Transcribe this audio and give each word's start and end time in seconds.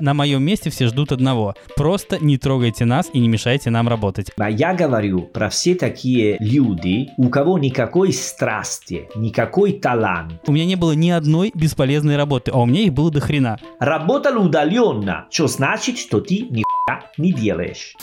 На 0.00 0.14
моем 0.14 0.42
месте 0.42 0.70
все 0.70 0.86
ждут 0.86 1.12
одного. 1.12 1.54
Просто 1.76 2.18
не 2.20 2.38
трогайте 2.38 2.84
нас 2.84 3.10
и 3.12 3.18
не 3.18 3.28
мешайте 3.28 3.70
нам 3.70 3.88
работать. 3.88 4.30
А 4.36 4.50
я 4.50 4.74
говорю 4.74 5.22
про 5.22 5.48
все 5.48 5.74
такие 5.74 6.36
люди, 6.40 7.08
у 7.16 7.28
кого 7.28 7.58
никакой 7.58 8.12
страсти, 8.12 9.08
никакой 9.16 9.72
талант. 9.72 10.34
У 10.46 10.52
меня 10.52 10.66
не 10.66 10.76
было 10.76 10.92
ни 10.92 11.10
одной 11.10 11.50
бесполезной 11.54 12.16
работы, 12.16 12.50
а 12.52 12.58
у 12.58 12.66
меня 12.66 12.82
их 12.82 12.92
было 12.92 13.10
до 13.10 13.20
хрена. 13.20 13.58
Работал 13.80 14.40
удаленно, 14.44 15.26
что 15.30 15.48
значит, 15.48 15.98
что 15.98 16.20
ты 16.20 16.46
ни 16.50 16.62
не 17.18 17.32
делаешь. 17.32 17.94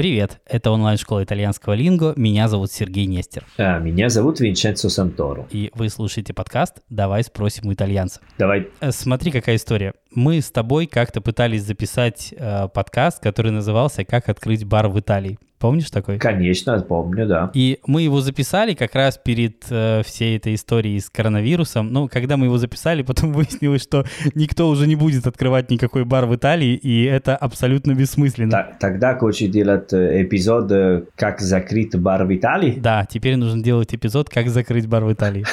Привет, 0.00 0.40
это 0.46 0.70
онлайн-школа 0.70 1.24
итальянского 1.24 1.74
линго. 1.74 2.14
Меня 2.16 2.48
зовут 2.48 2.72
Сергей 2.72 3.04
Нестер. 3.04 3.44
А, 3.58 3.78
меня 3.80 4.08
зовут 4.08 4.40
Винченцо 4.40 4.88
Санторо. 4.88 5.46
И 5.50 5.70
вы 5.74 5.90
слушаете 5.90 6.32
подкаст 6.32 6.80
«Давай 6.88 7.22
спросим 7.22 7.68
у 7.68 7.74
итальянца». 7.74 8.18
Давай. 8.38 8.68
Э, 8.80 8.92
смотри, 8.92 9.30
какая 9.30 9.56
история. 9.56 9.92
Мы 10.14 10.40
с 10.40 10.50
тобой 10.50 10.86
как-то 10.86 11.20
пытались 11.20 11.64
записать 11.64 12.32
э, 12.34 12.68
подкаст, 12.72 13.22
который 13.22 13.52
назывался 13.52 14.06
«Как 14.06 14.30
открыть 14.30 14.64
бар 14.64 14.88
в 14.88 14.98
Италии». 14.98 15.38
Помнишь 15.60 15.90
такой? 15.90 16.18
Конечно, 16.18 16.80
помню, 16.80 17.26
да. 17.26 17.50
И 17.52 17.80
мы 17.86 18.00
его 18.00 18.22
записали 18.22 18.72
как 18.72 18.94
раз 18.94 19.20
перед 19.22 19.66
э, 19.68 20.00
всей 20.06 20.38
этой 20.38 20.54
историей 20.54 20.98
с 20.98 21.10
коронавирусом. 21.10 21.92
Ну, 21.92 22.08
когда 22.08 22.38
мы 22.38 22.46
его 22.46 22.56
записали, 22.56 23.02
потом 23.10 23.34
выяснилось, 23.34 23.82
что 23.82 24.06
никто 24.34 24.70
уже 24.70 24.86
не 24.86 24.96
будет 24.96 25.26
открывать 25.26 25.70
никакой 25.70 26.06
бар 26.06 26.24
в 26.24 26.34
Италии, 26.34 26.74
и 26.74 27.04
это 27.04 27.36
абсолютно 27.36 27.94
бессмысленно. 27.94 28.50
Та- 28.50 28.72
тогда 28.80 29.14
хочешь 29.18 29.50
делать 29.50 29.92
э, 29.92 30.22
эпизод 30.22 30.72
э, 30.72 31.02
«Как 31.14 31.40
закрыть 31.40 31.94
бар 31.94 32.24
в 32.24 32.34
Италии»? 32.34 32.78
Да, 32.78 33.04
теперь 33.04 33.36
нужно 33.36 33.62
делать 33.62 33.94
эпизод 33.94 34.30
«Как 34.30 34.48
закрыть 34.48 34.86
бар 34.86 35.04
в 35.04 35.12
Италии». 35.12 35.44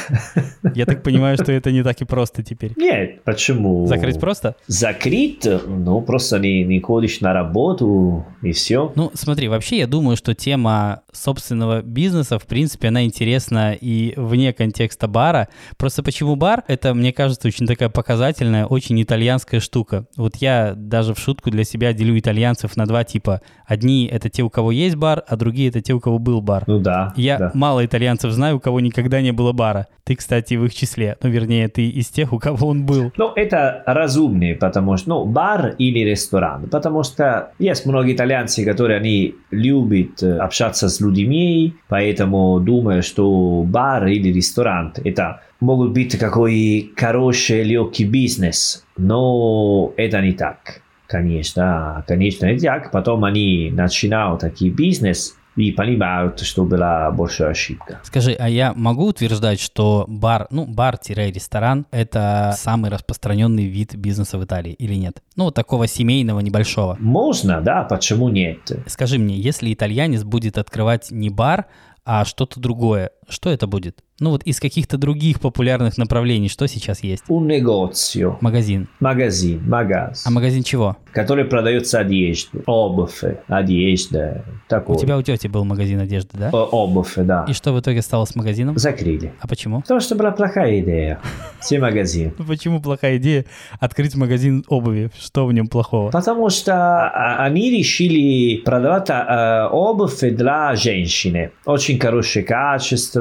Я 0.73 0.85
так 0.85 1.03
понимаю, 1.03 1.35
что 1.35 1.51
это 1.51 1.69
не 1.73 1.83
так 1.83 1.99
и 2.01 2.05
просто 2.05 2.43
теперь. 2.43 2.71
Нет, 2.77 3.23
почему? 3.25 3.85
Закрыть 3.87 4.21
просто? 4.21 4.55
Закрыть? 4.67 5.45
Ну, 5.67 5.99
просто 6.01 6.39
не, 6.39 6.63
не 6.63 6.79
ходишь 6.79 7.19
на 7.19 7.33
работу, 7.33 8.25
и 8.41 8.53
все. 8.53 8.93
Ну, 8.95 9.11
смотри, 9.13 9.49
вообще 9.49 9.79
я 9.79 9.87
думаю, 9.87 9.96
думаю, 9.97 10.15
что 10.15 10.35
тема 10.35 11.01
собственного 11.11 11.81
бизнеса, 11.81 12.37
в 12.37 12.45
принципе, 12.45 12.89
она 12.89 13.03
интересна 13.03 13.73
и 13.73 14.13
вне 14.15 14.53
контекста 14.53 15.07
бара. 15.07 15.47
Просто 15.75 16.03
почему 16.03 16.35
бар? 16.35 16.63
Это, 16.67 16.93
мне 16.93 17.11
кажется, 17.11 17.47
очень 17.47 17.65
такая 17.65 17.89
показательная, 17.89 18.67
очень 18.67 19.01
итальянская 19.01 19.59
штука. 19.59 20.05
Вот 20.15 20.35
я 20.35 20.73
даже 20.75 21.15
в 21.15 21.19
шутку 21.19 21.49
для 21.49 21.63
себя 21.63 21.93
делю 21.93 22.17
итальянцев 22.19 22.77
на 22.77 22.85
два 22.85 23.03
типа. 23.03 23.41
Одни— 23.67 24.05
это 24.11 24.29
те, 24.29 24.43
у 24.43 24.49
кого 24.49 24.71
есть 24.71 24.95
бар, 24.95 25.23
а 25.27 25.35
другие— 25.35 25.67
это 25.69 25.81
те, 25.81 25.93
у 25.93 25.99
кого 25.99 26.19
был 26.19 26.41
бар. 26.41 26.63
Ну 26.67 26.79
да. 26.79 27.13
Я 27.17 27.37
да. 27.37 27.51
мало 27.53 27.85
итальянцев 27.85 28.31
знаю, 28.31 28.57
у 28.57 28.59
кого 28.61 28.79
никогда 28.79 29.21
не 29.21 29.33
было 29.33 29.51
бара. 29.51 29.87
Ты, 30.05 30.15
кстати, 30.15 30.53
в 30.53 30.63
их 30.63 30.73
числе. 30.73 31.17
Ну, 31.21 31.29
вернее, 31.29 31.67
ты 31.67 31.89
из 31.89 32.07
тех, 32.07 32.31
у 32.31 32.39
кого 32.39 32.69
он 32.69 32.85
был. 32.85 33.11
Ну, 33.17 33.33
это 33.35 33.83
разумнее, 33.85 34.55
потому 34.55 34.95
что, 34.95 35.09
ну, 35.09 35.25
бар 35.25 35.75
или 35.77 35.99
ресторан. 35.99 36.69
Потому 36.69 37.03
что 37.03 37.51
есть 37.59 37.85
многие 37.85 38.15
итальянцы, 38.15 38.63
которые 38.63 38.99
они 38.99 39.35
любят 39.51 40.23
общаться 40.23 40.87
с 40.87 41.01
людьми, 41.01 41.73
поэтому 41.89 42.61
думаю, 42.61 43.03
что 43.03 43.63
бар 43.63 44.07
или 44.07 44.31
ресторан 44.31 44.93
это 45.03 45.41
могут 45.59 45.91
быть 45.91 46.17
какой 46.17 46.91
хороший 46.95 47.63
легкий 47.63 48.05
бизнес, 48.05 48.85
но 48.97 49.91
это 49.97 50.21
не 50.21 50.31
так. 50.31 50.81
Конечно, 51.07 52.03
конечно 52.07 52.45
не 52.47 52.59
так. 52.59 52.91
Потом 52.91 53.23
они 53.23 53.71
начинают 53.71 54.41
такой 54.41 54.69
бизнес, 54.69 55.35
и 55.57 55.71
понимают, 55.71 56.39
что 56.41 56.63
была 56.63 57.09
большая 57.11 57.49
ошибка. 57.49 57.99
Скажи, 58.03 58.33
а 58.33 58.47
я 58.47 58.73
могу 58.75 59.07
утверждать, 59.07 59.59
что 59.59 60.05
бар, 60.07 60.47
ну, 60.51 60.65
бар-ресторан– 60.65 61.87
это 61.91 62.53
самый 62.55 62.91
распространенный 62.91 63.65
вид 63.65 63.95
бизнеса 63.95 64.37
в 64.37 64.45
Италии 64.45 64.73
или 64.73 64.93
нет? 64.93 65.23
Ну, 65.35 65.45
вот 65.45 65.55
такого 65.55 65.87
семейного, 65.87 66.39
небольшого. 66.41 66.95
Можно, 66.99 67.61
да, 67.61 67.83
почему 67.83 68.29
нет? 68.29 68.59
Скажи 68.85 69.17
мне, 69.17 69.35
если 69.35 69.73
итальянец 69.73 70.23
будет 70.23 70.59
открывать 70.59 71.09
не 71.09 71.29
бар, 71.29 71.65
а 72.05 72.23
что-то 72.23 72.59
другое, 72.59 73.11
что 73.29 73.49
это 73.49 73.67
будет? 73.67 73.99
Ну 74.19 74.31
вот 74.31 74.43
из 74.43 74.59
каких-то 74.59 74.97
других 74.97 75.39
популярных 75.39 75.97
направлений, 75.97 76.49
что 76.49 76.67
сейчас 76.67 77.03
есть? 77.03 77.23
Un 77.29 77.45
negozio. 77.45 78.37
Магазин. 78.41 78.87
Магазин, 78.99 79.61
магаз. 79.69 80.25
А 80.25 80.31
магазин 80.31 80.63
чего? 80.63 80.97
Который 81.11 81.45
продается 81.45 81.99
одежду. 81.99 82.63
Обувь, 82.65 83.21
одежда, 83.47 84.43
такое. 84.67 84.97
У 84.97 84.99
тебя 84.99 85.17
у 85.17 85.21
тети 85.21 85.47
был 85.47 85.65
магазин 85.65 85.99
одежды, 85.99 86.37
да? 86.37 86.49
О, 86.51 86.65
обувь, 86.65 87.13
да. 87.15 87.45
И 87.47 87.53
что 87.53 87.73
в 87.73 87.79
итоге 87.79 88.01
стало 88.01 88.25
с 88.25 88.35
магазином? 88.35 88.77
Закрыли. 88.77 89.33
А 89.39 89.47
почему? 89.47 89.81
Потому 89.81 89.99
что 89.99 90.15
была 90.15 90.31
плохая 90.31 90.79
идея. 90.79 91.19
Все 91.59 91.79
магазин. 91.79 92.33
Ну 92.37 92.45
почему 92.45 92.81
плохая 92.81 93.17
идея 93.17 93.45
открыть 93.79 94.15
магазин 94.15 94.63
обуви? 94.67 95.11
Что 95.19 95.45
в 95.45 95.53
нем 95.53 95.67
плохого? 95.67 96.09
Потому 96.09 96.49
что 96.49 97.09
они 97.37 97.69
решили 97.69 98.61
продавать 98.61 99.09
э, 99.09 99.67
обувь 99.71 100.21
для 100.21 100.75
женщины. 100.75 101.51
Очень 101.65 101.99
хорошее 101.99 102.45
качество. 102.45 103.16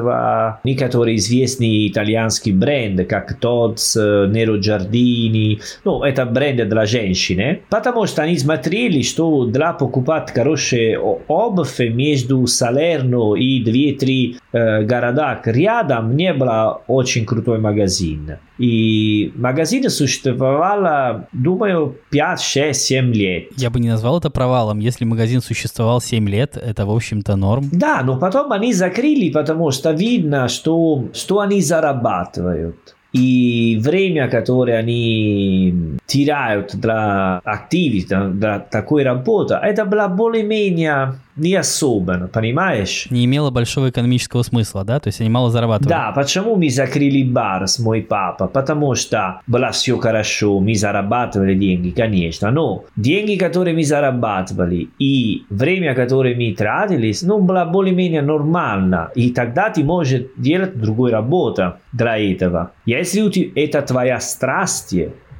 Некоторые 0.63 1.17
известные 1.17 1.87
итальянские 1.87 2.55
бренды, 2.55 3.05
как 3.05 3.37
Tod's, 3.41 3.95
Nero 3.95 4.59
Giardini. 4.59 5.59
Ну, 5.83 6.03
это 6.03 6.25
бренды 6.25 6.65
для 6.65 6.85
женщины. 6.85 7.61
Потому 7.69 8.05
что 8.05 8.23
они 8.23 8.37
смотрели, 8.37 9.01
что 9.01 9.45
для 9.45 9.73
покупать 9.73 10.31
хорошие 10.31 10.99
обувь 10.99 11.79
между 11.79 12.45
Салерно 12.47 13.35
и 13.35 13.63
две-три 13.63 14.37
э, 14.57 14.83
города 14.83 15.39
рядом 15.45 16.15
не 16.15 16.33
было 16.33 16.81
очень 16.87 17.25
крутой 17.25 17.59
магазин. 17.59 18.37
И 18.57 19.31
магазин 19.35 19.89
существовал, 19.89 21.25
думаю, 21.31 21.95
5, 22.09 22.41
6, 22.41 22.81
7 22.81 23.13
лет. 23.13 23.43
Я 23.55 23.69
бы 23.69 23.79
не 23.79 23.89
назвал 23.89 24.17
это 24.17 24.29
провалом. 24.29 24.79
Если 24.79 25.05
магазин 25.05 25.41
существовал 25.41 26.01
7 26.01 26.27
лет, 26.29 26.57
это, 26.57 26.85
в 26.85 26.91
общем-то, 26.91 27.35
норм. 27.35 27.69
Да, 27.71 28.01
но 28.03 28.17
потом 28.17 28.51
они 28.51 28.73
закрыли, 28.73 29.31
потому 29.31 29.71
что 29.71 29.91
видно, 29.91 30.47
что, 30.47 31.05
что 31.13 31.39
они 31.39 31.61
зарабатывают. 31.61 32.95
И 33.13 33.79
время, 33.81 34.27
которое 34.27 34.77
они 34.77 35.97
теряют 36.05 36.75
для 36.75 37.37
активности, 37.43 38.15
для 38.33 38.59
такой 38.59 39.03
работы, 39.03 39.55
это 39.55 39.85
было 39.85 40.07
более-менее 40.07 41.15
не 41.37 41.55
особенно, 41.55 42.27
понимаешь? 42.27 43.07
Не 43.09 43.25
имело 43.25 43.51
большого 43.51 43.89
экономического 43.89 44.43
смысла, 44.43 44.83
да? 44.83 44.99
То 44.99 45.07
есть 45.07 45.21
они 45.21 45.29
мало 45.29 45.49
зарабатывали. 45.49 45.89
Да, 45.89 46.11
почему 46.11 46.55
мы 46.55 46.69
закрыли 46.69 47.23
бар 47.23 47.67
с 47.67 47.79
мой 47.79 48.01
папа? 48.01 48.47
Потому 48.47 48.95
что 48.95 49.41
было 49.47 49.71
все 49.71 49.97
хорошо, 49.97 50.59
мы 50.59 50.75
зарабатывали 50.75 51.55
деньги, 51.55 51.91
конечно, 51.91 52.51
но 52.51 52.85
деньги, 52.95 53.35
которые 53.35 53.75
мы 53.75 53.83
зарабатывали 53.83 54.89
и 54.99 55.43
время, 55.49 55.95
которое 55.95 56.35
мы 56.35 56.53
тратили, 56.53 57.13
ну, 57.21 57.39
было 57.39 57.65
более-менее 57.65 58.21
нормально. 58.21 59.11
И 59.15 59.31
тогда 59.31 59.69
ты 59.69 59.83
можешь 59.83 60.23
делать 60.37 60.79
другую 60.79 61.11
работу 61.11 61.75
для 61.93 62.17
этого. 62.17 62.71
Если 62.85 63.51
это 63.55 63.81
твоя 63.81 64.19
страсть, 64.19 64.95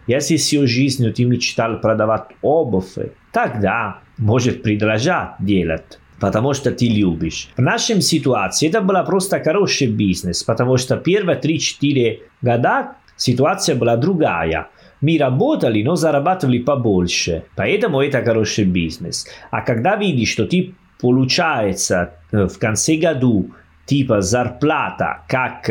если 0.08 0.38
всю 0.38 0.68
жизнь 0.68 1.12
ты 1.12 1.25
мечтал 1.25 1.79
продавать 1.79 2.28
обувь, 2.41 2.96
тогда 3.31 4.00
может 4.17 4.63
продолжать 4.63 5.31
делать. 5.39 6.00
Потому 6.19 6.53
что 6.53 6.72
ты 6.72 6.88
любишь. 6.88 7.50
В 7.57 7.61
нашем 7.61 8.01
ситуации 8.01 8.69
это 8.69 8.81
была 8.81 9.03
просто 9.03 9.39
хороший 9.39 9.88
бизнес, 9.88 10.44
потому 10.44 10.78
что 10.78 10.97
первые 10.97 11.39
3-4 11.39 12.19
года 12.41 12.95
ситуация 13.16 13.75
была 13.75 13.97
другая. 13.97 14.69
Мы 15.00 15.19
работали, 15.19 15.83
но 15.83 15.95
зарабатывали 15.95 16.57
побольше. 16.57 17.44
Поэтому 17.55 18.01
это 18.01 18.23
хороший 18.23 18.66
бизнес. 18.66 19.28
А 19.51 19.61
когда 19.61 19.95
видишь, 19.95 20.29
что 20.29 20.47
ты 20.47 20.73
получается 20.99 22.16
в 22.31 22.57
конце 22.57 22.95
году 22.95 23.51
типа 23.85 24.22
зарплата, 24.22 25.19
как 25.28 25.69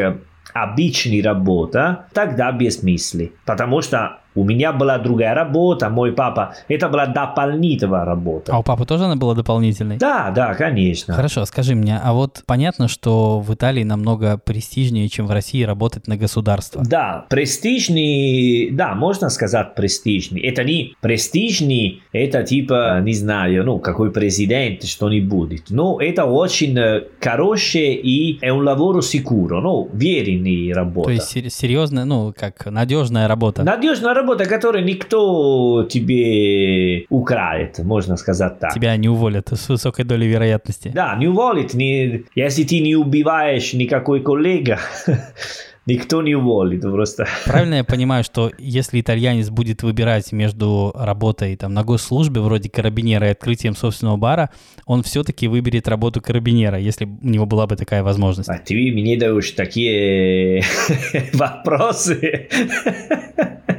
обычная 0.55 1.25
работа, 1.25 2.07
тогда 2.15 2.53
без 2.53 2.85
мысли. 2.85 3.33
Потому 3.45 3.83
что 3.83 4.21
у 4.37 4.45
меня 4.45 4.73
была 4.73 4.99
другая 4.99 5.35
работа, 5.35 5.89
мой 5.89 6.13
папа, 6.13 6.55
это 6.69 6.89
была 6.89 7.07
дополнительная 7.07 8.05
работа. 8.05 8.53
А 8.53 8.59
у 8.59 8.63
папы 8.63 8.85
тоже 8.85 9.05
она 9.05 9.17
была 9.17 9.35
дополнительной? 9.35 9.97
Да, 9.97 10.31
да, 10.31 10.55
конечно. 10.55 11.15
Хорошо, 11.15 11.45
скажи 11.47 11.75
мне, 11.75 11.99
а 12.03 12.13
вот 12.13 12.43
понятно, 12.47 12.89
что 12.89 13.41
в 13.41 13.53
Италии 13.55 13.83
намного 13.83 14.39
престижнее, 14.39 15.09
чем 15.09 15.27
в 15.27 15.31
России 15.31 15.63
работать 15.63 16.07
на 16.07 16.17
государство. 16.17 16.83
Да, 16.85 17.25
престижный, 17.29 18.71
да, 18.71 18.95
можно 18.95 19.31
сказать 19.31 19.75
престижный. 19.75 20.41
Это 20.41 20.65
не 20.65 20.95
престижный, 21.01 22.03
это 22.13 22.43
типа, 22.43 23.01
не 23.03 23.15
знаю, 23.15 23.65
ну, 23.65 23.79
какой 23.79 24.13
президент, 24.13 24.85
что-нибудь. 24.85 25.65
Но 25.71 25.99
это 26.01 26.27
очень 26.27 26.77
хорошее 27.21 27.97
и 28.01 28.39
è 28.41 28.51
un 28.51 28.63
lavoro 28.63 29.01
sicuro, 29.01 29.61
ну, 29.61 29.89
веренный 29.93 30.73
работа. 30.73 31.09
То 31.09 31.13
есть 31.13 31.55
серьезная, 31.55 32.05
ну, 32.05 32.35
как 32.37 32.67
надежная 32.67 33.29
работа. 33.29 33.63
Надежная 33.63 34.15
работа 34.15 34.26
работа, 34.27 34.49
которую 34.49 34.85
никто 34.85 35.87
тебе 35.89 37.07
украет, 37.11 37.79
можно 37.79 38.17
сказать 38.17 38.59
так. 38.59 38.75
Тебя 38.75 38.97
не 38.97 39.09
уволят 39.09 39.49
с 39.53 39.69
высокой 39.69 40.05
долей 40.05 40.29
вероятности. 40.29 40.91
Да, 40.95 41.17
не 41.17 41.29
уволит, 41.29 41.75
не... 41.75 42.25
если 42.35 42.65
ты 42.65 42.81
не 42.81 42.97
убиваешь 42.97 43.73
никакой 43.75 44.21
коллега, 44.21 44.79
Никто 45.87 46.21
не 46.21 46.35
уволит 46.35 46.83
просто. 46.83 47.29
Правильно 47.45 47.75
я 47.75 47.85
понимаю, 47.85 48.25
что 48.25 48.51
если 48.59 49.01
итальянец 49.01 49.51
будет 49.51 49.85
выбирать 49.85 50.33
между 50.33 50.93
работой 50.95 51.57
там, 51.57 51.75
на 51.75 51.85
госслужбе, 51.85 52.41
вроде 52.41 52.69
карабинера, 52.69 53.29
и 53.29 53.31
открытием 53.31 53.77
собственного 53.77 54.17
бара, 54.17 54.51
он 54.85 55.05
все-таки 55.05 55.47
выберет 55.47 55.87
работу 55.87 56.21
карабинера, 56.21 56.79
если 56.79 57.05
у 57.05 57.19
него 57.27 57.47
была 57.47 57.69
бы 57.69 57.77
такая 57.77 58.03
возможность? 58.03 58.49
А 58.49 58.59
ты 58.59 58.75
мне 58.75 59.17
даешь 59.17 59.53
такие 59.53 60.65
вопросы. 61.33 62.49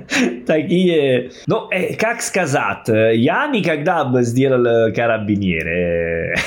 такие... 0.48 1.31
Ну, 1.45 1.69
э, 1.71 1.95
как 1.95 2.21
сказать, 2.21 2.88
я 2.88 3.48
никогда 3.48 4.06
бы 4.06 4.24
сделал 4.24 4.94
карабинер. 4.94 6.38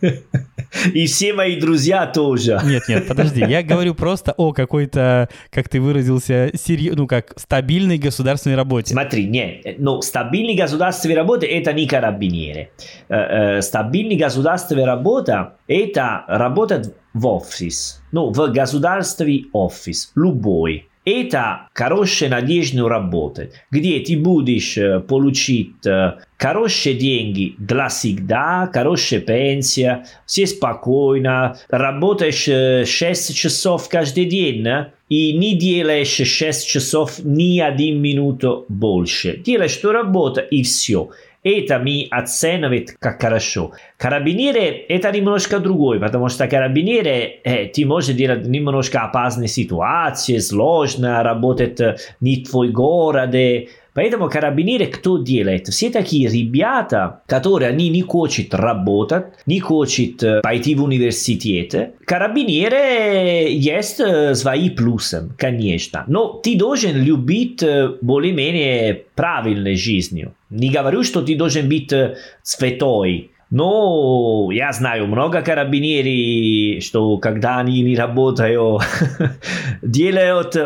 И 0.94 1.06
все 1.06 1.32
мои 1.32 1.58
друзья 1.58 2.06
тоже. 2.06 2.60
Нет, 2.64 2.84
нет, 2.88 3.08
подожди. 3.08 3.40
Я 3.40 3.62
говорю 3.62 3.94
просто 3.94 4.32
о 4.36 4.52
какой-то, 4.52 5.28
как 5.50 5.68
ты 5.68 5.80
выразился, 5.80 6.50
серьез... 6.54 6.94
ну 6.96 7.06
как, 7.06 7.32
стабильной 7.36 7.98
государственной 7.98 8.56
работе. 8.56 8.92
Смотри, 8.92 9.26
нет, 9.26 9.76
ну, 9.78 10.00
стабильной 10.02 10.54
государственной 10.54 11.14
работы 11.14 11.46
это 11.46 11.72
не 11.72 11.86
карабинеры. 11.86 12.70
Стабильной 13.60 14.16
государственной 14.16 14.84
работа 14.84 15.54
это 15.66 16.24
работать 16.28 16.94
в 17.14 17.26
офис. 17.26 18.02
Ну, 18.12 18.30
в 18.30 18.52
государственный 18.52 19.46
офис, 19.52 20.12
любой. 20.14 20.86
Это 21.04 21.68
хорошая 21.72 22.28
надежная 22.28 22.86
работа, 22.86 23.48
где 23.70 24.00
ты 24.00 24.18
будешь 24.18 24.78
получить 25.06 25.74
хорошие 26.40 26.94
деньги 26.94 27.54
для 27.58 27.88
всегда, 27.88 28.68
хорошая 28.72 29.20
пенсия, 29.20 30.06
все 30.24 30.46
спокойно, 30.46 31.56
работаешь 31.68 32.88
6 32.88 33.36
часов 33.36 33.88
каждый 33.88 34.24
день 34.24 34.66
и 35.08 35.36
не 35.36 35.54
делаешь 35.54 36.08
6 36.08 36.66
часов 36.66 37.18
ни 37.22 37.60
один 37.60 38.00
минуту 38.00 38.64
больше. 38.68 39.36
Делаешь 39.36 39.76
эту 39.76 39.92
работу 39.92 40.40
и 40.40 40.62
все. 40.62 41.10
Это 41.42 41.78
ми 41.78 42.06
оценивает 42.10 42.96
как 42.98 43.22
хорошо. 43.22 43.72
Карабинеры 43.96 44.84
это 44.88 45.10
немножко 45.10 45.58
другой, 45.58 45.98
потому 45.98 46.28
что 46.28 46.46
карабинеры 46.46 47.40
э, 47.44 47.66
ты 47.68 47.86
можешь 47.86 48.14
делать 48.14 48.46
немножко 48.46 49.00
опасные 49.00 49.48
ситуации, 49.48 50.36
сложно, 50.36 51.22
работать 51.22 51.80
не 52.20 52.44
в 52.44 52.50
твой 52.50 52.68
город, 52.68 53.34
Поэтому 53.94 54.28
карабинеры 54.28 54.86
кто 54.86 55.18
делает? 55.18 55.68
Все 55.68 55.90
такие 55.90 56.28
ребята, 56.28 57.22
которые 57.26 57.70
они 57.70 57.88
не 57.88 58.02
хотят 58.02 58.54
работать, 58.54 59.26
не 59.46 59.60
хотят 59.60 60.42
пойти 60.42 60.74
в 60.74 60.82
университет. 60.82 61.94
Карабинеры 62.04 63.50
есть 63.50 64.00
свои 64.34 64.70
плюсы, 64.70 65.30
конечно. 65.36 66.04
Но 66.06 66.40
ты 66.42 66.56
должен 66.56 66.96
любить 66.96 67.64
более-менее 68.00 69.04
правильной 69.14 69.76
жизнью. 69.76 70.34
Не 70.50 70.70
говорю, 70.70 71.02
что 71.02 71.22
ты 71.22 71.36
должен 71.36 71.68
быть 71.68 71.92
святой. 72.42 73.30
Но 73.50 74.50
я 74.52 74.72
знаю 74.72 75.08
много 75.08 75.42
карабинеров, 75.42 76.84
что 76.84 77.18
когда 77.18 77.58
они 77.58 77.82
не 77.82 77.96
работают, 77.96 78.82
делают 79.82 80.56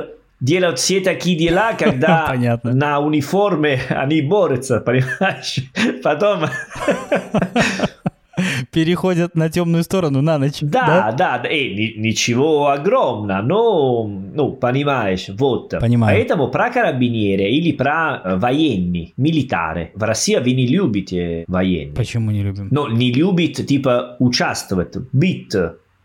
делают 0.41 0.79
все 0.79 1.01
такие 1.01 1.37
дела, 1.37 1.73
когда 1.79 2.27
Понятно. 2.29 2.73
на 2.73 3.01
униформе 3.01 3.81
они 3.89 4.21
борются, 4.23 4.81
понимаешь? 4.81 5.59
Потом... 6.03 6.47
Переходят 8.73 9.37
на 9.37 9.49
темную 9.49 9.85
сторону 9.85 10.21
на 10.21 10.39
ночь. 10.39 10.59
Да, 10.61 11.13
да, 11.17 11.39
да. 11.39 11.49
Э, 11.49 11.69
ничего 11.97 12.69
огромного, 12.69 13.43
но, 13.43 14.07
ну, 14.09 14.53
понимаешь, 14.53 15.27
вот. 15.29 15.71
Понимаю. 15.81 16.17
Поэтому 16.17 16.49
про 16.49 16.71
карабинеры 16.71 17.45
или 17.45 17.71
про 17.71 18.21
военный, 18.37 19.15
милитары. 19.17 19.93
В 19.95 20.03
России 20.03 20.37
вы 20.37 20.53
не 20.53 20.67
любите 20.67 21.45
военных. 21.47 21.95
Почему 21.95 22.33
не 22.33 22.43
любим? 22.43 22.69
Ну, 22.73 22.89
не 22.89 23.13
любит, 23.13 23.65
типа, 23.67 24.17
участвовать, 24.19 24.97
быть 25.13 25.55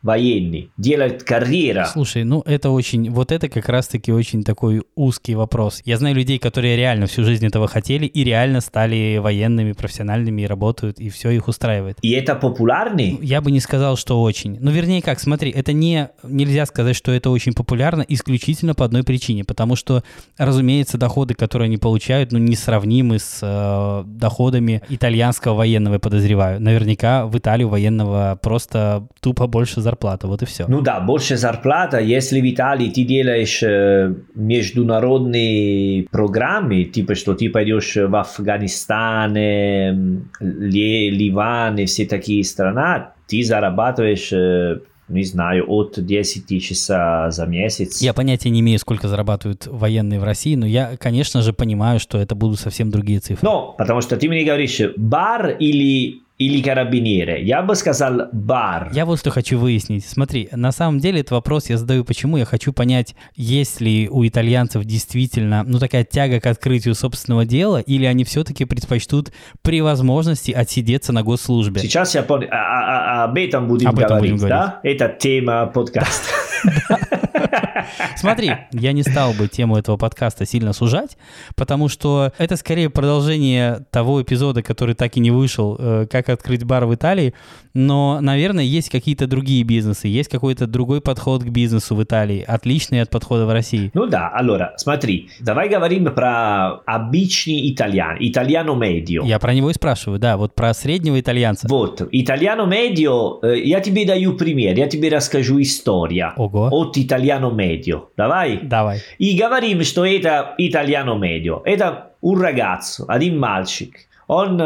военный, 0.02 0.72
делать 0.78 1.24
карьера. 1.24 1.86
Слушай, 1.92 2.24
ну 2.24 2.42
это 2.46 2.70
очень, 2.70 3.10
вот 3.10 3.32
это 3.32 3.50
как 3.50 3.68
раз-таки 3.70 4.12
очень 4.12 4.44
такой 4.44 4.84
узкий 4.96 5.36
вопрос. 5.36 5.82
Я 5.86 5.98
знаю 5.98 6.16
людей, 6.16 6.40
которые 6.40 6.78
реально 6.78 7.08
всю 7.08 7.24
жизнь 7.24 7.46
этого 7.46 7.68
хотели 7.68 8.06
и 8.06 8.24
реально 8.24 8.62
стали 8.62 9.18
военными, 9.18 9.74
профессиональными 9.74 10.44
и 10.44 10.46
работают, 10.46 11.00
и 11.00 11.10
все 11.10 11.32
их 11.32 11.48
устраивает. 11.48 11.98
И 12.02 12.12
это 12.12 12.36
популярный? 12.36 13.20
Я 13.22 13.42
бы 13.42 13.52
не 13.52 13.60
сказал, 13.60 13.98
что 13.98 14.22
очень. 14.22 14.58
Ну, 14.60 14.72
вернее 14.72 15.02
как, 15.02 15.20
смотри, 15.20 15.52
это 15.52 15.74
не, 15.74 16.10
нельзя 16.24 16.66
сказать, 16.66 16.96
что 16.96 17.12
это 17.12 17.30
очень 17.30 17.54
популярно 17.54 18.06
исключительно 18.08 18.76
по 18.76 18.86
одной 18.86 19.04
причине, 19.04 19.44
потому 19.44 19.76
что, 19.76 20.04
разумеется, 20.38 20.98
доходы, 20.98 21.34
которые 21.34 21.68
они 21.68 21.78
получают, 21.78 22.32
ну, 22.32 22.40
несравнимы 22.40 23.20
с 23.20 23.40
э, 23.42 24.04
доходами 24.06 24.82
итальянского 24.90 25.56
военного, 25.56 25.94
я 25.96 26.00
подозреваю. 26.00 26.62
Наверняка 26.62 27.26
в 27.26 27.38
Италию 27.38 27.70
военного 27.70 28.40
просто 28.42 29.08
тупо 29.20 29.48
больше 29.48 29.82
зарплата, 29.90 30.28
вот 30.28 30.42
и 30.42 30.46
все. 30.46 30.66
Ну 30.68 30.82
да, 30.82 31.00
больше 31.00 31.38
зарплата, 31.38 32.00
если 32.00 32.42
в 32.42 32.46
Италии 32.46 32.90
ты 32.90 33.04
делаешь 33.04 33.64
э, 33.64 34.14
международные 34.36 36.08
программы, 36.12 36.84
типа 36.84 37.16
что 37.16 37.34
ты 37.34 37.50
пойдешь 37.50 37.96
в 37.96 38.16
Афганистан, 38.16 39.36
э, 39.36 39.94
Ливан 40.40 41.78
и 41.78 41.86
все 41.86 42.06
такие 42.06 42.44
страны, 42.44 43.06
ты 43.28 43.44
зарабатываешь 43.44 44.32
э, 44.34 44.80
не 45.10 45.24
знаю, 45.24 45.66
от 45.68 46.06
10 46.06 46.64
часа 46.64 47.32
за 47.32 47.46
месяц. 47.46 48.02
Я 48.02 48.14
понятия 48.14 48.52
не 48.52 48.60
имею, 48.60 48.80
сколько 48.80 49.08
зарабатывают 49.08 49.68
военные 49.68 50.20
в 50.20 50.24
России, 50.24 50.56
но 50.56 50.68
я, 50.68 50.98
конечно 50.98 51.42
же, 51.42 51.52
понимаю, 51.52 52.00
что 52.00 52.20
это 52.20 52.36
будут 52.36 52.60
совсем 52.60 52.92
другие 52.92 53.20
цифры. 53.20 53.40
Ну, 53.42 53.74
потому 53.78 54.02
что 54.02 54.18
ты 54.18 54.30
мне 54.30 54.44
говоришь, 54.44 54.80
бар 54.98 55.50
или 55.50 56.22
или 56.40 56.62
карабинеры? 56.64 57.42
Я 57.42 57.62
бы 57.62 57.76
сказал 57.76 58.30
бар. 58.32 58.90
Я 58.94 59.06
вот 59.06 59.20
что 59.20 59.30
хочу 59.30 59.60
выяснить. 59.60 60.06
Смотри, 60.06 60.48
на 60.54 60.72
самом 60.72 61.00
деле 61.00 61.20
этот 61.20 61.32
вопрос 61.32 61.70
я 61.70 61.78
задаю 61.78 62.06
почему. 62.06 62.38
Я 62.38 62.46
хочу 62.46 62.74
понять, 62.74 63.14
есть 63.36 63.82
ли 63.82 64.08
у 64.10 64.26
итальянцев 64.26 64.86
действительно 64.86 65.64
ну 65.64 65.80
такая 65.80 66.06
тяга 66.06 66.40
к 66.40 66.46
открытию 66.48 66.96
собственного 66.96 67.46
дела, 67.46 67.82
или 67.82 68.06
они 68.06 68.24
все-таки 68.24 68.64
предпочтут 68.66 69.34
при 69.62 69.82
возможности 69.82 70.52
отсидеться 70.52 71.12
на 71.12 71.24
госслужбе. 71.24 71.82
Сейчас 71.82 72.16
я 72.16 72.24
понял. 72.24 72.48
А, 72.52 72.56
а, 72.56 73.22
а, 73.22 73.24
об 73.26 73.38
этом 73.38 73.68
будем 73.68 73.90
об 73.90 74.00
этом 74.00 74.18
говорить, 74.18 74.32
будем 74.34 74.48
да? 74.48 74.80
Это 74.84 75.10
тема 75.10 75.68
подкаста. 75.68 76.30
Смотри, 78.16 78.52
я 78.72 78.92
не 78.92 79.04
стал 79.04 79.34
бы 79.34 79.48
тему 79.48 79.78
этого 79.78 79.98
подкаста 79.98 80.46
сильно 80.46 80.74
сужать, 80.74 81.18
потому 81.56 81.90
что 81.90 82.32
это 82.38 82.56
скорее 82.56 82.90
продолжение 82.90 83.86
того 83.92 84.22
эпизода, 84.22 84.62
который 84.62 84.96
так 84.96 85.18
и 85.18 85.20
не 85.20 85.32
вышел, 85.32 85.76
э, 85.80 86.08
как 86.10 86.30
открыть 86.30 86.64
бар 86.64 86.86
в 86.86 86.94
Италии, 86.94 87.34
но, 87.74 88.20
наверное, 88.22 88.64
есть 88.64 88.90
какие-то 88.90 89.28
другие 89.28 89.64
бизнесы, 89.64 90.08
есть 90.08 90.30
какой-то 90.30 90.68
другой 90.68 91.02
подход 91.02 91.44
к 91.44 91.48
бизнесу 91.48 91.96
в 91.96 92.04
Италии, 92.04 92.44
отличный 92.46 93.02
от 93.02 93.10
подхода 93.10 93.46
в 93.46 93.54
России. 93.54 93.92
Ну 93.94 94.08
да, 94.08 94.32
allora, 94.40 94.70
смотри, 94.78 95.30
давай 95.40 95.70
говорим 95.70 96.06
про 96.06 96.82
обычный 96.86 97.72
итальян, 97.72 98.18
итальяно 98.20 98.74
медио. 98.76 99.24
Я 99.26 99.40
про 99.40 99.54
него 99.54 99.70
и 99.70 99.74
спрашиваю, 99.74 100.20
да, 100.20 100.38
вот 100.38 100.56
про 100.56 100.74
среднего 100.74 101.20
итальянца. 101.20 101.68
Вот, 101.70 102.02
итальяно 102.12 102.66
медио, 102.66 103.40
э, 103.44 103.60
я 103.64 103.80
тебе 103.80 104.06
даю 104.06 104.34
пример, 104.34 104.78
я 104.78 104.88
тебе 104.88 105.10
расскажу 105.10 105.62
историю 105.62 106.34
Ого. 106.36 106.70
от 106.72 106.98
итальяно 106.98 107.50
медио. 107.52 107.79
Давай? 108.18 108.60
Давай. 108.62 109.02
И 109.18 109.38
говорим, 109.38 109.84
что 109.84 110.06
это 110.06 110.56
итальяно 110.58 111.16
медио. 111.16 111.62
Это 111.66 112.12
un 112.22 112.40
ragazzo, 112.40 113.06
один 113.08 113.40
мальчик. 113.40 113.96
Он 114.28 114.62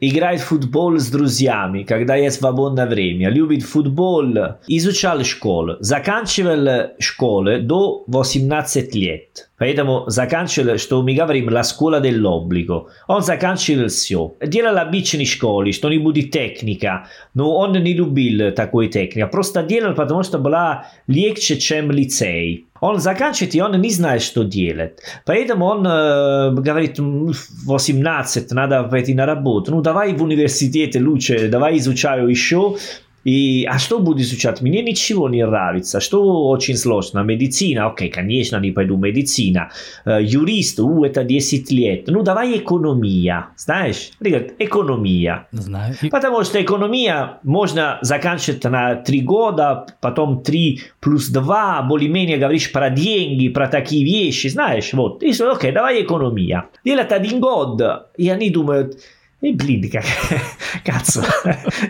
играет 0.00 0.40
в 0.40 0.44
футбол 0.44 0.98
с 0.98 1.08
друзьями, 1.08 1.82
когда 1.82 2.16
есть 2.16 2.38
свободное 2.38 2.86
время, 2.86 3.30
любит 3.30 3.62
футбол, 3.62 4.34
изучал 4.68 5.22
школу, 5.24 5.76
заканчивал 5.80 6.90
школу 6.98 7.60
до 7.60 8.04
18 8.06 8.94
лет. 8.94 9.48
Поэтому 9.58 10.04
заканчивал, 10.06 10.78
что 10.78 11.02
мы 11.02 11.14
говорим, 11.14 11.48
la 11.48 11.62
scuola 11.62 12.00
dell'obbligo. 12.00 12.86
Он 13.08 13.22
заканчивал 13.22 13.88
все. 13.88 14.34
Делал 14.40 14.78
обычные 14.78 15.26
школы, 15.26 15.72
что-нибудь 15.72 16.30
техника, 16.30 17.08
но 17.34 17.56
он 17.56 17.72
не 17.72 17.92
любил 17.92 18.52
такой 18.52 18.86
техника. 18.88 19.26
Просто 19.26 19.64
делал, 19.64 19.94
потому 19.94 20.22
что 20.22 20.38
была 20.38 20.86
легче, 21.08 21.58
чем 21.58 21.90
лицей. 21.90 22.66
Он 22.80 22.98
заканчивает, 22.98 23.54
и 23.54 23.60
он 23.60 23.80
не 23.80 23.90
знает, 23.90 24.22
что 24.22 24.44
делать. 24.44 24.98
Поэтому 25.24 25.66
он 25.66 25.86
э, 25.86 26.50
говорит, 26.52 26.98
18, 26.98 28.50
надо 28.52 28.84
пойти 28.84 29.14
на 29.14 29.26
работу. 29.26 29.70
Ну, 29.70 29.80
давай 29.80 30.14
в 30.14 30.22
университете 30.22 31.00
лучше, 31.00 31.48
давай 31.48 31.78
изучаю 31.78 32.28
еще. 32.28 32.76
И, 33.28 33.66
а 33.66 33.78
что 33.78 33.98
буду 33.98 34.22
изучать? 34.22 34.62
Мне 34.62 34.82
ничего 34.82 35.28
не 35.28 35.44
нравится. 35.44 36.00
Что 36.00 36.48
очень 36.48 36.76
сложно? 36.76 37.20
Медицина? 37.20 37.86
Окей, 37.86 38.08
конечно, 38.08 38.58
не 38.58 38.70
пойду 38.70 38.96
медицина. 38.96 39.70
Э, 40.06 40.18
юрист? 40.22 40.80
У, 40.80 41.04
это 41.04 41.24
10 41.24 41.70
лет. 41.70 42.04
Ну, 42.06 42.22
давай 42.22 42.56
экономия. 42.56 43.48
Знаешь? 43.56 44.12
Говорят, 44.20 44.52
экономия. 44.58 45.46
Знаю. 45.52 45.94
Потому 46.10 46.42
что 46.42 46.62
экономия 46.62 47.38
можно 47.42 47.98
заканчивать 48.00 48.64
на 48.64 48.94
3 48.94 49.20
года, 49.20 49.86
потом 50.00 50.42
3 50.42 50.80
плюс 51.00 51.28
2, 51.28 51.82
более-менее 51.82 52.38
говоришь 52.38 52.72
про 52.72 52.88
деньги, 52.88 53.50
про 53.50 53.68
такие 53.68 54.06
вещи, 54.06 54.46
знаешь, 54.46 54.94
вот. 54.94 55.22
И 55.22 55.34
окей, 55.42 55.72
давай 55.72 56.02
экономия. 56.02 56.64
Делать 56.82 57.12
один 57.12 57.40
год. 57.40 57.82
И 58.16 58.30
они 58.30 58.48
думают, 58.48 58.96
и 59.40 59.52
блин, 59.52 59.88
как, 59.88 60.04
кацу, 60.84 61.22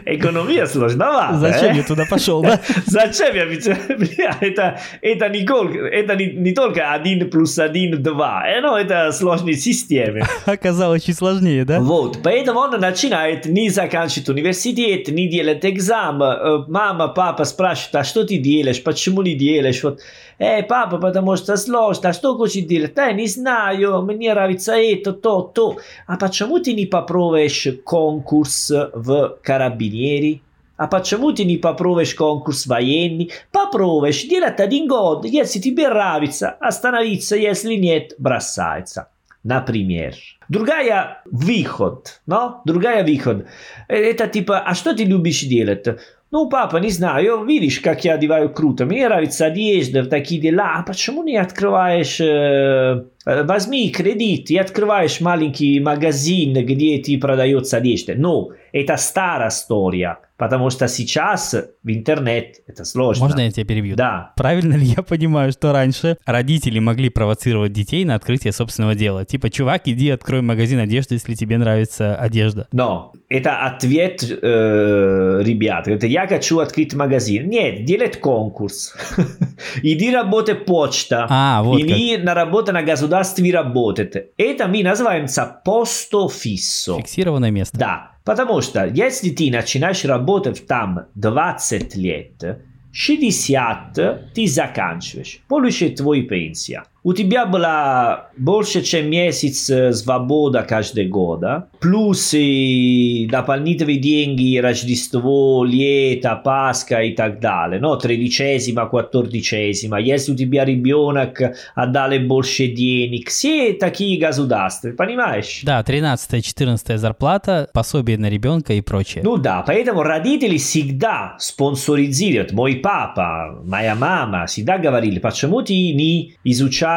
экономия 0.04 0.66
сложновато. 0.66 1.38
Зачем 1.38 1.72
э? 1.72 1.76
я 1.78 1.82
туда 1.82 2.04
пошел, 2.04 2.42
да? 2.42 2.60
Зачем 2.86 3.34
я 3.34 3.46
ведь, 3.46 3.66
бля, 3.66 4.36
это, 4.40 4.78
это, 5.00 5.28
не, 5.30 5.46
это 5.88 6.14
не, 6.14 6.26
не 6.26 6.52
только 6.52 6.92
1 6.92 7.30
плюс 7.30 7.58
1, 7.58 8.02
2, 8.02 8.48
э, 8.48 8.60
но 8.60 8.78
это 8.78 9.12
сложные 9.12 9.54
системы. 9.54 10.24
Оказалось 10.44 11.04
чуть 11.04 11.16
сложнее, 11.16 11.64
да? 11.64 11.80
Вот, 11.80 12.22
поэтому 12.22 12.60
он 12.60 12.78
начинает 12.78 13.46
не 13.46 13.70
заканчивать 13.70 14.28
университет, 14.28 15.08
не 15.08 15.26
делать 15.26 15.64
экзамен. 15.64 16.22
Э, 16.22 16.64
Мама, 16.68 17.08
папа 17.08 17.44
спрашивают, 17.44 17.94
а 17.94 18.04
что 18.04 18.24
ты 18.24 18.36
делаешь, 18.36 18.82
почему 18.82 19.22
не 19.22 19.34
делаешь? 19.34 19.82
Вот, 19.82 20.00
э, 20.38 20.62
папа, 20.62 20.98
потому 20.98 21.36
что 21.36 21.56
сложно, 21.56 22.12
что 22.12 22.36
хочешь 22.36 22.64
делать? 22.64 22.94
Да, 22.94 23.12
не 23.12 23.26
знаю, 23.26 24.02
мне 24.02 24.32
нравится 24.32 24.74
это, 24.74 25.12
то, 25.12 25.42
то. 25.42 25.78
А 26.06 26.16
почему 26.16 26.58
ты 26.58 26.72
не 26.74 26.86
попробуешь 26.86 27.68
конкурс 27.84 28.70
в 28.70 29.38
карабинери? 29.42 30.42
А 30.78 30.86
почему 30.86 31.32
ты 31.32 31.44
не 31.44 31.56
попробуешь 31.56 32.14
конкурс 32.14 32.66
военный? 32.66 33.32
Попробуешь, 33.50 34.22
делать 34.22 34.60
один 34.60 34.86
год, 34.86 35.24
если 35.24 35.58
тебе 35.58 35.88
нравится, 35.88 36.50
остановиться, 36.50 37.36
если 37.36 37.74
нет, 37.74 38.14
бросается. 38.18 39.08
Например. 39.42 40.14
Другая 40.48 41.22
выход, 41.24 42.20
но? 42.26 42.62
Другая 42.64 43.04
выход. 43.04 43.46
Это 43.88 44.28
типа, 44.28 44.60
а 44.60 44.74
что 44.74 44.94
ты 44.94 45.04
любишь 45.04 45.40
делать? 45.42 45.86
Ну, 46.30 46.48
папа, 46.50 46.76
не 46.76 46.90
знаю, 46.90 47.44
видишь, 47.44 47.80
как 47.80 48.04
я 48.04 48.14
одеваю 48.14 48.52
круто. 48.52 48.84
Мне 48.84 49.08
нравится 49.08 49.46
одежда, 49.46 50.04
такие 50.04 50.40
дела. 50.40 50.76
А 50.76 50.82
почему 50.82 51.22
не 51.22 51.36
открываешь... 51.36 52.20
Э, 52.20 53.04
возьми 53.24 53.90
кредит 53.90 54.50
и 54.50 54.56
открываешь 54.56 55.20
маленький 55.20 55.80
магазин, 55.80 56.54
где 56.64 56.98
ты 56.98 57.18
продается 57.18 57.78
одежда. 57.78 58.14
Ну, 58.16 58.52
это 58.72 58.96
старая 58.96 59.48
история. 59.48 60.18
Потому 60.38 60.70
что 60.70 60.86
сейчас 60.86 61.52
в 61.82 61.90
интернет 61.90 62.62
это 62.68 62.84
сложно. 62.84 63.26
Можно 63.26 63.40
я 63.40 63.50
тебя 63.50 63.66
перебью? 63.66 63.96
Да. 63.96 64.32
Правильно 64.36 64.74
ли 64.76 64.86
я 64.86 65.02
понимаю, 65.02 65.50
что 65.50 65.72
раньше 65.72 66.16
родители 66.24 66.78
могли 66.78 67.08
провоцировать 67.08 67.72
детей 67.72 68.04
на 68.04 68.14
открытие 68.14 68.52
собственного 68.52 68.94
дела? 68.94 69.24
Типа, 69.24 69.50
чувак, 69.50 69.82
иди 69.86 70.10
открой 70.10 70.42
магазин 70.42 70.78
одежды, 70.78 71.16
если 71.16 71.34
тебе 71.34 71.58
нравится 71.58 72.14
одежда. 72.14 72.68
Но 72.70 73.12
это 73.28 73.66
ответ 73.66 74.22
э, 74.22 75.42
ребят. 75.44 75.88
Это 75.88 76.06
я 76.06 76.28
хочу 76.28 76.60
открыть 76.60 76.94
магазин. 76.94 77.48
Нет, 77.48 77.84
делать 77.84 78.20
конкурс. 78.20 78.94
Иди 79.82 80.12
работать 80.12 80.66
почта. 80.66 81.26
А, 81.28 81.64
вот 81.64 81.80
Иди 81.80 82.16
на 82.16 82.34
работу 82.34 82.72
на 82.72 82.82
государстве 83.08 83.52
работать. 83.52 84.32
Это 84.36 84.68
мы 84.68 84.82
называемся 84.82 85.60
посто 85.64 86.28
фиссо. 86.28 86.98
Фиксированное 86.98 87.50
место. 87.50 87.78
Да. 87.78 88.10
Потому 88.24 88.60
что 88.60 88.86
если 88.86 89.30
ты 89.30 89.50
начинаешь 89.50 90.04
работать 90.04 90.66
там 90.66 91.06
20 91.14 91.96
лет, 91.96 92.60
60 92.92 93.94
ты 94.34 94.46
заканчиваешь, 94.46 95.40
получишь 95.48 95.96
твою 95.96 96.26
пенсию. 96.26 96.82
У 97.04 97.12
тебя 97.12 97.46
была 97.46 98.30
больше, 98.36 98.82
чем 98.82 99.08
месяц 99.08 99.70
свобода 99.96 100.66
каждый 100.68 101.06
год, 101.06 101.40
плюс 101.78 102.34
и 102.34 103.28
дополнительные 103.30 103.98
деньги, 103.98 104.58
Рождество, 104.58 105.64
лето, 105.64 106.40
Пасха 106.44 107.02
и 107.02 107.14
так 107.14 107.38
далее, 107.38 107.80
no? 107.80 107.96
тридцатисима, 107.98 108.90
quattordicesima, 108.92 110.02
если 110.02 110.32
у 110.32 110.36
тебя 110.36 110.64
ребенок, 110.64 111.40
отдали 111.76 112.18
больше 112.18 112.66
денег, 112.66 113.28
все 113.28 113.74
такие 113.74 114.18
государства, 114.18 114.90
понимаешь? 114.90 115.60
Да, 115.62 115.80
13-14 115.82 116.96
зарплата, 116.96 117.68
пособие 117.72 118.18
на 118.18 118.28
ребенка 118.28 118.72
и 118.72 118.80
прочее. 118.80 119.22
Ну 119.22 119.36
да, 119.36 119.62
поэтому 119.64 120.02
родители 120.02 120.56
всегда 120.56 121.36
спонсоризируют. 121.38 122.50
Мой 122.52 122.74
папа, 122.74 123.60
моя 123.64 123.94
мама 123.94 124.46
всегда 124.46 124.78
говорили, 124.78 125.20
почему 125.20 125.62
ты 125.62 125.72
не 125.72 126.34
изучаешь 126.42 126.88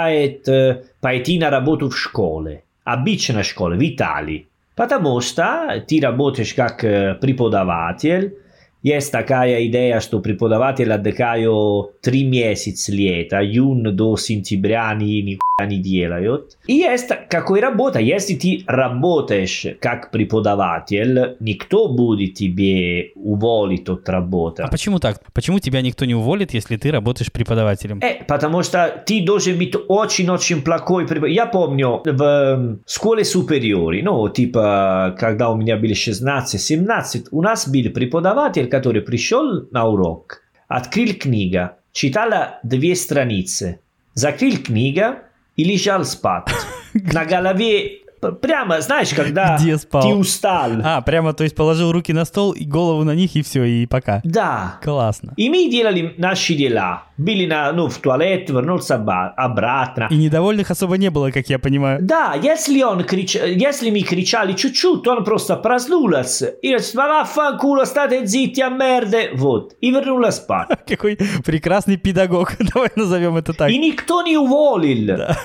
пойти 1.00 1.40
на 1.40 1.50
работу 1.50 1.90
в 1.90 1.98
школе, 1.98 2.64
обычная 2.84 3.44
школа, 3.44 3.76
в 3.76 3.82
Италии. 3.82 4.48
Потому 4.76 5.22
что 5.22 5.84
ты 5.88 6.00
работаешь 6.02 6.54
как 6.54 6.80
преподаватель, 6.82 8.38
есть 8.84 9.12
такая 9.12 9.66
идея, 9.68 10.00
что 10.00 10.20
преподаватель 10.20 10.92
отдыхают 10.92 12.02
три 12.02 12.24
месяца 12.24 12.92
лета, 12.92 13.44
июнь 13.44 13.84
до 13.84 14.18
сентября 14.18 14.90
они 14.90 15.22
никуда 15.22 15.66
не 15.66 15.78
делают. 15.78 16.58
И 16.68 16.74
есть 16.74 17.10
какой 17.30 17.60
работа, 17.60 18.00
если 18.00 18.36
ты 18.36 18.64
работаешь 18.66 19.66
как 19.80 20.12
преподаватель, 20.12 21.36
никто 21.40 21.88
будет 21.90 22.34
тебе 22.34 23.12
уволить 23.16 23.88
от 23.90 24.08
работы. 24.10 24.64
А 24.64 24.68
почему 24.68 25.00
так? 25.00 25.22
Почему 25.34 25.60
тебя 25.60 25.82
никто 25.82 26.06
не 26.06 26.16
уволит, 26.16 26.54
если 26.54 26.78
ты 26.78 26.92
работаешь 26.92 27.32
преподавателем? 27.32 28.00
Э, 28.02 28.24
потому 28.28 28.64
что 28.64 29.04
ты 29.06 29.24
должен 29.24 29.58
быть 29.58 29.76
очень-очень 29.88 30.62
плохой 30.62 31.06
преподаватель. 31.06 31.36
Я 31.36 31.46
помню 31.46 32.02
в 32.04 32.80
школе 32.88 33.24
супериори, 33.24 34.02
ну, 34.02 34.28
типа, 34.30 35.16
когда 35.20 35.52
у 35.52 35.56
меня 35.56 35.78
были 35.78 35.94
16-17, 35.94 37.28
у 37.32 37.42
нас 37.42 37.68
был 37.68 37.92
преподаватель, 37.92 38.68
который 38.72 39.02
пришел 39.02 39.68
на 39.72 39.86
урок, 39.86 40.42
открыл 40.68 41.14
книгу, 41.14 41.72
читала 41.92 42.60
две 42.64 42.96
страницы, 42.96 43.82
закрыл 44.14 44.58
книгу 44.58 45.18
и 45.58 45.64
лежал 45.64 46.06
спать. 46.06 46.48
На 46.94 47.26
голове 47.26 48.01
Прямо, 48.42 48.82
знаешь, 48.82 49.14
когда 49.14 49.58
Где 49.58 49.78
спал? 49.78 50.02
ты 50.02 50.08
устал. 50.10 50.72
А, 50.84 51.02
прямо, 51.02 51.34
то 51.34 51.44
есть 51.44 51.56
положил 51.56 51.92
руки 51.92 52.14
на 52.14 52.26
стол 52.26 52.52
и 52.52 52.66
голову 52.66 53.04
на 53.04 53.16
них, 53.16 53.36
и 53.36 53.42
все, 53.42 53.64
и 53.64 53.86
пока. 53.86 54.22
Да. 54.24 54.80
Классно. 54.84 55.34
И 55.38 55.50
мы 55.50 55.70
делали 55.70 56.14
наши 56.18 56.54
дела. 56.54 57.04
Были 57.18 57.46
на, 57.46 57.72
ну, 57.72 57.88
в 57.88 57.98
туалет, 57.98 58.50
вернулся 58.50 58.96
обратно. 58.96 60.08
И 60.10 60.18
недовольных 60.18 60.72
особо 60.72 60.98
не 60.98 61.10
было, 61.10 61.32
как 61.32 61.50
я 61.50 61.60
понимаю. 61.60 62.00
Да, 62.02 62.36
если 62.42 62.82
он 62.84 63.04
крич... 63.04 63.36
если 63.36 63.92
мы 63.92 64.02
кричали 64.02 64.54
чуть-чуть, 64.54 65.06
он 65.08 65.24
просто 65.24 65.56
проснулся. 65.56 66.48
И 66.48 66.70
говорит, 66.70 66.94
вафанкуло, 66.96 67.86
стате 67.86 68.26
зитти, 68.26 68.62
а 68.62 68.70
мерде. 68.70 69.32
Вот. 69.34 69.76
И 69.82 69.92
вернулся 69.92 70.32
спать. 70.32 70.68
Какой 70.88 71.18
прекрасный 71.46 71.98
педагог. 71.98 72.54
Давай 72.74 72.90
назовем 72.96 73.38
это 73.38 73.54
так. 73.54 73.70
И 73.70 73.78
никто 73.78 74.22
не 74.24 74.38
уволил. 74.38 75.08
Да. 75.08 75.38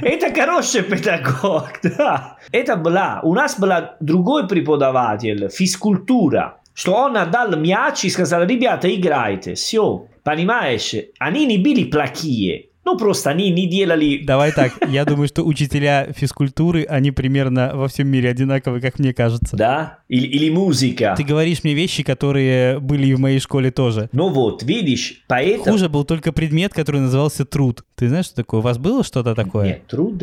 Это 0.00 0.32
хороший 0.34 0.82
педагог, 0.82 1.70
да. 1.82 2.23
Это 2.52 2.76
была, 2.76 3.20
у 3.22 3.34
нас 3.34 3.58
был 3.58 3.70
другой 4.00 4.48
преподаватель, 4.48 5.48
физкультура, 5.48 6.58
что 6.74 6.94
он 6.94 7.16
отдал 7.16 7.56
мяч 7.56 8.04
и 8.04 8.10
сказал, 8.10 8.44
ребята, 8.44 8.92
играйте, 8.94 9.54
все. 9.54 10.06
Понимаешь, 10.22 10.94
они 11.18 11.46
не 11.46 11.58
были 11.58 11.84
плохие, 11.84 12.68
ну, 12.84 12.98
просто 12.98 13.30
они 13.30 13.50
не 13.50 13.66
делали... 13.66 14.22
Давай 14.24 14.52
так, 14.52 14.72
я 14.88 15.04
думаю, 15.04 15.28
что 15.28 15.42
учителя 15.42 16.12
физкультуры, 16.14 16.84
они 16.84 17.10
примерно 17.10 17.72
во 17.74 17.88
всем 17.88 18.08
мире 18.08 18.30
одинаковые, 18.30 18.80
как 18.80 18.98
мне 18.98 19.14
кажется. 19.14 19.56
Да? 19.56 19.98
Или, 20.08 20.26
или 20.26 20.50
музыка. 20.50 21.14
Ты 21.16 21.24
говоришь 21.24 21.64
мне 21.64 21.74
вещи, 21.74 22.02
которые 22.02 22.78
были 22.80 23.06
и 23.06 23.14
в 23.14 23.20
моей 23.20 23.40
школе 23.40 23.70
тоже. 23.70 24.08
Ну 24.12 24.28
вот, 24.28 24.62
видишь, 24.62 25.24
поэтому... 25.28 25.72
Хуже 25.72 25.88
был 25.88 26.04
только 26.04 26.32
предмет, 26.32 26.74
который 26.74 27.00
назывался 27.00 27.44
труд. 27.44 27.84
Ты 27.94 28.08
знаешь, 28.08 28.26
что 28.26 28.36
такое? 28.36 28.60
У 28.60 28.62
вас 28.62 28.78
было 28.78 29.02
что-то 29.02 29.34
такое? 29.34 29.66
Нет, 29.66 29.86
труд... 29.86 30.22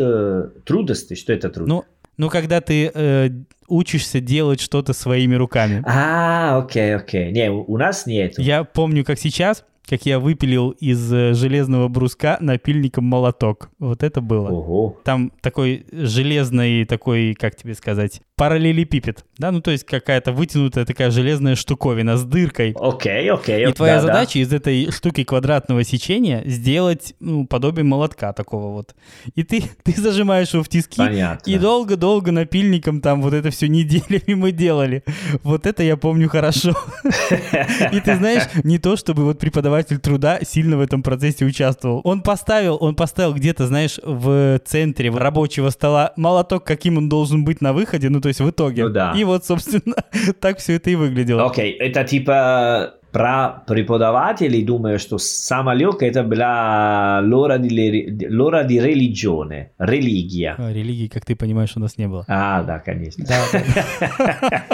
Трудности, 0.66 1.16
что 1.16 1.34
это 1.34 1.50
труд? 1.50 1.68
Ну, 1.68 1.84
ну, 2.18 2.30
когда 2.30 2.62
ты 2.62 2.92
э, 2.94 3.30
учишься 3.68 4.20
делать 4.20 4.60
что-то 4.62 4.94
своими 4.94 5.36
руками. 5.36 5.84
А, 5.88 6.60
окей, 6.60 6.96
окей. 6.96 7.32
Не, 7.32 7.50
у 7.50 7.78
нас 7.78 8.06
нет. 8.06 8.38
Я 8.38 8.64
помню, 8.64 9.04
как 9.04 9.18
сейчас, 9.18 9.64
как 9.88 10.06
я 10.06 10.20
выпилил 10.20 10.72
из 10.72 11.12
э, 11.12 11.34
железного 11.34 11.88
бруска 11.88 12.38
напильником 12.40 13.06
молоток. 13.06 13.70
Вот 13.80 14.04
это 14.04 14.22
было. 14.22 14.50
Ого. 14.50 14.98
Там 15.04 15.32
такой 15.42 15.86
железный, 15.92 16.86
такой, 16.86 17.34
как 17.34 17.56
тебе 17.56 17.74
сказать, 17.74 18.22
параллелепипед, 18.36 19.26
да, 19.38 19.52
ну 19.52 19.62
то 19.62 19.72
есть 19.72 19.84
какая-то 19.84 20.32
вытянутая 20.32 20.86
такая 20.86 21.12
железная 21.12 21.56
штуковина 21.56 22.18
с 22.18 22.24
дыркой. 22.24 22.74
Окей, 22.80 23.30
окей. 23.30 23.68
И 23.68 23.74
твоя 23.74 24.02
да, 24.02 24.02
да. 24.02 24.08
задача 24.08 24.40
из 24.40 24.52
этой 24.52 24.92
штуки 24.92 25.24
квадратного 25.24 25.84
сечения 25.84 26.42
сделать 26.46 27.14
ну, 27.20 27.46
подобие 27.46 27.84
молотка 27.84 28.34
такого 28.34 28.72
вот. 28.74 28.96
И 29.36 29.44
ты, 29.44 29.64
ты 29.84 30.00
зажимаешь 30.00 30.54
его 30.54 30.64
в 30.64 30.70
тиски, 30.70 30.98
Понятно. 30.98 31.50
и 31.50 31.58
долго-долго 31.58 32.32
напильником 32.32 33.02
там 33.02 33.22
вот 33.22 33.34
это 33.34 33.52
все 33.52 33.68
неделями 33.68 34.34
мы 34.36 34.52
делали. 34.52 35.04
Вот 35.44 35.66
это 35.66 35.84
я 35.84 35.98
помню 35.98 36.30
хорошо. 36.30 36.74
И 37.92 38.00
ты 38.00 38.16
знаешь, 38.16 38.44
не 38.64 38.80
то 38.80 38.96
чтобы 38.96 39.24
вот 39.26 39.40
преподаватель 39.40 39.71
труда 39.84 40.40
сильно 40.44 40.78
в 40.78 40.82
этом 40.82 41.04
процессе 41.04 41.46
участвовал. 41.46 42.02
Он 42.04 42.22
поставил, 42.22 42.78
он 42.80 42.96
поставил 42.96 43.34
где-то, 43.34 43.68
знаешь, 43.68 44.00
в 44.04 44.60
центре 44.66 45.10
рабочего 45.12 45.70
стола 45.70 46.14
молоток, 46.16 46.64
каким 46.64 46.98
он 46.98 47.10
должен 47.10 47.44
быть 47.44 47.62
на 47.62 47.74
выходе, 47.74 48.10
ну 48.10 48.22
то 48.22 48.28
есть 48.28 48.40
в 48.40 48.50
итоге. 48.50 48.86
Ну 48.86 48.90
да. 48.90 49.14
И 49.16 49.24
вот, 49.24 49.46
собственно, 49.46 49.96
так 50.40 50.60
все 50.60 50.76
это 50.76 50.90
и 50.90 50.96
выглядело. 50.96 51.46
Окей, 51.46 51.72
это 51.72 52.04
типа 52.04 52.96
про 53.12 53.64
преподавателей 53.68 54.64
думаю, 54.64 55.00
что 55.00 55.18
самое 55.18 55.78
легкое 55.78 56.10
это 56.10 56.24
была 56.24 57.22
di, 57.58 57.70
le- 57.70 58.28
l'ora 58.30 58.64
di 58.64 58.80
religione, 58.80 59.68
религия. 59.78 60.56
А, 60.58 60.72
Религии, 60.72 61.08
как 61.08 61.26
ты 61.26 61.36
понимаешь, 61.36 61.74
у 61.76 61.80
нас 61.80 61.98
не 61.98 62.08
было. 62.08 62.26
А, 62.28 62.64
да, 62.64 62.80
конечно. 62.80 63.26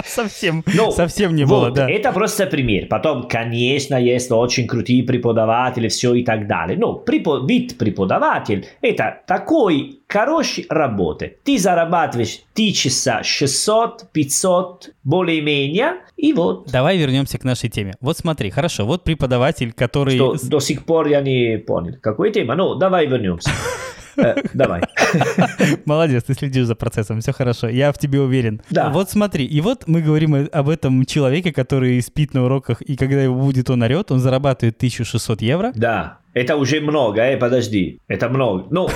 Совсем, 0.04 0.64
совсем 0.92 1.34
не 1.34 1.44
было, 1.44 1.70
да. 1.70 1.88
Это 1.90 2.12
просто 2.12 2.46
пример. 2.46 2.86
Потом, 2.88 3.28
конечно, 3.28 3.96
есть 3.96 4.30
очень 4.30 4.66
крутые 4.66 5.02
преподаватели, 5.02 5.88
все 5.88 6.14
и 6.14 6.24
так 6.24 6.46
далее. 6.46 6.78
Но 6.78 7.02
вид 7.46 7.78
преподаватель 7.78 8.66
это 8.80 9.20
такой 9.26 10.00
хорошей 10.08 10.66
работы. 10.68 11.36
Ты 11.44 11.58
зарабатываешь 11.58 12.40
ты 12.54 12.72
часа 12.72 13.22
600, 13.22 14.10
500, 14.12 14.90
более-менее, 15.04 15.94
и 16.16 16.32
вот. 16.32 16.68
Давай 16.72 16.96
вернемся 16.98 17.38
к 17.38 17.44
нашей 17.44 17.68
теме. 17.70 17.94
Вот 18.00 18.16
смотри, 18.18 18.27
хорошо, 18.50 18.86
вот 18.86 19.04
преподаватель, 19.04 19.72
который... 19.72 20.16
Что 20.16 20.36
до 20.42 20.60
сих 20.60 20.84
пор 20.84 21.08
я 21.08 21.20
не 21.20 21.58
понял. 21.58 21.96
Какой 22.00 22.32
тема? 22.32 22.54
Ну, 22.54 22.74
давай 22.74 23.06
вернемся. 23.06 23.50
Э, 24.18 24.34
Давай. 24.52 24.82
Молодец, 25.84 26.24
ты 26.24 26.34
следишь 26.34 26.66
за 26.66 26.74
процессом, 26.74 27.20
все 27.20 27.32
хорошо, 27.32 27.68
я 27.68 27.92
в 27.92 27.98
тебе 27.98 28.20
уверен. 28.20 28.60
Да. 28.68 28.90
Вот 28.90 29.10
смотри, 29.10 29.44
и 29.44 29.60
вот 29.60 29.84
мы 29.86 30.02
говорим 30.02 30.48
об 30.52 30.68
этом 30.68 31.04
человеке, 31.04 31.52
который 31.52 32.02
спит 32.02 32.34
на 32.34 32.44
уроках, 32.44 32.82
и 32.82 32.96
когда 32.96 33.22
его 33.22 33.36
будет 33.36 33.70
он 33.70 33.82
орет, 33.82 34.10
он 34.10 34.18
зарабатывает 34.18 34.76
1600 34.76 35.42
евро. 35.42 35.72
Да, 35.74 36.18
это 36.34 36.56
уже 36.56 36.80
много, 36.80 37.22
э, 37.22 37.36
подожди. 37.36 38.00
Это 38.06 38.28
много. 38.28 38.66
Ну, 38.70 38.88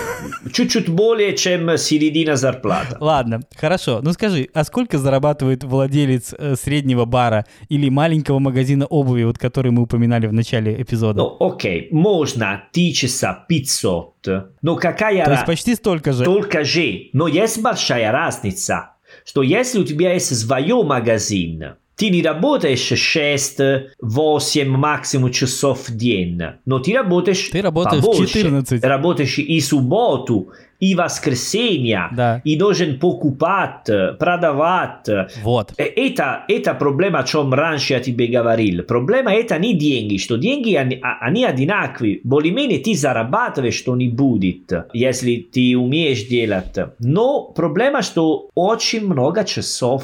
чуть-чуть 0.52 0.88
более, 0.88 1.36
чем 1.36 1.76
середина 1.78 2.36
зарплата. 2.36 2.96
Ладно, 3.00 3.40
хорошо. 3.56 4.00
Ну 4.02 4.12
скажи, 4.12 4.48
а 4.54 4.64
сколько 4.64 4.98
зарабатывает 4.98 5.64
владелец 5.64 6.34
э, 6.38 6.54
среднего 6.56 7.04
бара 7.04 7.46
или 7.68 7.88
маленького 7.88 8.38
магазина 8.38 8.86
обуви, 8.86 9.24
вот 9.24 9.38
который 9.38 9.72
мы 9.72 9.82
упоминали 9.82 10.26
в 10.26 10.32
начале 10.32 10.80
эпизода? 10.80 11.18
Ну, 11.18 11.36
окей, 11.40 11.88
можно 11.90 12.64
1500, 12.72 14.28
но 14.62 14.76
какая 14.76 15.12
То 15.12 15.18
есть 15.18 15.28
разница? 15.28 15.46
почти 15.46 15.74
столько 15.74 16.12
же. 16.12 16.24
Только 16.24 16.64
же, 16.64 17.08
но 17.12 17.28
есть 17.28 17.60
большая 17.62 18.12
разница, 18.12 18.90
что 19.24 19.42
если 19.42 19.80
у 19.80 19.84
тебя 19.84 20.12
есть 20.12 20.36
свой 20.36 20.84
магазин, 20.84 21.76
не 22.00 22.22
работаешь 22.22 22.80
6, 22.80 23.58
8, 24.00 24.68
максимум 24.68 25.30
часов 25.30 25.88
в 25.88 25.96
день, 25.96 26.40
но 26.64 26.78
ты 26.78 26.94
работаешь 26.94 27.48
Ты 27.50 27.62
работаешь 27.62 28.02
побольше. 28.02 28.32
14. 28.42 28.82
Работаешь 28.84 29.38
и 29.38 29.60
субботу, 29.60 30.50
и 30.80 30.96
воскресенье, 30.96 32.08
Да. 32.12 32.40
и 32.42 32.56
должен 32.56 32.98
покупать, 32.98 33.86
продавать. 34.18 35.06
Вот. 35.44 35.72
Это, 35.76 36.44
это 36.48 36.74
проблема, 36.74 37.20
о 37.20 37.22
чем 37.24 37.54
раньше 37.54 37.92
я 37.92 38.00
тебе 38.00 38.26
говорил. 38.26 38.82
Проблема 38.82 39.32
это 39.32 39.58
не 39.58 39.74
деньги, 39.74 40.16
что 40.16 40.36
деньги 40.38 40.74
они, 40.74 41.00
они 41.20 41.44
одинаковые. 41.44 42.20
Более-менее 42.24 42.80
ты 42.80 42.94
зарабатываешь 42.96 43.74
что-нибудь, 43.76 44.42
если 44.92 45.36
ты 45.36 45.76
умеешь 45.76 46.24
делать. 46.26 46.76
Но 46.98 47.42
проблема, 47.44 48.02
что 48.02 48.48
очень 48.56 49.06
много 49.06 49.44
часов. 49.44 50.02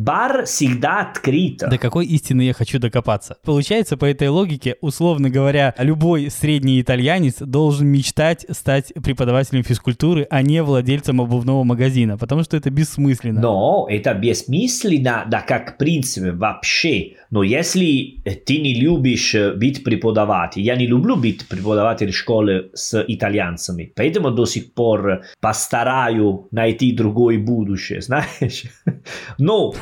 Бар 0.00 0.46
всегда 0.46 1.00
открыт. 1.00 1.58
До 1.58 1.76
какой 1.76 2.06
истины 2.06 2.40
я 2.40 2.54
хочу 2.54 2.78
докопаться? 2.78 3.36
Получается, 3.44 3.98
по 3.98 4.06
этой 4.06 4.28
логике, 4.28 4.76
условно 4.80 5.28
говоря, 5.28 5.74
любой 5.76 6.30
средний 6.30 6.80
итальянец 6.80 7.34
должен 7.40 7.88
мечтать 7.88 8.46
стать 8.50 8.94
преподавателем 8.94 9.62
физкультуры, 9.62 10.26
а 10.30 10.40
не 10.40 10.62
владельцем 10.62 11.20
обувного 11.20 11.64
магазина, 11.64 12.16
потому 12.16 12.44
что 12.44 12.56
это 12.56 12.70
бессмысленно. 12.70 13.42
Но 13.42 13.86
это 13.90 14.14
бессмысленно, 14.14 15.26
да 15.28 15.42
как 15.42 15.76
принцип 15.76 16.34
вообще. 16.34 17.16
Но 17.30 17.42
если 17.42 18.22
э, 18.24 18.36
ты 18.36 18.58
не 18.58 18.80
любишь 18.80 19.34
э, 19.34 19.52
быть 19.52 19.84
преподавателем, 19.84 20.64
я 20.64 20.76
не 20.76 20.86
люблю 20.86 21.16
быть 21.16 21.46
преподавателем 21.46 22.12
школы 22.12 22.70
с 22.72 23.04
итальянцами, 23.06 23.92
поэтому 23.94 24.30
до 24.30 24.46
сих 24.46 24.72
пор 24.72 25.24
постараюсь 25.40 26.46
найти 26.50 26.92
другое 26.92 27.38
будущее, 27.38 28.00
знаешь. 28.10 28.64
Но 29.38 29.74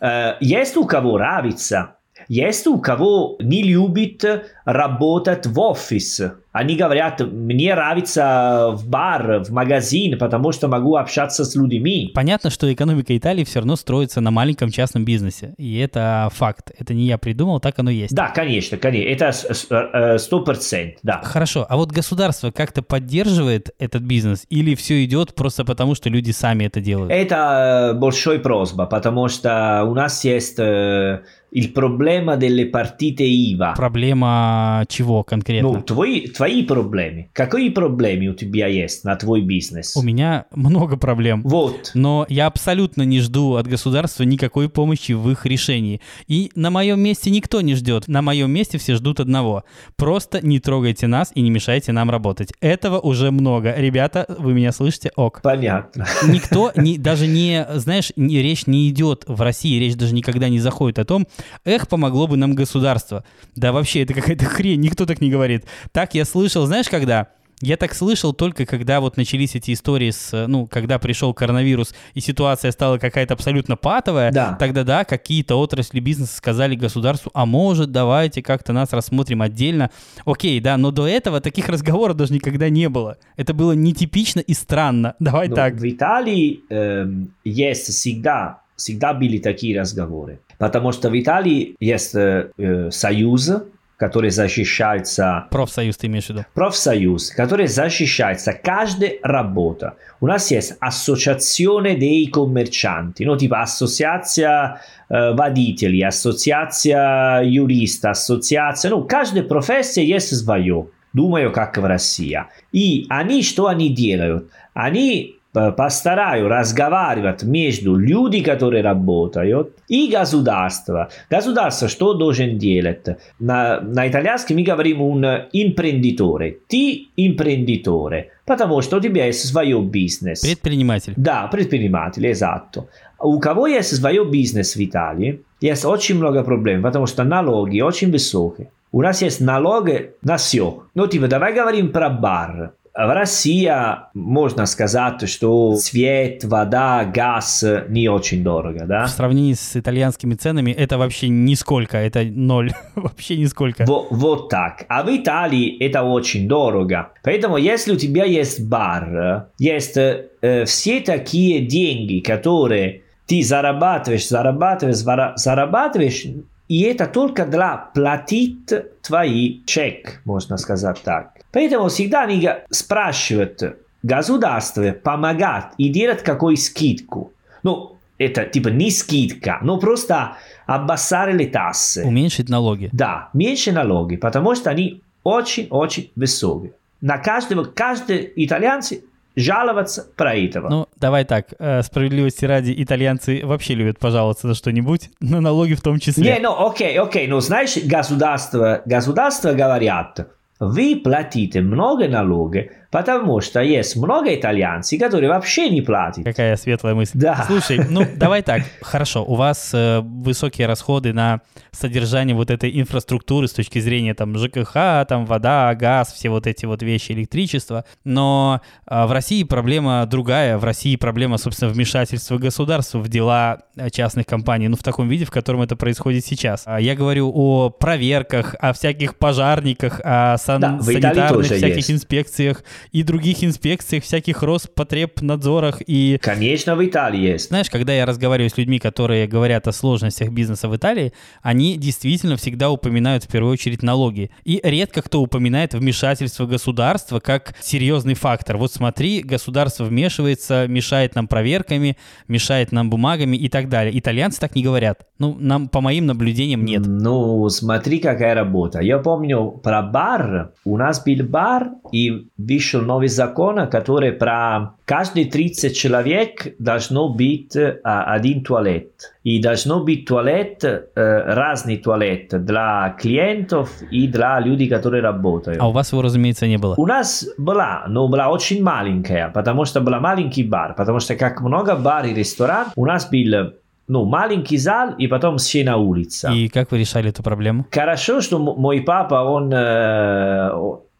э, 0.00 0.34
есть 0.40 0.76
у 0.76 0.84
кого 0.84 1.18
нравится, 1.18 1.96
есть 2.28 2.66
у 2.66 2.78
кого 2.78 3.36
не 3.40 3.62
любит 3.62 4.24
работать 4.64 5.46
в 5.46 5.58
офис. 5.60 6.22
Они 6.58 6.74
говорят, 6.76 7.20
мне 7.20 7.74
нравится 7.74 8.70
в 8.72 8.88
бар, 8.88 9.42
в 9.44 9.50
магазин, 9.50 10.18
потому 10.18 10.52
что 10.52 10.68
могу 10.68 10.96
общаться 10.96 11.44
с 11.44 11.54
людьми. 11.54 12.10
Понятно, 12.14 12.48
что 12.50 12.72
экономика 12.72 13.16
Италии 13.16 13.44
все 13.44 13.58
равно 13.58 13.76
строится 13.76 14.20
на 14.22 14.30
маленьком 14.30 14.70
частном 14.70 15.04
бизнесе. 15.04 15.54
И 15.58 15.76
это 15.78 16.28
факт. 16.32 16.70
Это 16.78 16.94
не 16.94 17.04
я 17.06 17.18
придумал, 17.18 17.60
так 17.60 17.78
оно 17.78 17.90
есть. 17.90 18.14
Да, 18.14 18.28
конечно, 18.28 18.78
конечно, 18.78 19.08
это 19.08 19.32
с- 19.32 19.66
э, 19.70 20.18
сто 20.18 20.40
процентов, 20.40 21.00
да. 21.02 21.20
Хорошо, 21.22 21.66
а 21.68 21.76
вот 21.76 21.92
государство 21.92 22.50
как-то 22.50 22.80
поддерживает 22.82 23.70
этот 23.78 24.02
бизнес 24.02 24.46
или 24.48 24.74
все 24.74 25.04
идет 25.04 25.34
просто 25.34 25.64
потому, 25.64 25.94
что 25.94 26.08
люди 26.08 26.30
сами 26.30 26.64
это 26.64 26.80
делают? 26.80 27.12
Это 27.12 27.90
э, 27.94 27.98
большой 27.98 28.38
просьба, 28.38 28.86
потому 28.86 29.28
что 29.28 29.84
у 29.84 29.94
нас 29.94 30.24
есть 30.24 30.58
э, 30.58 31.20
il 31.52 31.72
problema 31.72 32.36
delle 32.36 32.70
partite 32.70 33.24
IVA. 33.24 33.74
Проблема 33.76 34.84
чего 34.88 35.22
конкретно? 35.22 35.72
Ну, 35.72 35.82
твои, 35.82 36.26
твои 36.28 36.45
проблемы. 36.66 37.28
Какие 37.32 37.70
проблемы 37.70 38.28
у 38.28 38.34
тебя 38.34 38.66
есть 38.66 39.04
на 39.04 39.16
твой 39.16 39.40
бизнес? 39.40 39.96
У 39.96 40.02
меня 40.02 40.46
много 40.54 40.96
проблем. 40.96 41.42
Вот. 41.42 41.90
Но 41.94 42.26
я 42.28 42.46
абсолютно 42.46 43.02
не 43.02 43.20
жду 43.20 43.54
от 43.54 43.66
государства 43.66 44.22
никакой 44.24 44.68
помощи 44.68 45.12
в 45.12 45.30
их 45.30 45.46
решении. 45.46 46.00
И 46.26 46.50
на 46.54 46.70
моем 46.70 47.00
месте 47.00 47.30
никто 47.30 47.60
не 47.60 47.74
ждет. 47.74 48.08
На 48.08 48.22
моем 48.22 48.50
месте 48.50 48.78
все 48.78 48.94
ждут 48.94 49.20
одного. 49.20 49.64
Просто 49.96 50.44
не 50.46 50.58
трогайте 50.58 51.06
нас 51.06 51.32
и 51.34 51.40
не 51.40 51.50
мешайте 51.50 51.92
нам 51.92 52.10
работать. 52.10 52.52
Этого 52.60 52.98
уже 53.00 53.30
много. 53.30 53.74
Ребята, 53.76 54.26
вы 54.38 54.54
меня 54.54 54.72
слышите? 54.72 55.10
Ок. 55.16 55.40
Понятно. 55.42 56.06
Никто, 56.26 56.72
не, 56.76 56.98
даже 56.98 57.26
не, 57.26 57.66
знаешь, 57.74 58.12
не, 58.16 58.42
речь 58.42 58.66
не 58.66 58.88
идет 58.88 59.24
в 59.26 59.40
России, 59.40 59.78
речь 59.78 59.94
даже 59.94 60.14
никогда 60.14 60.48
не 60.48 60.58
заходит 60.58 60.98
о 60.98 61.04
том, 61.04 61.26
эх, 61.64 61.88
помогло 61.88 62.26
бы 62.26 62.36
нам 62.36 62.54
государство. 62.54 63.24
Да 63.54 63.72
вообще, 63.72 64.02
это 64.02 64.14
какая-то 64.14 64.44
хрень, 64.46 64.80
никто 64.80 65.06
так 65.06 65.20
не 65.20 65.30
говорит. 65.30 65.64
Так 65.92 66.14
я 66.14 66.24
слышал, 66.36 66.66
знаешь, 66.66 66.88
когда? 66.90 67.28
Я 67.62 67.78
так 67.78 67.94
слышал 67.94 68.34
только 68.34 68.66
когда 68.66 69.00
вот 69.00 69.16
начались 69.16 69.54
эти 69.54 69.72
истории 69.72 70.10
с, 70.10 70.34
э, 70.34 70.46
ну, 70.46 70.66
когда 70.66 70.98
пришел 70.98 71.32
коронавирус 71.32 71.94
и 72.12 72.20
ситуация 72.20 72.70
стала 72.70 72.98
какая-то 72.98 73.32
абсолютно 73.32 73.76
патовая, 73.76 74.30
Да. 74.30 74.54
тогда 74.60 74.84
да, 74.84 75.04
какие-то 75.04 75.54
отрасли 75.56 76.00
бизнеса 76.00 76.36
сказали 76.36 76.74
государству, 76.74 77.30
а 77.32 77.46
может, 77.46 77.90
давайте 77.90 78.42
как-то 78.42 78.74
нас 78.74 78.92
рассмотрим 78.92 79.40
отдельно. 79.40 79.90
Окей, 80.26 80.60
да, 80.60 80.76
но 80.76 80.90
до 80.90 81.08
этого 81.08 81.40
таких 81.40 81.70
разговоров 81.70 82.18
даже 82.18 82.34
никогда 82.34 82.68
не 82.68 82.90
было. 82.90 83.16
Это 83.38 83.54
было 83.54 83.72
нетипично 83.72 84.40
и 84.40 84.52
странно. 84.52 85.14
Давай 85.18 85.48
Но 85.48 85.56
так. 85.56 85.76
в 85.76 85.88
Италии 85.88 86.60
эм, 86.68 87.30
есть 87.44 87.86
всегда, 87.86 88.60
всегда 88.76 89.14
были 89.14 89.38
такие 89.38 89.80
разговоры. 89.80 90.40
Потому 90.58 90.92
что 90.92 91.08
в 91.08 91.18
Италии 91.18 91.74
есть 91.80 92.14
э, 92.14 92.50
э, 92.58 92.90
союз, 92.90 93.50
который 93.96 94.30
защищается 94.30 95.46
Профсоюз 95.50 95.96
ты 95.96 96.06
имеешь 96.06 96.26
в 96.26 96.30
виду? 96.30 96.44
профсоюз, 96.54 97.30
который 97.30 97.66
защищается 97.66 98.52
каждая 98.52 99.14
работа. 99.22 99.94
У 100.20 100.26
нас 100.26 100.50
есть 100.50 100.74
ассоциаzione 100.80 101.96
dei 101.96 102.28
commercianti, 102.30 103.24
ну 103.24 103.36
типа 103.36 103.62
ассоциация 103.62 104.80
э, 105.08 105.32
водителей, 105.34 106.04
ассоциация 106.04 107.42
юриста, 107.42 108.10
ассоциация, 108.10 108.90
ну 108.90 109.04
каждая 109.04 109.44
профессия 109.44 110.04
есть 110.04 110.36
свое. 110.36 110.88
Думаю, 111.12 111.50
как 111.50 111.78
в 111.78 111.84
России. 111.84 112.38
И 112.72 113.06
они 113.08 113.42
что 113.42 113.68
они 113.68 113.88
делают? 113.88 114.50
Они 114.74 115.35
постараюсь 115.76 116.48
разговаривать 116.48 117.42
между 117.42 117.96
людьми, 117.96 118.42
которые 118.42 118.82
работают, 118.82 119.70
и 119.88 120.08
государство. 120.08 121.08
Государство 121.30 121.88
что 121.88 122.14
должен 122.14 122.58
делать? 122.58 123.06
На, 123.38 123.80
на 123.80 124.08
итальянском 124.08 124.56
мы 124.56 124.62
говорим 124.62 125.02
un 125.02 125.48
imprenditore. 125.52 126.56
Ты 126.68 127.08
imprenditore, 127.16 128.24
потому 128.44 128.82
что 128.82 128.96
у 128.96 129.00
тебя 129.00 129.26
есть 129.26 129.48
свой 129.48 129.72
бизнес. 129.84 130.40
Предприниматель. 130.40 131.14
Да, 131.16 131.48
предприниматель, 131.48 132.26
exatto. 132.26 132.84
У 133.18 133.38
кого 133.40 133.66
есть 133.66 133.96
свой 133.96 134.30
бизнес 134.30 134.76
в 134.76 134.84
Италии, 134.84 135.40
есть 135.60 135.84
очень 135.84 136.16
много 136.16 136.42
проблем, 136.42 136.82
потому 136.82 137.06
что 137.06 137.24
налоги 137.24 137.80
очень 137.80 138.10
высокие. 138.10 138.68
У 138.92 139.02
нас 139.02 139.22
есть 139.22 139.40
налоги 139.40 140.12
на 140.22 140.36
все. 140.36 140.84
Ну, 140.94 141.06
типа, 141.06 141.28
давай 141.28 141.54
говорим 141.54 141.92
про 141.92 142.08
бар. 142.08 142.72
В 142.96 143.12
России 143.12 143.70
можно 144.14 144.64
сказать, 144.64 145.28
что 145.28 145.76
свет, 145.76 146.44
вода, 146.44 147.04
газ 147.04 147.62
не 147.90 148.08
очень 148.08 148.42
дорого, 148.42 148.86
да? 148.86 149.04
В 149.04 149.10
сравнении 149.10 149.52
с 149.52 149.76
итальянскими 149.76 150.34
ценами 150.34 150.70
это 150.70 150.96
вообще 150.96 151.28
нисколько, 151.28 151.98
это 151.98 152.22
ноль, 152.24 152.72
вообще 152.94 153.36
нисколько. 153.36 153.84
Во, 153.86 154.06
вот 154.10 154.48
так. 154.48 154.86
А 154.88 155.02
в 155.02 155.14
Италии 155.14 155.76
это 155.78 156.04
очень 156.04 156.48
дорого. 156.48 157.10
Поэтому 157.22 157.58
если 157.58 157.92
у 157.92 157.96
тебя 157.96 158.24
есть 158.24 158.66
бар, 158.66 159.48
есть 159.58 159.98
э, 159.98 160.64
все 160.64 161.00
такие 161.00 161.66
деньги, 161.66 162.20
которые 162.20 163.02
ты 163.26 163.42
зарабатываешь, 163.42 164.26
зарабатываешь, 164.26 164.96
зарабатываешь, 165.36 166.26
и 166.68 166.82
это 166.82 167.06
только 167.06 167.46
для 167.46 167.76
платить 167.94 168.72
твои 169.02 169.60
чек, 169.64 170.20
можно 170.24 170.56
сказать 170.56 171.00
так. 171.02 171.32
Поэтому 171.52 171.88
всегда 171.88 172.22
они 172.22 172.48
спрашивают 172.70 173.62
государство 174.02 174.90
помогать 174.92 175.72
и 175.78 175.88
делать 175.88 176.22
какую 176.22 176.56
скидку. 176.56 177.32
Ну, 177.62 177.96
это 178.18 178.44
типа 178.44 178.68
не 178.68 178.90
скидка, 178.90 179.58
но 179.62 179.78
просто 179.78 180.36
обоссарили 180.66 181.46
тассы. 181.46 182.04
Уменьшить 182.04 182.48
налоги. 182.48 182.88
Да, 182.92 183.28
меньше 183.32 183.72
налоги, 183.72 184.16
потому 184.16 184.54
что 184.54 184.70
они 184.70 185.02
очень-очень 185.22 186.10
высокие. 186.16 186.72
На 187.00 187.18
каждого, 187.18 187.64
каждый 187.64 188.32
итальянцы 188.36 189.04
жаловаться 189.34 190.06
про 190.16 190.34
этого. 190.34 190.68
Ну, 190.68 190.85
давай 190.96 191.24
так, 191.24 191.54
э, 191.58 191.82
справедливости 191.82 192.44
ради, 192.44 192.74
итальянцы 192.76 193.42
вообще 193.44 193.74
любят 193.74 193.98
пожаловаться 193.98 194.46
на 194.46 194.54
что-нибудь, 194.54 195.10
на 195.20 195.40
налоги 195.40 195.74
в 195.74 195.82
том 195.82 195.98
числе. 195.98 196.24
Не, 196.24 196.38
ну, 196.40 196.66
окей, 196.66 196.98
окей, 196.98 197.26
ну, 197.26 197.40
знаешь, 197.40 197.76
государство, 197.84 198.82
государство 198.86 199.52
говорят, 199.52 200.26
вы 200.58 201.00
платите 201.02 201.60
много 201.60 202.08
налогов, 202.08 202.64
потому 202.90 203.40
что 203.40 203.60
есть 203.60 203.96
много 203.96 204.34
итальянцев, 204.34 204.98
которые 205.00 205.28
вообще 205.30 205.68
не 205.70 205.82
платят. 205.82 206.24
Какая 206.24 206.56
светлая 206.56 206.94
мысль. 206.94 207.18
Да. 207.18 207.44
Слушай, 207.46 207.80
ну 207.88 208.06
давай 208.16 208.42
так, 208.42 208.62
хорошо, 208.80 209.24
у 209.24 209.34
вас 209.34 209.70
э, 209.74 210.00
высокие 210.00 210.66
расходы 210.66 211.12
на 211.12 211.40
содержание 211.72 212.34
вот 212.34 212.50
этой 212.50 212.80
инфраструктуры 212.80 213.48
с 213.48 213.52
точки 213.52 213.78
зрения 213.78 214.14
там 214.14 214.36
ЖКХ, 214.36 215.06
там 215.08 215.26
вода, 215.26 215.74
газ, 215.74 216.12
все 216.12 216.30
вот 216.30 216.46
эти 216.46 216.66
вот 216.66 216.82
вещи, 216.82 217.12
электричество, 217.12 217.84
но 218.04 218.60
э, 218.88 219.06
в 219.06 219.12
России 219.12 219.42
проблема 219.44 220.06
другая, 220.06 220.58
в 220.58 220.64
России 220.64 220.96
проблема, 220.96 221.38
собственно, 221.38 221.70
вмешательства 221.70 222.38
государства 222.38 222.98
в 222.98 223.08
дела 223.08 223.60
э, 223.76 223.90
частных 223.90 224.26
компаний, 224.26 224.68
ну 224.68 224.76
в 224.76 224.82
таком 224.82 225.08
виде, 225.08 225.24
в 225.24 225.30
котором 225.30 225.62
это 225.62 225.76
происходит 225.76 226.24
сейчас. 226.24 226.62
А 226.66 226.80
я 226.80 226.94
говорю 226.94 227.30
о 227.34 227.70
проверках, 227.70 228.54
о 228.60 228.72
всяких 228.72 229.16
пожарниках, 229.16 230.00
о 230.02 230.36
сан- 230.38 230.60
да, 230.60 230.80
санитарных 230.80 231.46
всяких 231.46 231.76
есть. 231.76 231.90
инспекциях 231.90 232.62
и 232.92 233.02
других 233.02 233.42
инспекциях, 233.44 234.04
всяких 234.04 234.42
Роспотребнадзорах 234.42 235.82
и... 235.86 236.18
Конечно, 236.22 236.76
в 236.76 236.84
Италии 236.84 237.20
есть. 237.20 237.48
Знаешь, 237.48 237.70
когда 237.70 237.92
я 237.92 238.06
разговариваю 238.06 238.50
с 238.50 238.56
людьми, 238.56 238.78
которые 238.78 239.26
говорят 239.26 239.68
о 239.68 239.72
сложностях 239.72 240.30
бизнеса 240.30 240.68
в 240.68 240.76
Италии, 240.76 241.12
они 241.42 241.76
действительно 241.76 242.36
всегда 242.36 242.70
упоминают 242.70 243.24
в 243.24 243.28
первую 243.28 243.52
очередь 243.52 243.82
налоги. 243.82 244.30
И 244.44 244.60
редко 244.62 245.02
кто 245.02 245.20
упоминает 245.20 245.74
вмешательство 245.74 246.46
государства 246.46 247.20
как 247.20 247.54
серьезный 247.60 248.14
фактор. 248.14 248.56
Вот 248.56 248.72
смотри, 248.72 249.22
государство 249.22 249.84
вмешивается, 249.84 250.66
мешает 250.68 251.14
нам 251.14 251.28
проверками, 251.28 251.96
мешает 252.28 252.72
нам 252.72 252.90
бумагами 252.90 253.36
и 253.36 253.48
так 253.48 253.68
далее. 253.68 253.98
Итальянцы 253.98 254.40
так 254.40 254.54
не 254.54 254.62
говорят. 254.62 255.06
Ну, 255.18 255.36
нам, 255.38 255.68
по 255.68 255.80
моим 255.80 256.06
наблюдениям, 256.06 256.64
нет. 256.64 256.82
Ну, 256.86 257.48
смотри, 257.48 257.98
какая 257.98 258.34
работа. 258.34 258.80
Я 258.80 258.98
помню 258.98 259.50
про 259.50 259.82
бар. 259.82 260.52
У 260.64 260.76
нас 260.76 261.02
был 261.04 261.24
бар, 261.24 261.70
и 261.92 262.28
вышел 262.66 262.82
новый 262.82 263.08
закон, 263.08 263.68
который 263.68 264.12
про 264.12 264.74
каждые 264.84 265.26
30 265.26 265.76
человек 265.76 266.54
должно 266.58 267.08
быть 267.08 267.56
один 267.84 268.42
туалет. 268.42 269.12
И 269.22 269.40
должно 269.40 269.84
быть 269.84 270.06
туалет, 270.06 270.64
разный 270.94 271.76
туалет 271.76 272.44
для 272.44 272.96
клиентов 272.98 273.70
и 273.90 274.08
для 274.08 274.40
людей, 274.40 274.68
которые 274.68 275.02
работают. 275.02 275.58
А 275.60 275.68
у 275.68 275.72
вас 275.72 275.92
его, 275.92 276.02
разумеется, 276.02 276.46
не 276.46 276.58
было? 276.58 276.74
У 276.76 276.86
нас 276.86 277.26
была, 277.38 277.84
но 277.88 278.08
была 278.08 278.28
очень 278.28 278.62
маленькая, 278.62 279.28
потому 279.28 279.64
что 279.64 279.80
был 279.80 280.00
маленький 280.00 280.42
бар, 280.42 280.74
потому 280.74 281.00
что 281.00 281.14
как 281.14 281.40
много 281.40 281.76
бар 281.76 282.06
и 282.06 282.14
ресторан, 282.14 282.66
у 282.76 282.86
нас 282.86 283.08
был 283.08 283.52
ну, 283.88 284.04
маленький 284.04 284.56
зал 284.58 284.94
и 284.98 285.06
потом 285.06 285.38
все 285.38 285.64
на 285.64 285.76
улице. 285.76 286.28
И 286.32 286.48
как 286.48 286.72
вы 286.72 286.78
решали 286.78 287.10
эту 287.10 287.22
проблему? 287.22 287.66
Хорошо, 287.70 288.20
что 288.20 288.38
мой 288.38 288.80
папа, 288.80 289.22
он, 289.22 289.52
э, 289.52 290.50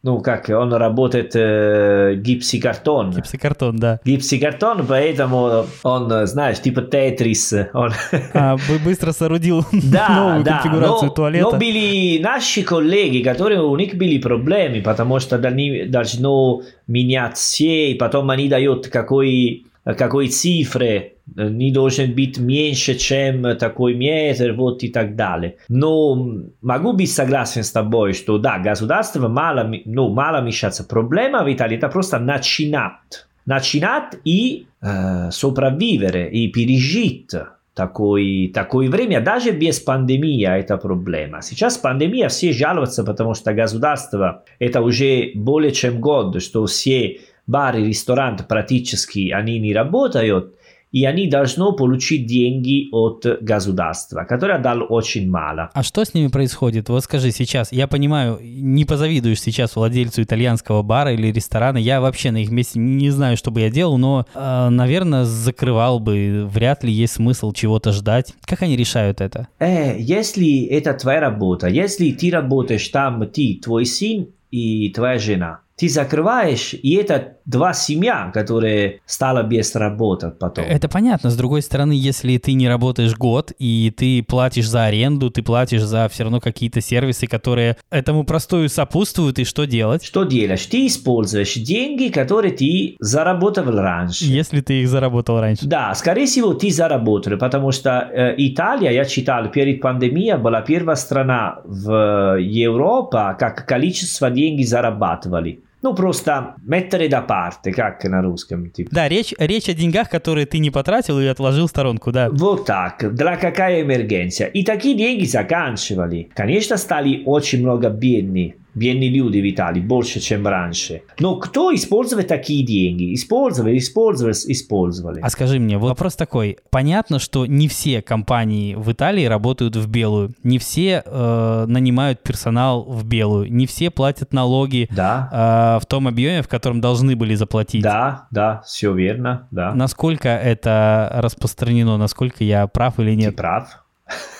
ну, 0.07 0.21
как, 0.21 0.47
он 0.47 0.73
работает 0.73 1.35
э, 1.35 2.15
гипсикартон. 2.15 3.11
Гипсикартон, 3.11 3.75
да. 3.75 3.99
Гипсикартон, 4.05 4.85
поэтому 4.87 5.65
он, 5.83 6.27
знаешь, 6.27 6.61
типа 6.61 6.81
Тетрис. 6.81 7.53
Он... 7.73 7.91
А, 8.33 8.55
быстро 8.85 9.11
соорудил 9.11 9.65
да, 9.73 10.07
новую 10.15 10.43
да, 10.45 10.61
конфигурацию 10.61 11.09
но, 11.09 11.13
туалета. 11.13 11.49
Но 11.51 11.57
были 11.57 12.19
наши 12.23 12.63
коллеги, 12.63 13.21
которые 13.21 13.61
у 13.61 13.75
них 13.75 13.95
были 13.95 14.17
проблемы, 14.17 14.81
потому 14.81 15.19
что 15.19 15.37
должно 15.37 16.61
менять 16.87 17.35
все, 17.35 17.91
и 17.91 17.95
потом 17.95 18.29
они 18.29 18.47
дают 18.47 18.87
какой, 18.87 19.65
какой 19.95 20.27
цифры 20.27 21.13
не 21.35 21.71
должен 21.71 22.13
быть 22.13 22.37
меньше, 22.37 22.95
чем 22.95 23.57
такой 23.57 23.95
метр, 23.95 24.53
вот 24.53 24.83
и 24.83 24.89
так 24.89 25.15
далее. 25.15 25.57
Но 25.69 26.15
могу 26.61 26.93
быть 26.93 27.11
согласен 27.11 27.63
с 27.63 27.71
тобой, 27.71 28.13
что 28.13 28.37
да, 28.37 28.59
государство 28.59 29.27
мало, 29.27 29.71
ну, 29.85 30.09
мало 30.09 30.41
мешаться. 30.41 30.83
Проблема 30.83 31.43
в 31.43 31.53
Италии 31.53 31.77
это 31.77 31.89
просто 31.89 32.19
начинать. 32.19 33.25
Начинать 33.45 34.17
и 34.25 34.67
э, 34.81 35.29
соправвivere, 35.31 36.29
и 36.29 36.49
пережить 36.49 37.31
такой, 37.77 38.51
такое 38.53 38.89
время, 38.89 39.21
даже 39.21 39.51
без 39.51 39.79
пандемии 39.79 40.45
это 40.45 40.77
проблема. 40.77 41.41
Сейчас 41.41 41.77
пандемия, 41.77 42.27
все 42.27 42.51
жалуются, 42.51 43.03
потому 43.03 43.35
что 43.35 43.53
государство, 43.53 44.43
это 44.59 44.81
уже 44.81 45.31
более 45.35 45.71
чем 45.71 46.01
год, 46.01 46.41
что 46.41 46.65
все 46.65 47.19
бары, 47.47 47.87
рестораны 47.87 48.43
практически 48.47 49.31
они 49.31 49.59
не 49.59 49.73
работают, 49.73 50.53
и 50.91 51.05
они 51.05 51.27
должны 51.27 51.73
получить 51.73 52.25
деньги 52.25 52.87
от 52.91 53.25
государства, 53.41 54.23
которое 54.23 54.59
дал 54.59 54.85
очень 54.87 55.29
мало. 55.29 55.69
А 55.73 55.83
что 55.83 56.05
с 56.05 56.13
ними 56.13 56.27
происходит? 56.27 56.89
Вот 56.89 57.03
скажи 57.03 57.31
сейчас, 57.31 57.71
я 57.71 57.87
понимаю, 57.87 58.39
не 58.41 58.85
позавидуешь 58.85 59.41
сейчас 59.41 59.75
владельцу 59.75 60.23
итальянского 60.23 60.83
бара 60.83 61.13
или 61.13 61.31
ресторана, 61.31 61.77
я 61.77 61.99
вообще 61.99 62.31
на 62.31 62.37
их 62.37 62.51
месте 62.51 62.79
не 62.79 63.09
знаю, 63.09 63.37
что 63.37 63.51
бы 63.51 63.61
я 63.61 63.69
делал, 63.69 63.97
но, 63.97 64.25
э, 64.33 64.69
наверное, 64.69 65.25
закрывал 65.25 65.99
бы, 65.99 66.47
вряд 66.49 66.83
ли 66.83 66.91
есть 66.91 67.13
смысл 67.13 67.51
чего-то 67.51 67.91
ждать. 67.91 68.33
Как 68.45 68.61
они 68.61 68.77
решают 68.77 69.19
это? 69.19 69.47
Э, 69.59 69.97
если 69.99 70.65
это 70.67 70.93
твоя 70.93 71.19
работа, 71.19 71.67
если 71.67 72.11
ты 72.11 72.31
работаешь 72.31 72.87
там, 72.87 73.27
ты, 73.27 73.59
твой 73.61 73.85
сын 73.85 74.27
и 74.51 74.89
твоя 74.89 75.19
жена– 75.19 75.59
ты 75.77 75.89
закрываешь, 75.89 76.73
и 76.73 76.95
это 76.95 77.37
два 77.45 77.73
семья, 77.73 78.31
которые 78.33 79.01
стала 79.05 79.43
без 79.43 79.75
работы 79.75 80.31
потом. 80.31 80.65
Это 80.65 80.89
понятно. 80.89 81.29
С 81.29 81.37
другой 81.37 81.61
стороны, 81.61 81.91
если 81.91 82.37
ты 82.39 82.53
не 82.53 82.67
работаешь 82.67 83.15
год, 83.15 83.51
и 83.59 83.93
ты 83.95 84.23
платишь 84.23 84.67
за 84.67 84.85
аренду, 84.85 85.29
ты 85.29 85.43
платишь 85.43 85.83
за 85.83 86.09
все 86.09 86.23
равно 86.23 86.39
какие-то 86.39 86.81
сервисы, 86.81 87.27
которые 87.27 87.77
этому 87.91 88.23
простою 88.23 88.69
сопутствуют, 88.69 89.37
и 89.37 89.43
что 89.43 89.65
делать? 89.65 90.03
Что 90.03 90.23
делаешь? 90.23 90.65
Ты 90.65 90.87
используешь 90.87 91.53
деньги, 91.53 92.07
которые 92.09 92.53
ты 92.53 92.95
заработал 92.99 93.65
раньше. 93.65 94.25
Если 94.25 94.61
ты 94.61 94.81
их 94.81 94.89
заработал 94.89 95.39
раньше. 95.39 95.67
Да, 95.67 95.93
скорее 95.93 96.25
всего, 96.25 96.55
ты 96.55 96.71
заработал, 96.71 97.37
потому 97.37 97.71
что 97.71 98.09
э, 98.11 98.33
Италия, 98.37 98.91
я 98.91 99.05
читал, 99.05 99.51
перед 99.51 99.79
пандемией 99.81 100.37
была 100.37 100.61
первая 100.61 100.95
страна 100.95 101.59
в 101.65 102.39
Европе, 102.39 103.35
как 103.37 103.67
количество 103.67 104.31
денег 104.31 104.67
зарабатывали. 104.67 105.61
Ну, 105.87 105.93
просто 105.93 106.55
mettere 106.65 107.07
da 107.07 107.21
parte, 107.21 107.71
как 107.71 108.03
на 108.03 108.21
русском. 108.21 108.69
Типа. 108.69 108.89
Да, 108.91 109.07
речь, 109.07 109.33
речь 109.37 109.69
о 109.69 109.73
деньгах, 109.73 110.09
которые 110.09 110.45
ты 110.45 110.57
не 110.59 110.69
потратил 110.69 111.17
и 111.17 111.25
отложил 111.25 111.67
в 111.67 111.69
сторонку, 111.69 112.11
да. 112.11 112.29
Вот 112.29 112.65
так, 112.65 113.15
для 113.15 113.37
какая 113.37 113.83
эмергенция. 113.83 114.47
И 114.47 114.65
такие 114.65 114.97
деньги 114.97 115.23
заканчивали. 115.23 116.29
Конечно, 116.35 116.75
стали 116.75 117.23
очень 117.25 117.61
много 117.61 117.89
бедны, 117.89 118.55
люди 118.77 119.39
в 119.39 119.49
Италии, 119.49 119.81
больше, 119.81 120.19
чем 120.19 120.47
раньше. 120.47 121.01
Но 121.19 121.37
кто 121.37 121.73
использует 121.73 122.27
такие 122.27 122.65
деньги? 122.65 123.13
Использовали, 123.13 123.77
использовали, 123.77 124.33
использовали. 124.33 125.21
А 125.21 125.29
скажи 125.29 125.59
мне, 125.59 125.77
вот 125.77 125.89
вопрос 125.89 126.15
такой. 126.15 126.57
Понятно, 126.69 127.19
что 127.19 127.45
не 127.45 127.67
все 127.67 128.01
компании 128.01 128.75
в 128.75 128.91
Италии 128.91 129.25
работают 129.25 129.75
в 129.75 129.89
белую, 129.89 130.33
не 130.43 130.59
все 130.59 131.03
э, 131.05 131.65
нанимают 131.67 132.21
персонал 132.23 132.83
в 132.83 133.05
белую, 133.05 133.51
не 133.51 133.65
все 133.65 133.89
платят 133.89 134.33
налоги 134.33 134.87
да. 134.91 135.77
э, 135.77 135.83
в 135.83 135.85
том 135.85 136.07
объеме, 136.07 136.41
в 136.41 136.47
котором 136.47 136.81
должны 136.81 137.15
были 137.15 137.35
заплатить. 137.35 137.83
Да, 137.83 138.27
да, 138.31 138.61
все 138.65 138.93
верно, 138.93 139.47
да. 139.51 139.73
Насколько 139.73 140.29
это 140.29 141.11
распространено, 141.15 141.97
насколько 141.97 142.43
я 142.43 142.67
прав 142.67 142.99
или 142.99 143.15
нет? 143.15 143.31
Ты 143.31 143.37
прав. 143.37 143.83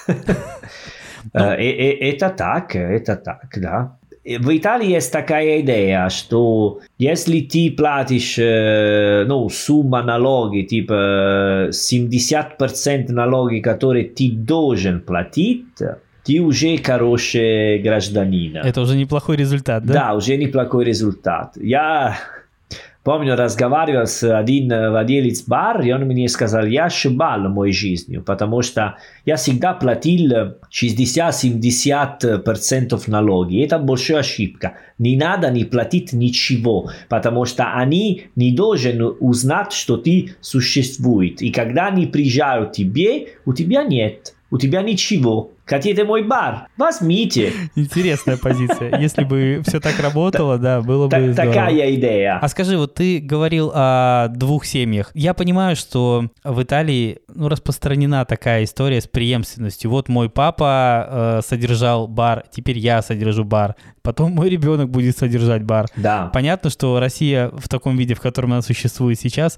Ну. 0.07 0.13
Это 1.33 2.29
так, 2.29 2.75
это 2.75 3.15
так, 3.17 3.49
да. 3.57 3.96
В 4.27 4.57
Италии 4.57 4.89
есть 4.89 5.11
такая 5.11 5.61
идея, 5.61 6.09
что 6.09 6.81
если 6.97 7.39
ты 7.39 7.71
платишь 7.71 8.37
ну, 8.37 9.47
сумма 9.49 10.03
налоги, 10.03 10.63
типа 10.63 11.69
70% 11.69 13.11
налоги, 13.11 13.59
которые 13.59 14.05
ты 14.05 14.29
должен 14.31 14.99
платить, 14.99 15.65
ты 16.25 16.41
уже 16.41 16.77
хороший 16.77 17.79
гражданин. 17.79 18.57
Это 18.57 18.81
уже 18.81 18.97
неплохой 18.97 19.37
результат, 19.37 19.85
да? 19.85 19.93
Да, 19.93 20.13
уже 20.13 20.35
неплохой 20.35 20.83
результат. 20.83 21.53
Я 21.55 22.17
Помню, 23.07 23.35
разговаривал 23.37 24.05
с 24.05 24.21
один 24.37 24.67
владелец 24.67 25.43
бар, 25.43 25.81
и 25.81 25.93
он 25.93 26.01
мне 26.01 26.27
сказал, 26.27 26.65
я 26.65 26.87
ошибал 26.87 27.39
мою 27.47 27.71
жизнью, 27.71 28.21
потому 28.21 28.61
что 28.61 28.97
я 29.23 29.37
всегда 29.37 29.73
платил 29.73 30.33
60-70% 30.69 33.03
налоги. 33.07 33.63
Это 33.63 33.79
большая 33.79 34.19
ошибка. 34.19 34.73
Не 34.97 35.15
надо 35.15 35.49
не 35.51 35.63
платить 35.63 36.11
ничего, 36.11 36.89
потому 37.07 37.45
что 37.45 37.71
они 37.75 38.23
не 38.35 38.51
должны 38.51 39.05
узнать, 39.05 39.71
что 39.71 39.95
ты 39.95 40.35
существует. 40.41 41.41
И 41.41 41.49
когда 41.49 41.87
они 41.87 42.07
приезжают 42.07 42.71
к 42.71 42.73
тебе, 42.73 43.29
у 43.45 43.53
тебя 43.53 43.85
нет, 43.85 44.33
у 44.49 44.57
тебя 44.57 44.81
ничего. 44.81 45.51
Хотите 45.65 46.05
мой 46.05 46.23
бар? 46.23 46.67
Возьмите. 46.77 47.51
Интересная 47.75 48.37
позиция. 48.37 48.97
Если 48.99 49.25
бы 49.25 49.61
все 49.67 49.81
так 49.81 49.99
работало, 49.99 50.57
да, 50.57 50.81
было 50.81 51.07
бы 51.07 51.33
здорово. 51.33 51.53
Такая 51.53 51.95
идея. 51.95 52.39
А 52.41 52.47
скажи, 52.47 52.77
вот 52.77 52.93
ты 52.93 53.19
говорил 53.19 53.71
о 53.73 54.29
двух 54.29 54.65
семьях. 54.65 55.11
Я 55.13 55.33
понимаю, 55.33 55.75
что 55.75 56.29
в 56.45 56.63
Италии 56.63 57.19
ну, 57.33 57.49
распространена 57.49 58.23
такая 58.23 58.63
история 58.63 59.01
с 59.01 59.07
преемственностью. 59.07 59.91
Вот 59.91 60.07
мой 60.07 60.29
папа 60.29 61.39
э, 61.39 61.41
содержал 61.45 62.07
бар, 62.07 62.45
теперь 62.49 62.77
я 62.77 63.01
содержу 63.01 63.43
бар. 63.43 63.75
Потом 64.03 64.31
мой 64.31 64.49
ребенок 64.49 64.89
будет 64.89 65.17
содержать 65.17 65.63
бар. 65.63 65.87
Да. 65.97 66.31
Понятно, 66.33 66.69
что 66.69 66.97
Россия 67.01 67.49
в 67.49 67.67
таком 67.67 67.97
виде, 67.97 68.13
в 68.13 68.21
котором 68.21 68.53
она 68.53 68.61
существует 68.61 69.19
сейчас, 69.19 69.57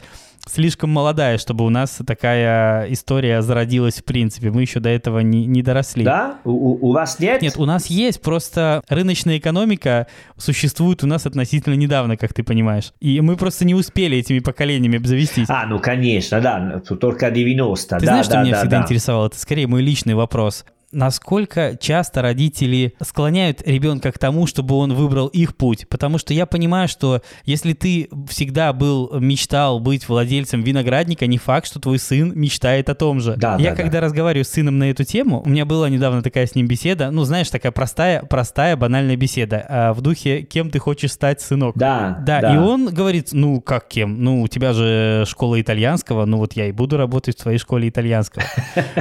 слишком 0.52 0.90
молодая, 0.90 1.38
чтобы 1.38 1.66
у 1.66 1.70
нас 1.70 2.00
такая 2.06 2.92
история 2.92 3.42
зародилась 3.42 4.00
в 4.00 4.04
принципе. 4.04 4.52
Мы 4.52 4.62
еще 4.62 4.80
до 4.80 4.90
этого 4.90 5.20
не, 5.20 5.46
не 5.46 5.62
доросли. 5.62 6.04
Да? 6.04 6.40
У, 6.44 6.90
у 6.90 6.94
вас 6.94 7.20
нет? 7.20 7.42
Нет, 7.42 7.58
у 7.58 7.66
нас 7.66 7.88
есть, 7.88 8.22
просто 8.22 8.82
рыночная 8.90 9.38
экономика 9.38 10.08
существует 10.38 11.04
у 11.04 11.08
нас 11.08 11.26
относительно 11.26 11.76
недавно, 11.76 12.18
как 12.18 12.34
ты 12.34 12.44
понимаешь. 12.44 12.94
И 13.00 13.22
мы 13.22 13.38
просто 13.38 13.66
не 13.66 13.76
успели 13.76 14.18
этими 14.18 14.40
поколениями 14.40 14.98
обзавестись. 14.98 15.48
А, 15.50 15.66
ну 15.66 15.80
конечно, 15.80 16.42
да, 16.42 16.82
только 17.00 17.32
90. 17.32 18.00
Ты 18.00 18.06
да, 18.06 18.12
знаешь, 18.12 18.28
да, 18.28 18.32
что 18.32 18.42
меня 18.42 18.52
да, 18.52 18.60
всегда 18.60 18.78
да. 18.78 18.84
интересовало? 18.84 19.28
Это 19.28 19.40
скорее 19.40 19.68
мой 19.68 19.82
личный 19.82 20.16
вопрос 20.16 20.66
насколько 20.92 21.78
часто 21.80 22.22
родители 22.22 22.94
склоняют 23.02 23.62
ребенка 23.66 24.12
к 24.12 24.18
тому, 24.18 24.48
чтобы 24.48 24.76
он 24.76 24.94
выбрал 24.94 25.28
их 25.28 25.56
путь. 25.56 25.88
Потому 25.88 26.18
что 26.18 26.34
я 26.34 26.46
понимаю, 26.46 26.88
что 26.88 27.22
если 27.46 27.74
ты 27.74 28.10
всегда 28.28 28.74
был, 28.74 29.20
мечтал 29.20 29.80
быть 29.80 30.08
владельцем 30.08 30.62
виноградника, 30.62 31.28
не 31.28 31.38
факт, 31.38 31.68
что 31.68 31.80
твой 31.80 32.00
сын 32.00 32.32
мечтает 32.36 32.90
о 32.90 32.96
том 32.96 33.20
же. 33.20 33.36
Да, 33.38 33.58
я 33.58 33.72
да, 33.72 33.76
когда 33.76 34.00
да. 34.00 34.08
разговариваю 34.08 34.46
с 34.46 34.50
сыном 34.50 34.80
на 34.80 34.90
эту 34.90 35.04
тему, 35.04 35.42
у 35.46 35.50
меня 35.50 35.66
была 35.66 35.90
недавно 35.90 36.22
такая 36.24 36.48
с 36.48 36.56
ним 36.56 36.68
беседа, 36.68 37.12
ну, 37.12 37.24
знаешь, 37.24 37.50
такая 37.50 37.72
простая, 37.72 38.24
простая, 38.24 38.76
банальная 38.76 39.16
беседа 39.16 39.66
а, 39.68 39.94
в 39.94 40.02
духе, 40.02 40.42
кем 40.42 40.70
ты 40.72 40.80
хочешь 40.80 41.12
стать, 41.12 41.42
сынок. 41.42 41.78
Да, 41.78 42.18
Да, 42.26 42.42
да. 42.42 42.56
и 42.56 42.58
он 42.58 42.88
говорит, 42.88 43.30
ну, 43.32 43.62
как 43.62 43.88
кем? 43.88 44.24
Ну, 44.24 44.42
у 44.42 44.48
тебя 44.48 44.74
же 44.74 45.26
школа 45.28 45.62
итальянского, 45.62 46.26
ну, 46.26 46.38
вот 46.38 46.54
я 46.54 46.68
и 46.68 46.72
буду 46.72 46.98
работать 46.98 47.38
в 47.38 47.44
твоей 47.44 47.58
школе 47.58 47.90
итальянского. 47.90 48.44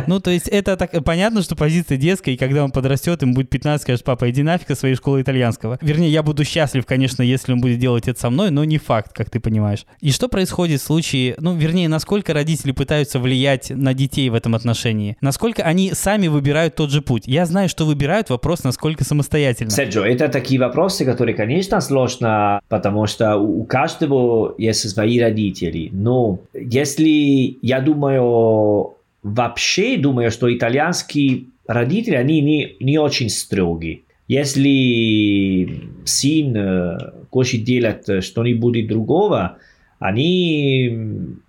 Ну, 0.06 0.20
то 0.20 0.30
есть 0.30 0.48
это 0.48 0.76
так 0.76 1.04
понятно, 1.04 1.42
что 1.42 1.54
позиция 1.54 1.77
детская, 1.86 2.32
и 2.32 2.36
когда 2.36 2.64
он 2.64 2.70
подрастет, 2.70 3.22
ему 3.22 3.34
будет 3.34 3.50
15, 3.50 3.82
скажет, 3.82 4.04
папа, 4.04 4.30
иди 4.30 4.42
нафиг 4.42 4.70
из 4.70 4.78
своей 4.78 4.94
школы 4.94 5.22
итальянского. 5.22 5.78
Вернее, 5.80 6.10
я 6.10 6.22
буду 6.22 6.44
счастлив, 6.44 6.84
конечно, 6.86 7.22
если 7.22 7.52
он 7.52 7.60
будет 7.60 7.78
делать 7.78 8.08
это 8.08 8.18
со 8.18 8.30
мной, 8.30 8.50
но 8.50 8.64
не 8.64 8.78
факт, 8.78 9.12
как 9.12 9.30
ты 9.30 9.40
понимаешь. 9.40 9.86
И 10.00 10.10
что 10.10 10.28
происходит 10.28 10.80
в 10.80 10.84
случае, 10.84 11.34
ну, 11.38 11.56
вернее, 11.56 11.88
насколько 11.88 12.32
родители 12.34 12.72
пытаются 12.72 13.18
влиять 13.18 13.70
на 13.70 13.94
детей 13.94 14.28
в 14.30 14.34
этом 14.34 14.54
отношении? 14.54 15.16
Насколько 15.20 15.62
они 15.62 15.92
сами 15.92 16.28
выбирают 16.28 16.74
тот 16.74 16.90
же 16.90 17.02
путь? 17.02 17.24
Я 17.26 17.46
знаю, 17.46 17.68
что 17.68 17.84
выбирают, 17.84 18.30
вопрос, 18.30 18.64
насколько 18.64 19.04
самостоятельно. 19.04 19.70
Серджо, 19.70 20.02
это 20.02 20.28
такие 20.28 20.60
вопросы, 20.60 21.04
которые, 21.04 21.34
конечно, 21.34 21.80
сложно, 21.80 22.60
потому 22.68 23.06
что 23.06 23.36
у 23.36 23.64
каждого 23.64 24.54
есть 24.58 24.88
свои 24.88 25.20
родители. 25.20 25.90
Но 25.92 26.38
если, 26.54 27.58
я 27.62 27.80
думаю, 27.80 28.94
вообще 29.22 29.96
думаю, 29.96 30.30
что 30.30 30.54
итальянские 30.54 31.44
родители, 31.68 32.16
они 32.16 32.40
не, 32.40 32.76
не 32.80 32.98
очень 32.98 33.28
строги. 33.28 34.04
Если 34.26 35.88
сын 36.04 36.56
э, 36.56 36.98
хочет 37.30 37.62
делать 37.62 38.24
что-нибудь 38.24 38.88
другого, 38.88 39.58
они 39.98 40.90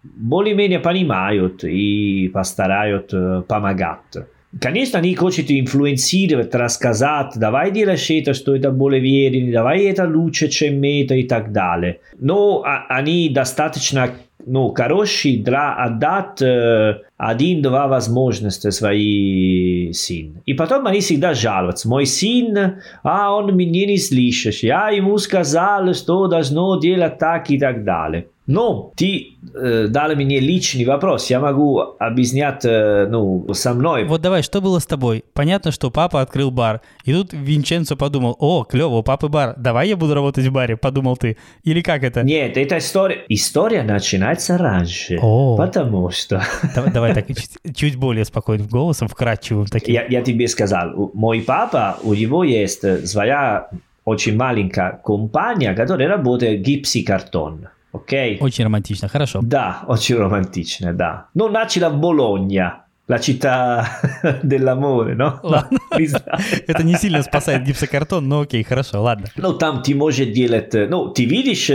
более-менее 0.03 0.79
понимают 0.79 1.63
и 1.63 2.29
постараются 2.33 3.17
э, 3.17 3.41
помогать. 3.47 4.27
Конечно, 4.59 4.97
они 4.97 5.13
хотят 5.13 5.45
инфлюенцировать, 5.49 6.55
рассказать, 6.55 7.33
давай 7.35 7.71
делаешь 7.71 8.09
это, 8.09 8.33
что 8.33 8.55
это 8.55 8.71
более 8.71 8.99
верно, 8.99 9.51
давай 9.51 9.83
это 9.83 10.07
лучше, 10.07 10.47
чем 10.47 10.81
это 10.83 11.15
и 11.15 11.23
так 11.23 11.51
далее. 11.51 11.99
Но 12.19 12.63
а, 12.65 12.87
они 12.89 13.29
достаточно 13.29 14.09
ну, 14.45 14.73
хорошие 14.73 15.43
для 15.43 15.75
отдать 15.75 16.41
э, 16.41 17.01
один-два 17.19 17.89
возможности 17.89 18.69
свои 18.69 19.91
сын. 19.91 20.41
И 20.45 20.53
потом 20.53 20.87
они 20.87 21.01
всегда 21.01 21.33
жалуются. 21.33 21.89
Мой 21.89 22.05
сын, 22.05 22.79
а 23.03 23.35
он 23.35 23.57
меня 23.57 23.85
не 23.85 23.97
слышит. 23.97 24.63
Я 24.63 24.89
ему 24.89 25.17
сказал, 25.17 25.93
что 25.93 26.27
должно 26.27 26.79
делать 26.79 27.17
так 27.17 27.51
и 27.51 27.59
так 27.59 27.83
далее. 27.83 28.27
Но 28.49 28.91
ты 28.95 29.37
э, 29.53 29.85
дал 29.89 30.15
мне 30.15 30.39
личный 30.39 30.83
вопрос, 30.83 31.29
я 31.29 31.39
могу 31.39 31.81
объяснять 31.99 32.65
э, 32.65 33.05
ну, 33.07 33.53
со 33.53 33.75
мной. 33.75 34.05
Вот 34.05 34.21
давай, 34.21 34.41
что 34.41 34.59
было 34.59 34.79
с 34.79 34.87
тобой? 34.87 35.23
Понятно, 35.35 35.71
что 35.71 35.91
папа 35.91 36.21
открыл 36.21 36.49
бар, 36.49 36.81
и 37.05 37.13
тут 37.13 37.31
Винченцо 37.31 37.95
подумал, 37.95 38.35
о, 38.39 38.63
клево, 38.63 38.95
у 38.95 39.03
папы 39.03 39.27
бар, 39.27 39.53
давай 39.55 39.89
я 39.89 39.95
буду 39.95 40.15
работать 40.15 40.47
в 40.47 40.51
баре, 40.51 40.77
подумал 40.77 41.15
ты. 41.15 41.37
Или 41.63 41.81
как 41.81 42.03
это? 42.03 42.23
Нет, 42.23 42.57
эта 42.57 42.79
история, 42.79 43.23
история 43.29 43.83
начинается 43.83 44.57
раньше, 44.57 45.19
О. 45.21 45.55
потому 45.55 46.09
что... 46.09 46.41
Давай, 46.73 46.91
давай 46.91 47.13
так 47.13 47.27
чуть, 47.27 47.75
чуть 47.75 47.97
более 47.97 48.25
спокойным 48.25 48.67
голосом, 48.67 49.07
вкрадчивым 49.07 49.67
таким. 49.67 49.93
Я, 49.93 50.07
я 50.07 50.23
тебе 50.23 50.47
сказал, 50.47 51.11
мой 51.13 51.41
папа, 51.41 51.99
у 52.01 52.15
него 52.15 52.43
есть 52.43 52.83
э, 52.83 53.05
своя 53.05 53.69
очень 54.05 54.35
маленькая 54.35 54.99
компания, 55.03 55.75
которая 55.75 56.07
работает 56.07 56.61
гипсикартон. 56.61 57.67
Окей? 57.91 58.37
Очень 58.39 58.65
романтично, 58.65 59.07
хорошо. 59.07 59.39
Да, 59.41 59.83
очень 59.87 60.15
романтично, 60.15 60.93
да. 60.93 61.27
Но 61.33 61.49
начала 61.49 61.89
в 61.89 61.99
Бологна, 61.99 62.85
la 63.09 63.17
città 63.17 63.83
dell'amore, 64.43 65.15
no? 65.15 65.39
Ладно. 65.41 65.79
Это 66.67 66.83
не 66.83 66.95
сильно 66.95 67.23
спасает 67.23 67.63
гипсокартон, 67.63 68.27
но 68.27 68.41
окей, 68.41 68.63
хорошо, 68.63 69.01
ладно. 69.01 69.27
Ну, 69.35 69.53
там 69.53 69.81
ты 69.81 69.95
можешь 69.95 70.27
делать... 70.27 70.73
Ну, 70.73 71.09
ты 71.09 71.25
видишь, 71.25 71.65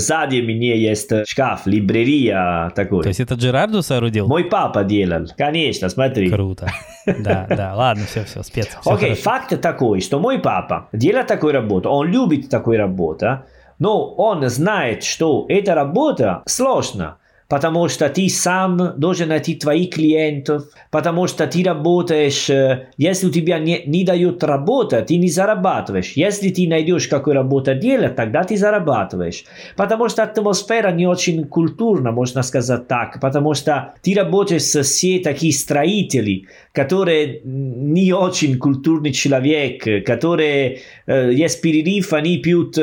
сзади 0.00 0.36
меня 0.36 0.76
есть 0.76 1.10
шкаф, 1.26 1.66
либреria 1.66 2.70
такой. 2.74 3.02
То 3.02 3.08
есть 3.08 3.20
это 3.20 3.34
Джерарду 3.34 3.82
соорудил? 3.82 4.28
Мой 4.28 4.44
папа 4.44 4.84
делал. 4.84 5.26
Конечно, 5.36 5.88
смотри. 5.88 6.30
Круто. 6.30 6.70
Да, 7.06 7.46
да, 7.50 7.74
ладно, 7.74 8.04
все, 8.06 8.24
все, 8.24 8.42
спец. 8.44 8.68
Окей, 8.86 9.14
факт 9.14 9.60
такой, 9.60 10.00
что 10.00 10.20
мой 10.20 10.38
папа 10.38 10.88
делает 10.92 11.26
такую 11.26 11.52
работу, 11.52 11.90
он 11.90 12.06
любит 12.06 12.48
такую 12.48 12.78
работу, 12.78 13.42
но 13.78 14.14
он 14.14 14.48
знает, 14.48 15.04
что 15.04 15.46
эта 15.48 15.74
работа 15.74 16.42
сложна. 16.46 17.18
потому 17.48 17.88
что 17.88 18.08
ты 18.08 18.28
сам 18.28 18.94
должен 18.96 19.28
найти 19.28 19.54
твоих 19.54 19.90
клиентов, 19.90 20.64
потому 20.90 21.26
что 21.26 21.46
ты 21.46 21.62
работаешь, 21.62 22.48
э, 22.50 22.88
если 22.96 23.28
у 23.28 23.30
тебя 23.30 23.58
не, 23.58 23.82
не 23.86 24.04
дают 24.04 24.42
работа, 24.42 25.02
ты 25.02 25.16
не 25.16 25.28
зарабатываешь. 25.28 26.12
Если 26.16 26.48
ты 26.48 26.66
найдешь 26.68 27.06
какую 27.06 27.34
работу 27.34 27.74
делать, 27.74 28.16
тогда 28.16 28.44
ты 28.44 28.56
зарабатываешь. 28.56 29.44
Потому 29.76 30.08
что 30.08 30.22
атмосфера 30.22 30.90
не 30.90 31.06
очень 31.06 31.44
культурна, 31.44 32.12
можно 32.12 32.42
сказать 32.42 32.88
так, 32.88 33.20
потому 33.20 33.54
что 33.54 33.94
ты 34.02 34.14
работаешь 34.14 34.62
с 34.62 34.82
все 34.82 35.18
такие 35.18 35.52
строители, 35.52 36.46
которые 36.72 37.40
не 37.44 38.12
очень 38.12 38.58
культурный 38.58 39.12
человек, 39.12 40.04
которые 40.06 40.80
э, 41.03 41.03
есть 41.06 41.60
перерыв, 41.60 42.12
они 42.12 42.38
пьют 42.38 42.78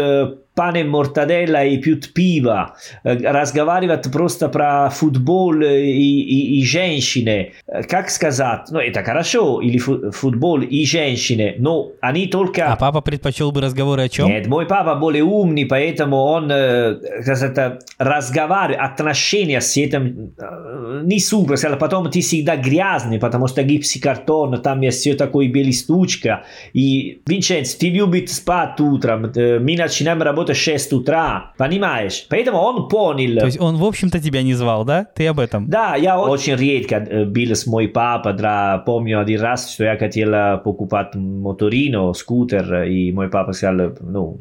pane 0.53 0.83
mortadella 0.83 1.65
и 1.65 1.77
пьют 1.77 2.11
пиво, 2.13 2.75
разговаривают 3.03 4.11
просто 4.11 4.49
про 4.49 4.89
футбол 4.89 5.61
и, 5.61 5.65
и, 5.65 6.59
и 6.59 6.65
женщины. 6.65 7.53
Как 7.87 8.09
сказать? 8.09 8.67
Ну, 8.69 8.79
это 8.79 9.01
хорошо, 9.01 9.61
или 9.61 9.77
футбол 9.77 10.61
и 10.61 10.85
женщины, 10.85 11.55
но 11.57 11.93
они 12.01 12.27
только... 12.27 12.65
А 12.65 12.75
папа 12.75 12.99
предпочел 12.99 13.53
бы 13.53 13.61
разговоры 13.61 14.03
о 14.03 14.09
чем? 14.09 14.27
Нет, 14.27 14.47
мой 14.47 14.65
папа 14.65 14.95
более 14.95 15.23
умный, 15.23 15.65
поэтому 15.65 16.17
он, 16.17 16.51
сказать, 17.21 17.79
разговаривает, 17.97 18.81
отношения 18.81 19.61
с 19.61 19.77
этим 19.77 20.33
не 21.03 21.19
супер. 21.21 21.77
Потом 21.77 22.11
ты 22.11 22.19
всегда 22.19 22.57
грязный, 22.57 23.19
потому 23.19 23.47
что 23.47 23.63
гипсикартон, 23.63 24.61
там 24.61 24.81
есть 24.81 24.99
все 24.99 25.13
такое 25.13 25.47
белистучка. 25.47 26.43
И, 26.73 27.21
Винченц, 27.25 27.73
ты 27.75 27.89
любишь 27.89 28.10
спать 28.25 28.79
утром, 28.79 29.31
мы 29.35 29.75
начинаем 29.77 30.21
работать 30.21 30.41
работа 30.41 30.53
6 30.53 30.93
утра, 30.93 31.51
понимаешь? 31.57 32.25
Поэтому 32.29 32.57
он 32.57 32.87
понял. 32.87 33.39
То 33.39 33.45
есть 33.45 33.59
он, 33.59 33.75
в 33.77 33.83
общем-то, 33.83 34.19
тебя 34.19 34.41
не 34.41 34.53
звал, 34.53 34.85
да? 34.85 35.05
Ты 35.15 35.27
об 35.27 35.39
этом? 35.39 35.69
Да, 35.69 35.95
я 35.95 36.19
очень 36.19 36.55
редко 36.55 36.99
был 36.99 37.51
с 37.51 37.67
мой 37.67 37.87
папа, 37.87 38.33
да, 38.33 38.77
помню 38.85 39.19
один 39.19 39.41
раз, 39.41 39.73
что 39.73 39.83
я 39.83 39.97
хотел 39.97 40.57
покупать 40.59 41.15
моторино, 41.15 42.13
скутер, 42.13 42.83
и 42.83 43.11
мой 43.11 43.29
папа 43.29 43.53
сказал, 43.53 43.91
ну, 43.99 44.37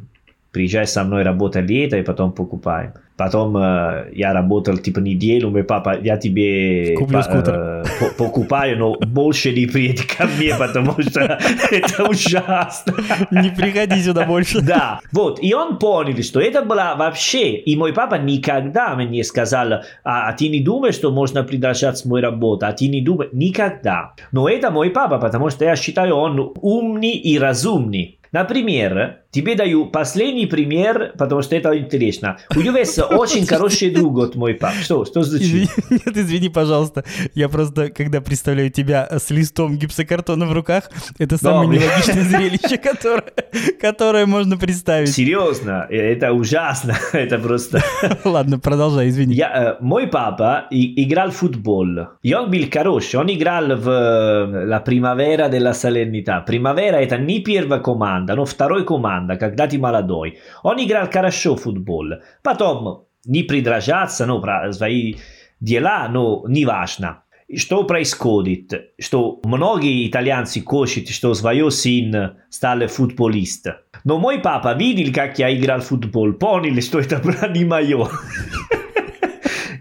приезжай 0.52 0.86
со 0.86 1.04
мной 1.04 1.22
работать 1.22 1.68
лето, 1.68 1.96
и 1.96 2.02
потом 2.02 2.32
покупаем. 2.32 2.92
Потом 3.20 3.54
э, 3.58 4.12
я 4.14 4.32
работал 4.32 4.78
типа 4.78 5.00
неделю, 5.00 5.50
мой 5.50 5.62
папа, 5.62 5.94
я 6.00 6.16
тебе 6.16 6.96
Куплю 6.96 7.22
скутер. 7.22 7.54
Э, 7.54 7.84
покупаю, 8.16 8.78
но 8.78 8.94
больше 8.94 9.52
не 9.52 9.66
приедь 9.66 10.06
ко 10.06 10.24
мне, 10.24 10.54
потому 10.58 10.92
что 11.02 11.38
это 11.70 12.04
ужасно. 12.08 12.94
Не 13.30 13.50
приходи 13.50 14.00
сюда 14.00 14.24
больше. 14.24 14.62
Да, 14.62 15.00
вот, 15.12 15.38
и 15.42 15.52
он 15.52 15.78
понял, 15.78 16.22
что 16.22 16.40
это 16.40 16.62
было 16.62 16.94
вообще, 16.96 17.56
и 17.56 17.76
мой 17.76 17.92
папа 17.92 18.14
никогда 18.14 18.94
мне 18.94 19.22
сказал, 19.22 19.82
а, 20.02 20.32
ты 20.32 20.48
не 20.48 20.60
думаешь, 20.60 20.94
что 20.94 21.10
можно 21.10 21.44
продолжать 21.44 21.98
с 21.98 22.06
моей 22.06 22.24
работой, 22.24 22.70
а 22.70 22.72
ты 22.72 22.88
не 22.88 23.02
думаешь, 23.02 23.32
никогда. 23.34 24.14
Но 24.32 24.48
это 24.48 24.70
мой 24.70 24.88
папа, 24.88 25.18
потому 25.18 25.50
что 25.50 25.66
я 25.66 25.76
считаю, 25.76 26.14
он 26.14 26.54
умный 26.62 27.12
и 27.12 27.38
разумный. 27.38 28.18
Например, 28.32 29.19
тебе 29.30 29.54
даю 29.54 29.86
последний 29.86 30.46
пример, 30.46 31.12
потому 31.18 31.42
что 31.42 31.56
это 31.56 31.76
интересно. 31.76 32.38
У 32.54 32.60
него 32.60 32.78
есть 32.78 32.98
очень 33.10 33.46
хороший 33.46 33.90
друг 33.90 34.18
от 34.18 34.34
мой 34.34 34.54
пап. 34.54 34.74
Что? 34.82 35.04
Что 35.04 35.22
значит? 35.22 35.46
Извини, 35.46 35.68
нет, 35.90 36.16
извини, 36.16 36.48
пожалуйста. 36.48 37.04
Я 37.34 37.48
просто, 37.48 37.90
когда 37.90 38.20
представляю 38.20 38.70
тебя 38.70 39.08
с 39.10 39.30
листом 39.30 39.76
гипсокартона 39.76 40.46
в 40.46 40.52
руках, 40.52 40.90
это 41.18 41.36
самое 41.36 41.68
да, 41.68 41.76
нелогичное 41.76 42.24
зрелище, 42.30 42.76
которое, 42.76 43.32
которое 43.80 44.26
можно 44.26 44.56
представить. 44.56 45.12
Серьезно? 45.12 45.86
Это 45.90 46.32
ужасно. 46.32 46.96
Это 47.12 47.38
просто... 47.38 47.82
Ладно, 48.24 48.58
продолжай, 48.58 49.08
извини. 49.08 49.34
Я, 49.34 49.76
э, 49.80 49.84
мой 49.84 50.06
папа 50.06 50.66
и, 50.70 51.02
играл 51.04 51.30
в 51.30 51.36
футбол. 51.36 51.86
И 52.22 52.34
он 52.34 52.50
был 52.50 52.64
хороший. 52.72 53.16
Он 53.16 53.30
играл 53.30 53.76
в 53.76 53.88
э, 53.88 54.66
la 54.66 54.80
primavera 54.80 55.48
della 55.48 55.72
Salernità. 55.72 56.44
Primavera 56.46 56.98
это 57.00 57.16
не 57.18 57.40
первая 57.40 57.80
команда, 57.80 58.34
но 58.34 58.44
второй 58.44 58.84
команда, 58.84 59.19
когда 59.38 59.66
ты 59.66 59.78
молодой. 59.78 60.38
Он 60.62 60.82
играл 60.82 61.08
хорошо 61.10 61.56
в 61.56 61.62
футбол. 61.62 62.06
Потом 62.42 63.06
не 63.24 63.42
придрожаться, 63.42 64.26
ну, 64.26 64.40
про 64.40 64.72
свои 64.72 65.16
дела, 65.60 66.08
но 66.08 66.44
не 66.48 66.64
важно. 66.64 67.22
Что 67.56 67.82
происходит? 67.82 68.92
Что 69.00 69.40
многие 69.42 70.08
итальянцы 70.08 70.60
кошат, 70.60 71.08
что 71.08 71.34
свой 71.34 71.70
сын 71.72 72.36
стал 72.48 72.86
футболист. 72.86 73.66
Но 74.04 74.18
мой 74.18 74.38
папа 74.38 74.74
видел, 74.74 75.12
как 75.12 75.38
я 75.38 75.52
играл 75.54 75.80
в 75.80 75.86
футбол, 75.86 76.32
понял, 76.34 76.80
что 76.80 77.00
это 77.00 77.18
было 77.18 77.50
не 77.52 77.64
мое. 77.64 78.08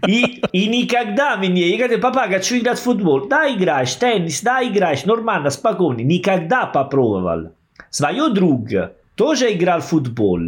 И, 0.06 0.42
и 0.52 0.66
никогда 0.66 1.36
мне, 1.36 1.68
я 1.68 1.76
говорю, 1.76 2.00
папа, 2.00 2.26
хочу 2.26 2.58
играть 2.58 2.78
в 2.78 2.82
футбол. 2.82 3.28
Да, 3.28 3.52
играешь, 3.52 3.94
теннис, 3.94 4.40
да, 4.40 4.66
играешь, 4.66 5.04
нормально, 5.04 5.50
спокойно. 5.50 6.00
Никогда 6.00 6.66
попробовал. 6.66 7.52
Свой 7.90 8.32
друг 8.32 8.68
тоже 9.20 9.52
играл 9.52 9.80
в 9.80 9.84
футбол. 9.84 10.40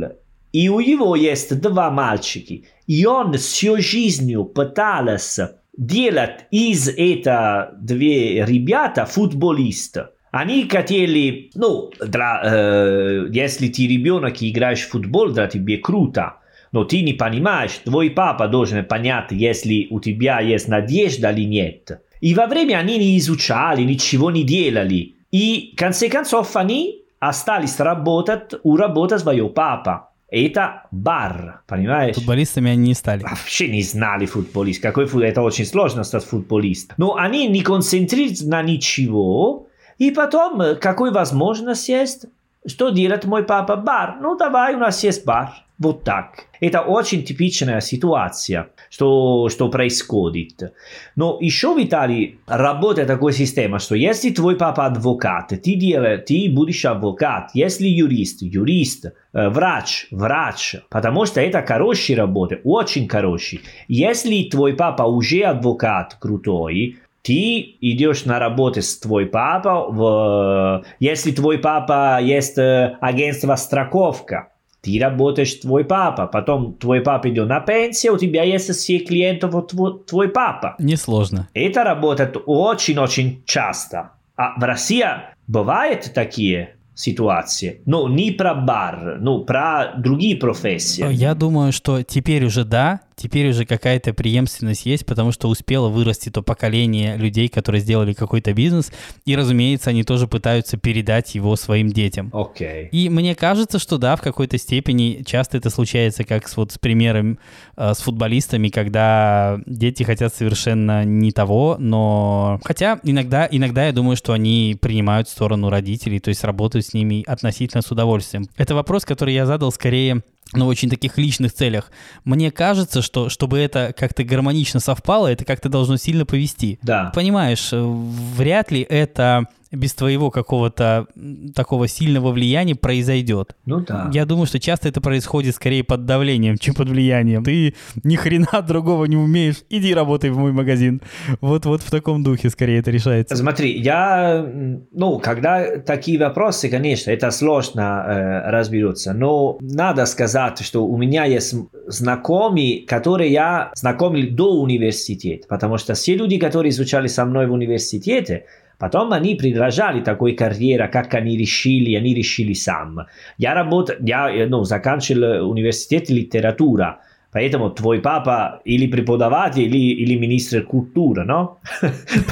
И 0.50 0.70
у 0.70 0.80
него 0.80 1.14
есть 1.14 1.61
два 1.61 1.90
мальчики. 1.90 2.64
И 2.87 3.04
он 3.04 3.35
всю 3.35 3.76
жизнью 3.82 4.46
пытался 4.46 5.61
делать 5.76 6.46
из 6.50 6.88
этих 6.88 7.68
две 7.78 8.46
ребята 8.46 9.04
футболиста. 9.04 10.12
Они 10.30 10.66
хотели, 10.66 11.50
ну, 11.54 11.90
для, 12.00 12.40
э, 12.42 13.26
если 13.30 13.68
ты 13.68 13.87
ребенок 13.87 14.40
и 14.40 14.50
играешь 14.50 14.87
в 14.87 14.92
футбол, 14.92 15.28
для 15.28 15.48
тебя 15.48 15.76
круто. 15.76 16.37
Но 16.72 16.85
ты 16.85 17.02
не 17.02 17.12
понимаешь, 17.12 17.78
твой 17.85 18.08
папа 18.08 18.48
должен 18.48 18.87
понять, 18.87 19.32
если 19.32 19.87
у 19.90 20.00
тебя 20.00 20.40
есть 20.40 20.68
надежда 20.68 21.30
или 21.30 21.44
нет. 21.44 22.00
И 22.22 22.35
во 22.35 22.46
время 22.46 22.76
они 22.78 22.96
не 22.96 23.18
изучали, 23.18 23.82
ничего 23.82 24.30
не 24.30 24.44
делали. 24.44 25.16
И 25.30 25.74
в 25.74 25.78
конце 25.78 26.08
концов 26.08 26.56
они 26.56 27.02
остались 27.22 27.78
работать 27.78 28.54
у 28.64 28.76
работы 28.76 29.16
своего 29.16 29.48
папа. 29.48 30.11
Это 30.28 30.88
бар, 30.90 31.61
понимаешь? 31.68 32.16
Футболистами 32.16 32.72
они 32.72 32.88
не 32.88 32.94
стали. 32.94 33.22
Вообще 33.22 33.68
не 33.68 33.82
знали 33.82 34.26
футболист. 34.26 34.82
Какой 34.82 35.06
фут... 35.06 35.22
Это 35.22 35.42
очень 35.42 35.64
сложно 35.64 36.02
стать 36.02 36.24
футболистом. 36.24 36.96
Но 36.98 37.14
они 37.14 37.46
не 37.46 37.62
концентрируются 37.62 38.48
на 38.48 38.62
ничего. 38.62 39.68
И 39.98 40.11
потом, 40.11 40.61
какой 40.80 41.12
возможность 41.12 41.88
есть? 41.88 42.24
Что 42.66 42.90
делает 42.90 43.25
мой 43.25 43.42
папа? 43.44 43.77
Бар. 43.77 44.18
Ну 44.20 44.37
давай, 44.37 44.75
у 44.75 44.79
нас 44.79 45.03
есть 45.03 45.25
бар. 45.25 45.51
Вот 45.79 46.05
так. 46.05 46.44
Это 46.61 46.83
очень 46.83 47.25
типичная 47.25 47.81
ситуация, 47.81 48.68
что, 48.88 49.48
что 49.48 49.68
происходит. 49.68 50.72
Но 51.16 51.38
еще 51.40 51.75
в 51.75 51.83
Италии 51.83 52.38
работает 52.46 53.09
такая 53.09 53.33
система, 53.33 53.81
что 53.81 53.96
если 53.96 54.31
твой 54.31 54.57
папа 54.57 54.87
адвокат, 54.87 55.48
ты, 55.48 55.75
делаешь, 55.75 56.22
ты 56.29 56.48
будешь 56.48 56.85
адвокат. 56.85 57.51
Если 57.55 57.88
юрист, 57.88 58.42
юрист. 58.42 59.07
Врач, 59.33 60.09
врач. 60.11 60.77
Потому 60.90 61.25
что 61.25 61.40
это 61.40 61.64
хороший 61.66 62.14
работа, 62.14 62.61
очень 62.64 63.09
хороший. 63.09 63.62
Если 63.88 64.48
твой 64.51 64.75
папа 64.75 65.05
уже 65.05 65.40
адвокат 65.40 66.16
крутой, 66.20 66.98
ты 67.22 67.76
идешь 67.80 68.24
на 68.24 68.38
работу 68.38 68.82
с 68.82 68.98
твой 68.98 69.26
папа, 69.26 69.87
в, 69.88 70.85
если 70.98 71.30
твой 71.30 71.58
папа 71.58 72.20
есть 72.20 72.58
агентство 72.58 73.54
страховка, 73.54 74.48
ты 74.82 74.98
работаешь 75.00 75.54
твой 75.54 75.85
папа, 75.85 76.26
потом 76.26 76.74
твой 76.74 77.00
папа 77.00 77.30
идет 77.30 77.48
на 77.48 77.61
пенсию, 77.61 78.14
у 78.14 78.18
тебя 78.18 78.42
есть 78.42 78.68
все 78.70 78.98
клиенты 78.98 79.46
вот 79.46 79.72
твой, 80.06 80.28
папа. 80.28 80.74
Несложно. 80.78 81.48
Это 81.54 81.85
работает 81.85 82.37
очень-очень 82.44 83.44
часто. 83.46 84.12
А 84.37 84.58
в 84.58 84.64
России 84.64 85.04
бывают 85.46 86.11
такие 86.12 86.74
ситуации. 86.94 87.80
Но 87.87 88.08
не 88.08 88.32
про 88.32 88.54
бар, 88.54 89.18
ну, 89.20 89.44
про 89.44 89.94
другие 89.96 90.37
профессии. 90.37 91.06
Я 91.12 91.35
думаю, 91.35 91.72
что 91.72 92.02
теперь 92.02 92.44
уже 92.44 92.64
да, 92.64 93.00
теперь 93.22 93.48
уже 93.50 93.64
какая-то 93.64 94.12
преемственность 94.12 94.85
есть, 94.85 95.06
потому 95.06 95.30
что 95.30 95.48
успело 95.48 95.88
вырасти 95.88 96.28
то 96.28 96.42
поколение 96.42 97.16
людей, 97.16 97.48
которые 97.48 97.80
сделали 97.80 98.12
какой-то 98.12 98.52
бизнес, 98.52 98.92
и, 99.24 99.37
разумеется, 99.37 99.90
они 99.90 100.02
тоже 100.02 100.26
пытаются 100.26 100.76
передать 100.76 101.35
его 101.35 101.54
своим 101.56 101.88
детям. 101.90 102.30
Okay. 102.32 102.88
И 102.88 103.08
мне 103.08 103.35
кажется, 103.35 103.78
что 103.78 103.98
да, 103.98 104.16
в 104.16 104.22
какой-то 104.22 104.58
степени 104.58 105.22
часто 105.24 105.58
это 105.58 105.70
случается, 105.70 106.24
как 106.24 106.48
с, 106.48 106.56
вот 106.56 106.72
с 106.72 106.78
примером 106.78 107.38
э, 107.76 107.94
с 107.94 107.98
футболистами, 108.00 108.68
когда 108.68 109.61
дети 109.66 110.02
хотят 110.02 110.35
совершенно 110.35 111.04
не 111.04 111.30
того, 111.30 111.76
но... 111.78 112.61
Хотя 112.64 112.98
иногда, 113.04 113.46
иногда 113.50 113.87
я 113.87 113.92
думаю, 113.92 114.16
что 114.16 114.32
они 114.32 114.76
принимают 114.80 115.28
сторону 115.28 115.70
родителей, 115.70 116.18
то 116.18 116.30
есть 116.30 116.42
работают 116.42 116.87
с 116.87 116.94
ними 116.94 117.22
относительно 117.26 117.82
с 117.82 117.90
удовольствием. 117.90 118.46
Это 118.56 118.74
вопрос, 118.74 119.04
который 119.04 119.35
я 119.35 119.46
задал 119.46 119.70
скорее 119.70 120.22
но 120.53 120.67
в 120.67 120.69
очень 120.69 120.91
таких 120.91 121.19
личных 121.19 121.53
целях. 121.53 121.91
Мне 122.25 122.51
кажется, 122.51 123.03
что 123.03 123.29
чтобы 123.29 123.59
это 123.59 123.95
как-то 123.97 124.25
гармонично 124.25 124.81
совпало, 124.81 125.29
это 125.29 125.45
как-то 125.45 125.69
должно 125.69 125.97
сильно 125.97 126.27
повести. 126.27 126.79
Да. 126.83 127.12
Понимаешь, 127.15 127.73
э, 127.73 127.81
вряд 127.83 128.71
ли 128.71 128.81
это 128.83 129.47
без 129.72 129.94
твоего 129.94 130.30
какого-то 130.30 131.06
такого 131.54 131.88
сильного 131.88 132.30
влияния 132.30 132.74
произойдет. 132.74 133.56
Ну 133.64 133.80
да. 133.80 134.11
Я 134.12 134.26
думаю, 134.26 134.46
что 134.46 134.61
часто 134.61 134.88
это 134.88 135.00
происходит 135.00 135.54
скорее 135.54 135.82
под 135.82 136.04
давлением, 136.04 136.58
чем 136.58 136.74
под 136.74 136.90
влиянием. 136.90 137.42
Ты 137.42 137.74
ни 138.04 138.16
хрена 138.16 138.62
другого 138.66 139.06
не 139.06 139.16
умеешь, 139.16 139.56
иди 139.70 139.94
работай 139.94 140.30
в 140.30 140.38
мой 140.38 140.52
магазин. 140.52 141.00
Вот-вот 141.40 141.82
в 141.82 141.90
таком 141.90 142.22
духе 142.22 142.50
скорее 142.50 142.78
это 142.80 142.90
решается. 142.90 143.37
Смотри, 143.37 143.80
я, 143.80 144.46
ну, 144.92 145.18
когда 145.18 145.78
такие 145.78 146.18
вопросы, 146.18 146.68
конечно, 146.68 147.11
это 147.11 147.30
сложно 147.30 148.04
э, 148.06 148.50
разберутся, 148.50 149.12
но 149.14 149.58
надо 149.61 150.04
сказать, 150.06 150.61
что 150.61 150.87
у 150.87 150.96
меня 150.96 151.24
есть 151.24 151.54
знакомые, 151.87 152.87
которые 152.87 153.32
я 153.32 153.72
знакомил 153.74 154.35
до 154.35 154.61
университета, 154.61 155.46
потому 155.48 155.78
что 155.78 155.94
все 155.94 156.14
люди, 156.14 156.38
которые 156.38 156.70
изучали 156.70 157.06
со 157.06 157.24
мной 157.24 157.46
в 157.46 157.52
университете, 157.52 158.44
Потом 158.83 159.12
они 159.12 159.37
предложили 159.37 160.01
такой 160.01 160.33
карьера, 160.33 160.88
как 160.88 161.14
они 161.14 161.37
решили, 161.37 161.95
они 161.95 162.14
решили 162.14 162.53
сам. 162.53 163.07
Я 163.38 163.55
работал, 163.55 163.95
я 164.01 164.29
ну, 164.49 164.64
заканчивал 164.64 165.49
университет 165.49 166.11
литература, 166.11 167.01
Поэтому 167.33 167.71
твой 167.71 168.01
папа 168.01 168.61
или 168.66 168.87
преподаватель, 168.87 169.62
или, 169.62 170.03
или 170.03 170.16
министр 170.16 170.62
культуры, 170.62 171.25
no? 171.25 171.57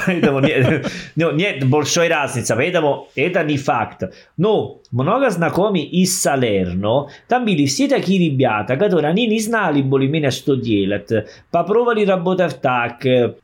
Поэтому 0.04 0.40
нет, 0.40 0.86
ну, 1.16 1.32
нет 1.32 1.64
большой 1.66 2.08
разницы. 2.08 2.54
Поэтому 2.54 3.08
это 3.16 3.42
не 3.44 3.56
факт. 3.56 4.02
Но 4.36 4.80
много 4.90 5.30
знакомых 5.30 5.90
из 5.90 6.20
Салерно, 6.20 7.06
там 7.28 7.44
были 7.46 7.64
все 7.64 7.88
такие 7.88 8.30
ребята, 8.30 8.76
которые 8.76 9.10
они 9.10 9.26
не 9.26 9.40
знали 9.40 9.80
более-менее, 9.80 10.30
что 10.32 10.54
делать. 10.54 11.10
Попробовали 11.50 12.04
работать 12.04 12.60
так. 12.60 13.02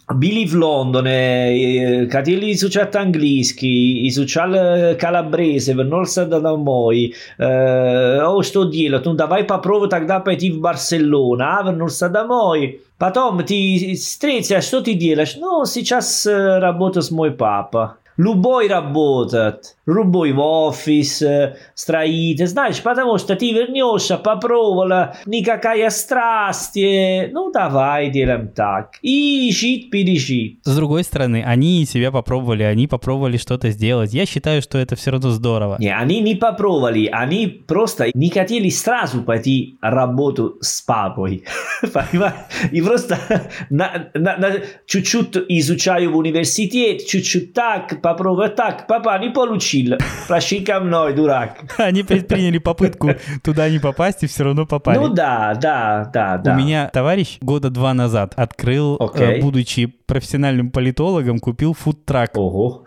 Были 0.09 0.47
в 0.47 0.55
Лондоне, 0.55 2.07
хотели 2.11 2.53
изучать 2.53 2.95
английский, 2.97 4.07
изучали 4.09 4.95
калабрese, 4.99 5.73
вернулся 5.73 6.27
домой. 6.27 7.15
О, 7.39 8.43
что 8.43 8.65
делать? 8.65 9.07
Ну, 9.07 9.15
давай 9.15 9.45
попробуй 9.45 9.89
тогда 9.89 10.21
пойти 10.21 10.51
в 10.51 10.61
Барселону 10.61 11.46
вернулся 11.65 12.09
домой. 12.09 12.81
Потом 12.99 13.45
ты 13.45 13.95
встретишься, 13.95 14.61
что 14.61 14.81
ты 14.81 14.95
делаешь? 14.95 15.37
Ну, 15.37 15.65
сейчас 15.67 16.27
работаю 16.27 17.03
с 17.03 17.11
мой 17.11 17.31
папа. 17.31 17.97
Любой 18.17 18.69
работает. 18.69 19.77
любой 19.87 20.33
в 20.33 20.41
офис, 20.41 21.23
строитель, 21.75 22.47
знаешь, 22.47 22.83
потому 22.83 23.19
что 23.19 23.37
ты 23.37 23.53
вернешься, 23.53 24.17
попробовала, 24.17 25.17
никакая 25.27 25.91
страсть, 25.91 26.77
ну 26.77 27.53
давай 27.53 28.11
делаем 28.11 28.49
так. 28.49 28.95
И 29.03 29.51
жить, 29.53 29.91
пережить. 29.91 30.59
С 30.65 30.75
другой 30.75 31.05
стороны, 31.05 31.45
они 31.47 31.85
себя 31.85 32.11
попробовали, 32.11 32.65
они 32.65 32.87
попробовали 32.87 33.37
что-то 33.37 33.71
сделать. 33.71 34.13
Я 34.13 34.27
считаю, 34.27 34.61
что 34.61 34.79
это 34.79 34.97
все 34.97 35.13
равно 35.13 35.31
здорово. 35.31 35.77
Не, 35.79 35.97
они 35.97 36.21
не 36.21 36.35
попробовали, 36.35 37.09
они 37.13 37.47
просто 37.47 38.11
не 38.15 38.31
хотели 38.31 38.69
сразу 38.71 39.23
пойти 39.23 39.77
работу 39.81 40.57
с 40.61 40.83
папой. 40.83 41.45
Понимаешь? 41.81 42.35
И 42.73 42.81
просто 42.81 43.19
на, 43.71 44.09
на, 44.15 44.37
на, 44.37 44.53
чуть-чуть 44.87 45.37
изучаю 45.49 46.13
в 46.13 46.17
университете, 46.17 47.07
чуть-чуть 47.07 47.53
так, 47.53 48.01
попробую 48.07 48.51
так, 48.51 48.87
папа 48.87 49.19
не 49.19 49.31
получил 49.31 49.57
учил. 49.57 49.99
Прошли 50.29 50.61
ко 50.61 50.81
мной, 50.81 51.15
дурак. 51.15 51.59
Они 51.79 52.03
предприняли 52.03 52.59
попытку 52.59 53.11
туда 53.43 53.69
не 53.69 53.79
попасть 53.79 54.23
и 54.23 54.27
все 54.27 54.45
равно 54.45 54.67
попали. 54.67 54.99
Ну 54.99 55.09
да, 55.09 55.55
да, 55.61 56.09
да, 56.13 56.39
да. 56.39 56.53
У 56.53 56.57
меня 56.57 56.91
товарищ 56.93 57.39
года 57.41 57.71
два 57.71 57.95
назад 57.95 58.35
открыл, 58.37 58.97
okay. 58.97 59.39
Э, 59.39 59.41
будучи 59.41 59.87
профессиональным 60.07 60.71
политологом, 60.71 61.39
купил 61.39 61.75
фудтрак. 61.75 62.37
Ого. 62.37 62.85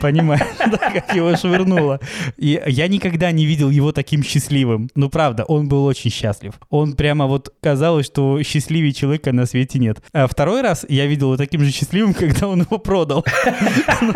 Понимаешь, 0.00 0.42
да, 0.58 0.78
как 0.78 1.14
его 1.14 1.36
швырнуло. 1.36 2.00
И 2.36 2.62
я 2.66 2.88
никогда 2.88 3.32
не 3.32 3.44
видел 3.46 3.70
его 3.70 3.92
таким 3.92 4.22
счастливым. 4.22 4.88
Ну, 4.94 5.10
правда, 5.10 5.44
он 5.44 5.68
был 5.68 5.84
очень 5.84 6.10
счастлив. 6.10 6.54
Он 6.70 6.94
прямо 6.94 7.26
вот 7.26 7.52
казалось, 7.60 8.06
что 8.06 8.42
счастливее 8.42 8.92
человека 8.92 9.32
на 9.32 9.46
свете 9.46 9.78
нет. 9.78 10.02
А 10.12 10.26
второй 10.26 10.62
раз 10.62 10.86
я 10.88 11.06
видел 11.06 11.28
его 11.28 11.36
таким 11.36 11.62
же 11.62 11.72
счастливым, 11.72 12.14
когда 12.20 12.48
он 12.48 12.60
его 12.60 12.78
продал. 12.78 13.24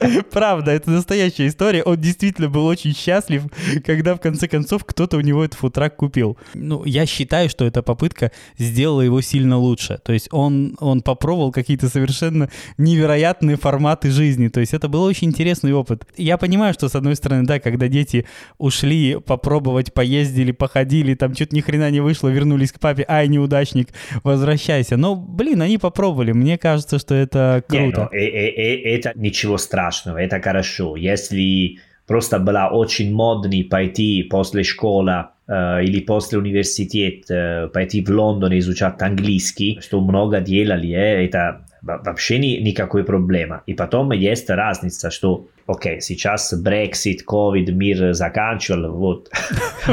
Правда, 0.30 0.70
это 0.70 0.90
настоящая 0.90 1.46
история. 1.46 1.82
Он 1.82 1.96
действительно 1.96 2.48
был 2.48 2.66
очень 2.66 2.94
счастлив, 2.94 3.44
когда 3.84 4.14
в 4.14 4.20
конце 4.20 4.48
концов 4.48 4.84
кто-то 4.84 5.16
у 5.16 5.20
него 5.20 5.44
этот 5.44 5.58
футрак 5.58 5.96
купил. 5.96 6.38
Ну, 6.54 6.84
я 6.84 7.06
считаю, 7.06 7.48
что 7.48 7.64
эта 7.64 7.82
попытка 7.82 8.32
сделала 8.58 9.02
его 9.02 9.20
сильно 9.20 9.58
лучше. 9.58 9.98
То 10.02 10.12
есть 10.12 10.28
он, 10.30 10.76
он 10.80 11.02
попробовал 11.02 11.52
какие-то 11.52 11.88
совершенно 11.88 12.48
невероятные 12.78 13.56
форматы 13.56 14.10
жизни. 14.10 14.48
То 14.48 14.60
есть 14.60 14.74
это 14.74 14.88
был 14.88 15.02
очень 15.02 15.28
интересный 15.28 15.72
опыт. 15.72 16.06
Я 16.16 16.38
понимаю, 16.38 16.74
что 16.74 16.88
с 16.88 16.94
одной 16.94 17.16
стороны, 17.16 17.46
да, 17.46 17.60
когда 17.60 17.88
дети 17.88 18.26
ушли 18.58 19.18
попробовать, 19.20 19.92
поездили, 19.92 20.52
походили, 20.52 21.14
там 21.14 21.34
что-то 21.34 21.54
ни 21.54 21.60
хрена 21.60 21.90
не 21.90 22.00
вышло, 22.00 22.28
вернулись 22.28 22.72
к 22.72 22.80
папе, 22.80 23.04
ай, 23.08 23.28
неудачник, 23.28 23.88
возвращайся. 24.22 24.96
Но, 24.96 25.14
блин, 25.14 25.60
они 25.62 25.78
попробовали. 25.78 26.32
Мне 26.32 26.56
кажется, 26.58 26.98
что 26.98 27.14
это 27.14 27.62
круто. 27.68 27.82
Не, 27.82 27.90
ну, 27.92 28.08
э, 28.12 28.24
э, 28.24 28.50
э, 28.50 28.96
это 28.96 29.12
ничего 29.14 29.58
страшного, 29.58 29.89
это 30.06 30.40
хорошо. 30.40 30.96
Если 30.96 31.78
просто 32.06 32.38
было 32.38 32.68
очень 32.72 33.14
модно 33.14 33.52
пойти 33.70 34.22
после 34.24 34.64
школы 34.64 35.26
э, 35.46 35.84
или 35.84 36.00
после 36.00 36.38
университета, 36.38 37.34
э, 37.34 37.68
пойти 37.68 38.02
в 38.04 38.10
Лондон 38.10 38.58
изучать 38.58 39.00
английский, 39.02 39.78
что 39.80 40.00
много 40.00 40.40
делали, 40.40 40.90
э, 40.90 41.26
это 41.26 41.64
вообще 41.82 42.38
ни, 42.38 42.60
никакой 42.60 43.04
проблема. 43.04 43.62
И 43.66 43.74
потом 43.74 44.12
есть 44.12 44.50
разница, 44.50 45.10
что, 45.10 45.46
окей, 45.70 46.00
сейчас 46.00 46.52
Brexit, 46.52 47.20
COVID, 47.26 47.72
мир 47.72 48.12
заканчивал, 48.12 48.92
вот. 48.92 49.30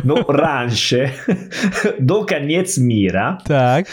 Но 0.04 0.24
раньше, 0.28 1.14
до 2.00 2.24
конец 2.24 2.78
мира, 2.78 3.40
так. 3.46 3.88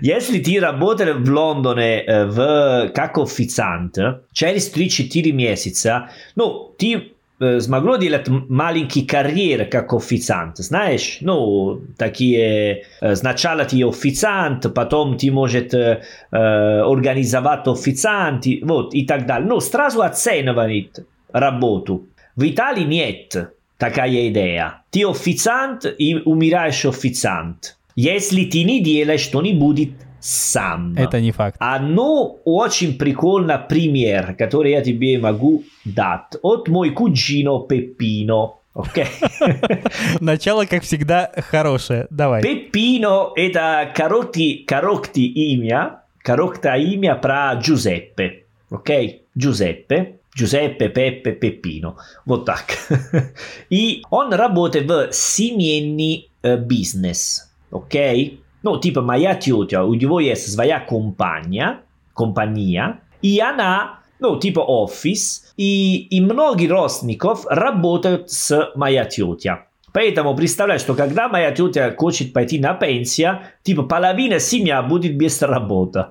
если 0.00 0.38
ты 0.38 0.60
работал 0.60 1.14
в 1.14 1.28
Лондоне 1.28 2.04
в, 2.06 2.90
как 2.94 3.18
официант, 3.18 3.98
через 4.32 4.72
3-4 4.74 5.32
месяца, 5.32 6.10
ну, 6.34 6.74
ты 6.78 7.15
смогло 7.38 7.96
делать 7.96 8.28
маленькие 8.28 9.06
карьеры 9.06 9.66
как 9.66 9.92
официант, 9.92 10.58
знаешь, 10.58 11.18
ну, 11.20 11.80
такие, 11.98 12.84
сначала 13.14 13.64
ты 13.64 13.86
официант, 13.86 14.72
потом 14.74 15.18
ты 15.18 15.30
может 15.30 15.74
э, 15.74 16.00
организовать 16.30 17.66
официант, 17.68 18.46
вот, 18.62 18.94
и 18.94 19.04
так 19.06 19.26
далее. 19.26 19.48
Ну, 19.48 19.60
сразу 19.60 20.02
оценивает 20.02 21.06
работу. 21.32 22.06
В 22.34 22.48
Италии 22.48 22.84
нет 22.84 23.52
такая 23.78 24.28
идея. 24.28 24.82
Ты 24.90 25.06
официант 25.06 25.84
и 25.98 26.14
умираешь 26.24 26.84
официант. 26.84 27.76
Если 27.94 28.44
ты 28.44 28.64
не 28.64 28.82
делаешь, 28.82 29.26
то 29.26 29.40
не 29.42 29.52
будет 29.52 29.90
сам. 30.26 30.94
Это 30.96 31.20
не 31.20 31.30
факт. 31.30 31.56
Оно 31.60 32.38
очень 32.44 32.98
прикольно 32.98 33.58
пример, 33.58 34.34
который 34.34 34.72
я 34.72 34.82
тебе 34.82 35.18
могу 35.18 35.62
дать. 35.84 36.34
От 36.42 36.68
мой 36.68 36.90
куджино 36.90 37.60
Пеппино. 37.60 38.54
Окей. 38.74 39.06
Начало, 40.20 40.66
как 40.66 40.82
всегда, 40.82 41.30
хорошее. 41.36 42.08
Давай. 42.10 42.42
Пеппино– 42.42 43.30
это 43.36 43.90
короткий, 43.94 44.64
короткий 44.66 45.26
имя, 45.54 46.00
короткое 46.18 46.76
имя 46.78 47.14
про 47.14 47.54
Giuseppe. 47.62 48.42
Окей? 48.70 49.22
Giuseppe. 49.38 50.16
Giuseppe, 50.36 50.92
Peppe, 50.92 51.38
Peppino. 51.40 51.94
Вот 52.26 52.44
так. 52.44 52.64
И 53.70 54.02
он 54.10 54.34
работает 54.34 54.90
в 54.90 55.12
семейный 55.12 56.28
бизнес. 56.42 57.50
Окей? 57.70 58.40
Ну, 58.66 58.80
типа 58.80 59.00
моя 59.00 59.36
тетя, 59.36 59.84
у 59.84 59.94
него 59.94 60.18
есть 60.18 60.52
своя 60.52 60.80
компания, 60.80 61.82
компания, 62.16 62.98
и 63.22 63.38
она, 63.38 64.00
ну, 64.18 64.40
типа 64.40 64.58
офис, 64.58 65.52
и, 65.56 65.98
и 66.10 66.20
многие 66.20 66.66
родственников 66.66 67.46
работают 67.46 68.28
с 68.28 68.72
моя 68.74 69.04
тетя. 69.04 69.66
Поэтому 69.92 70.34
представляешь, 70.34 70.80
что 70.80 70.94
когда 70.94 71.28
моя 71.28 71.52
тетя 71.52 71.94
хочет 71.96 72.32
пойти 72.32 72.58
на 72.58 72.74
пенсию, 72.74 73.42
типа 73.62 73.84
половина 73.84 74.40
семья 74.40 74.82
будет 74.82 75.16
без 75.16 75.40
работы. 75.42 76.06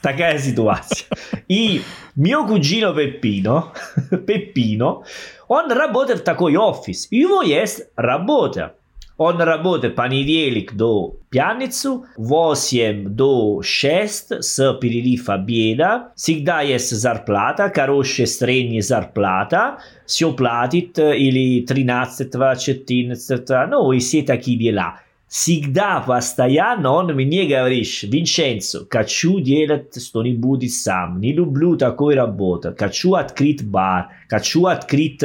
Такая 0.00 0.40
ситуация. 0.40 1.06
И 1.46 1.82
mio 2.18 2.48
cugino 2.48 2.96
Peppino, 2.96 3.66
Peppino, 4.10 5.04
он 5.46 5.70
работает 5.70 6.22
в 6.22 6.24
такой 6.24 6.56
офис. 6.56 7.06
У 7.12 7.14
него 7.14 7.42
есть 7.42 7.82
работа. 7.94 8.74
Он 9.16 9.40
работает 9.40 9.94
понедельник 9.94 10.74
до 10.74 11.16
пятницу, 11.30 12.06
8 12.16 13.08
до 13.08 13.62
6 13.62 14.42
с 14.42 14.74
перерыв 14.74 15.28
обеда. 15.28 16.12
Всегда 16.16 16.60
есть 16.62 16.90
зарплата, 16.90 17.70
хорошая 17.74 18.26
средняя 18.26 18.82
зарплата. 18.82 19.78
Все 20.06 20.32
платит 20.32 20.98
или 20.98 21.64
13, 21.64 22.32
14, 22.58 23.48
ну 23.70 23.92
и 23.92 23.98
все 23.98 24.22
такие 24.22 24.58
дела. 24.58 24.98
Всегда, 25.32 26.04
постоянно 26.06 26.92
он 26.92 27.06
мне 27.14 27.46
говорит, 27.46 28.02
Винченцо, 28.02 28.86
хочу 28.90 29.40
делать 29.40 29.96
что-нибудь 29.98 30.70
сам, 30.70 31.20
не 31.20 31.32
люблю 31.32 31.76
такой 31.76 32.14
работы, 32.14 32.74
хочу 32.78 33.14
открыть 33.14 33.66
бар, 33.66 34.10
хочу 34.28 34.66
открыть 34.66 35.22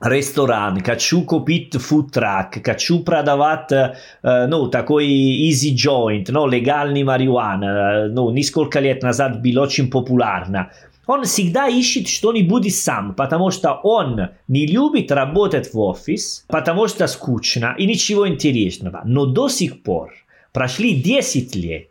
ресторан, 0.00 0.80
хочу 0.82 1.20
купить 1.24 1.74
фудтрак, 1.74 2.56
хочу 2.64 3.00
продавать, 3.00 3.70
э, 3.70 4.46
ну, 4.46 4.68
такой 4.68 5.06
easy 5.06 5.74
joint, 5.74 6.24
ну, 6.28 6.46
легальный 6.46 7.02
марихуана, 7.02 8.08
ну, 8.08 8.30
несколько 8.30 8.80
лет 8.80 9.02
назад 9.02 9.42
был 9.42 9.60
очень 9.60 9.90
популярно. 9.90 10.70
Он 11.10 11.24
всегда 11.24 11.66
ищет 11.66 12.06
что-нибудь 12.06 12.72
сам, 12.72 13.14
потому 13.14 13.50
что 13.50 13.72
он 13.82 14.28
не 14.46 14.64
любит 14.64 15.10
работать 15.10 15.74
в 15.74 15.78
офис, 15.80 16.44
потому 16.46 16.86
что 16.86 17.08
скучно 17.08 17.74
и 17.76 17.84
ничего 17.84 18.28
интересного. 18.28 19.02
Но 19.04 19.26
до 19.26 19.48
сих 19.48 19.82
пор, 19.82 20.12
прошли 20.52 20.94
10 20.94 21.56
лет, 21.56 21.88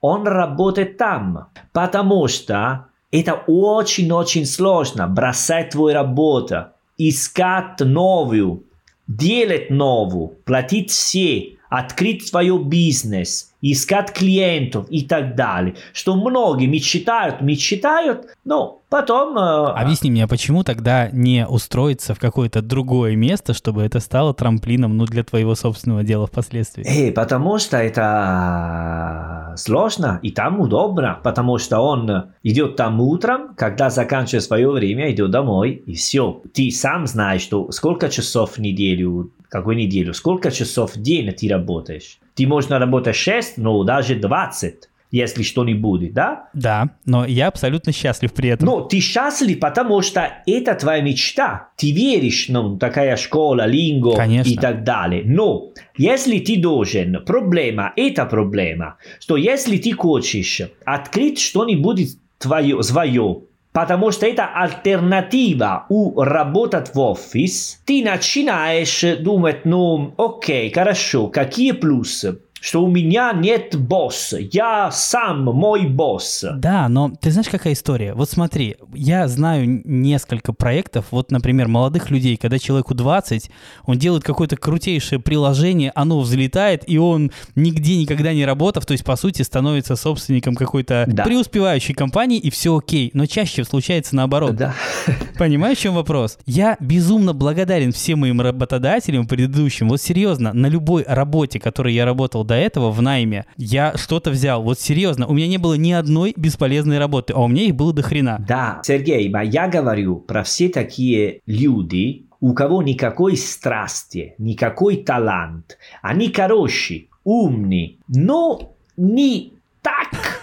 он 0.00 0.28
работает 0.28 0.96
там, 0.96 1.48
потому 1.72 2.28
что 2.28 2.86
это 3.10 3.42
очень-очень 3.48 4.46
сложно 4.46 5.08
бросать 5.08 5.70
твою 5.70 5.92
работу, 5.92 6.66
искать 6.98 7.80
новую, 7.80 8.62
делать 9.08 9.70
новую, 9.70 10.36
платить 10.44 10.92
все, 10.92 11.56
открыть 11.68 12.28
свой 12.28 12.56
бизнес, 12.62 13.51
искать 13.62 14.12
клиентов 14.12 14.86
и 14.90 15.02
так 15.02 15.36
далее. 15.36 15.76
Что 15.92 16.16
многие 16.16 16.66
мечтают, 16.66 17.40
мечтают, 17.40 18.26
но 18.44 18.82
потом... 18.88 19.38
Э, 19.38 19.72
Объясни 19.72 20.10
мне, 20.10 20.24
а 20.24 20.28
почему 20.28 20.64
тогда 20.64 21.08
не 21.10 21.46
устроиться 21.46 22.14
в 22.14 22.18
какое-то 22.18 22.60
другое 22.60 23.14
место, 23.14 23.54
чтобы 23.54 23.82
это 23.82 24.00
стало 24.00 24.34
трамплином 24.34 24.96
ну, 24.96 25.06
для 25.06 25.22
твоего 25.22 25.54
собственного 25.54 26.02
дела 26.02 26.26
впоследствии? 26.26 26.84
Э, 26.84 27.12
потому 27.12 27.58
что 27.58 27.76
это 27.76 29.54
сложно 29.56 30.18
и 30.22 30.32
там 30.32 30.60
удобно, 30.60 31.20
потому 31.22 31.58
что 31.58 31.78
он 31.78 32.32
идет 32.42 32.76
там 32.76 33.00
утром, 33.00 33.54
когда 33.56 33.90
заканчивает 33.90 34.42
свое 34.42 34.70
время, 34.70 35.10
идет 35.12 35.30
домой 35.30 35.82
и 35.86 35.94
все. 35.94 36.42
Ты 36.52 36.70
сам 36.72 37.06
знаешь, 37.06 37.42
что 37.42 37.70
сколько 37.70 38.08
часов 38.08 38.52
в 38.52 38.58
неделю 38.58 39.30
какую 39.52 39.76
неделю, 39.76 40.14
сколько 40.14 40.50
часов 40.50 40.96
в 40.96 41.02
день 41.02 41.30
ты 41.32 41.46
работаешь. 41.46 42.18
Ты 42.34 42.46
можно 42.46 42.78
работать 42.78 43.14
6, 43.14 43.58
но 43.58 43.84
даже 43.84 44.16
20 44.16 44.88
если 45.14 45.42
что 45.42 45.62
не 45.62 45.74
будет, 45.74 46.14
да? 46.14 46.48
Да, 46.54 46.88
но 47.04 47.26
я 47.26 47.48
абсолютно 47.48 47.92
счастлив 47.92 48.32
при 48.32 48.48
этом. 48.48 48.64
Но 48.64 48.80
ты 48.80 48.98
счастлив, 49.00 49.60
потому 49.60 50.00
что 50.00 50.26
это 50.46 50.74
твоя 50.74 51.02
мечта. 51.02 51.68
Ты 51.76 51.92
веришь, 51.92 52.46
ну, 52.48 52.78
такая 52.78 53.18
школа, 53.18 53.66
линго 53.66 54.16
Конечно. 54.16 54.50
и 54.50 54.56
так 54.56 54.84
далее. 54.84 55.22
Но 55.26 55.72
если 55.98 56.38
ты 56.38 56.58
должен, 56.58 57.22
проблема, 57.26 57.92
это 57.94 58.24
проблема, 58.24 58.96
что 59.20 59.36
если 59.36 59.76
ты 59.76 59.92
хочешь 59.92 60.62
открыть 60.86 61.38
что-нибудь 61.38 62.16
твое, 62.38 62.82
свое, 62.82 63.42
Patamosteita 63.72 64.50
alternativa 64.52 65.86
u 65.88 66.00
rabotat 66.28 66.90
voffis, 66.92 67.54
tina 67.88 68.18
cinaesh 68.20 69.22
dumet 69.24 69.64
nom. 69.64 70.10
Ok 70.20 70.68
karashoka 70.74 71.46
kie 71.48 71.72
plus? 71.80 72.18
Что 72.62 72.84
у 72.84 72.86
меня 72.86 73.32
нет 73.32 73.74
босса, 73.76 74.38
я 74.38 74.92
сам 74.92 75.42
мой 75.46 75.88
босс. 75.88 76.44
Да, 76.54 76.88
но 76.88 77.10
ты 77.20 77.32
знаешь, 77.32 77.48
какая 77.48 77.72
история? 77.72 78.14
Вот 78.14 78.30
смотри, 78.30 78.76
я 78.94 79.26
знаю 79.26 79.82
несколько 79.84 80.52
проектов, 80.52 81.06
вот, 81.10 81.32
например, 81.32 81.66
молодых 81.66 82.10
людей, 82.10 82.36
когда 82.36 82.60
человеку 82.60 82.94
20, 82.94 83.50
он 83.84 83.98
делает 83.98 84.22
какое-то 84.22 84.56
крутейшее 84.56 85.18
приложение, 85.18 85.90
оно 85.96 86.20
взлетает, 86.20 86.88
и 86.88 86.98
он 86.98 87.32
нигде 87.56 87.96
никогда 87.96 88.32
не 88.32 88.46
работав, 88.46 88.86
то 88.86 88.92
есть, 88.92 89.04
по 89.04 89.16
сути, 89.16 89.42
становится 89.42 89.96
собственником 89.96 90.54
какой-то 90.54 91.04
да. 91.08 91.24
преуспевающей 91.24 91.94
компании, 91.94 92.38
и 92.38 92.50
все 92.50 92.78
окей. 92.78 93.10
Но 93.12 93.26
чаще 93.26 93.64
случается 93.64 94.14
наоборот. 94.14 94.54
Да. 94.54 94.72
Понимаешь, 95.36 95.78
в 95.78 95.80
чем 95.80 95.94
вопрос? 95.94 96.38
Я 96.46 96.76
безумно 96.78 97.32
благодарен 97.34 97.90
всем 97.90 98.20
моим 98.20 98.40
работодателям 98.40 99.26
предыдущим. 99.26 99.88
Вот 99.88 100.00
серьезно, 100.00 100.52
на 100.52 100.68
любой 100.68 101.04
работе, 101.08 101.58
которой 101.58 101.92
я 101.92 102.04
работал 102.04 102.44
до 102.52 102.58
этого 102.58 102.90
в 102.90 103.00
найме 103.00 103.46
я 103.56 103.96
что-то 103.96 104.30
взял. 104.30 104.62
Вот 104.62 104.78
серьезно, 104.78 105.26
у 105.26 105.32
меня 105.32 105.48
не 105.48 105.56
было 105.56 105.72
ни 105.74 105.90
одной 105.92 106.34
бесполезной 106.36 106.98
работы, 106.98 107.32
а 107.32 107.40
у 107.40 107.48
меня 107.48 107.62
их 107.62 107.74
было 107.74 107.94
до 107.94 108.02
хрена. 108.02 108.44
Да, 108.46 108.82
Сергей, 108.84 109.32
я 109.44 109.68
говорю 109.68 110.16
про 110.16 110.42
все 110.42 110.68
такие 110.68 111.40
люди, 111.46 112.26
у 112.40 112.52
кого 112.52 112.82
никакой 112.82 113.38
страсти, 113.38 114.34
никакой 114.36 114.96
талант. 114.98 115.78
Они 116.02 116.30
хорошие, 116.30 117.06
умные, 117.24 117.96
но 118.08 118.74
не 118.98 119.54
так, 119.80 120.42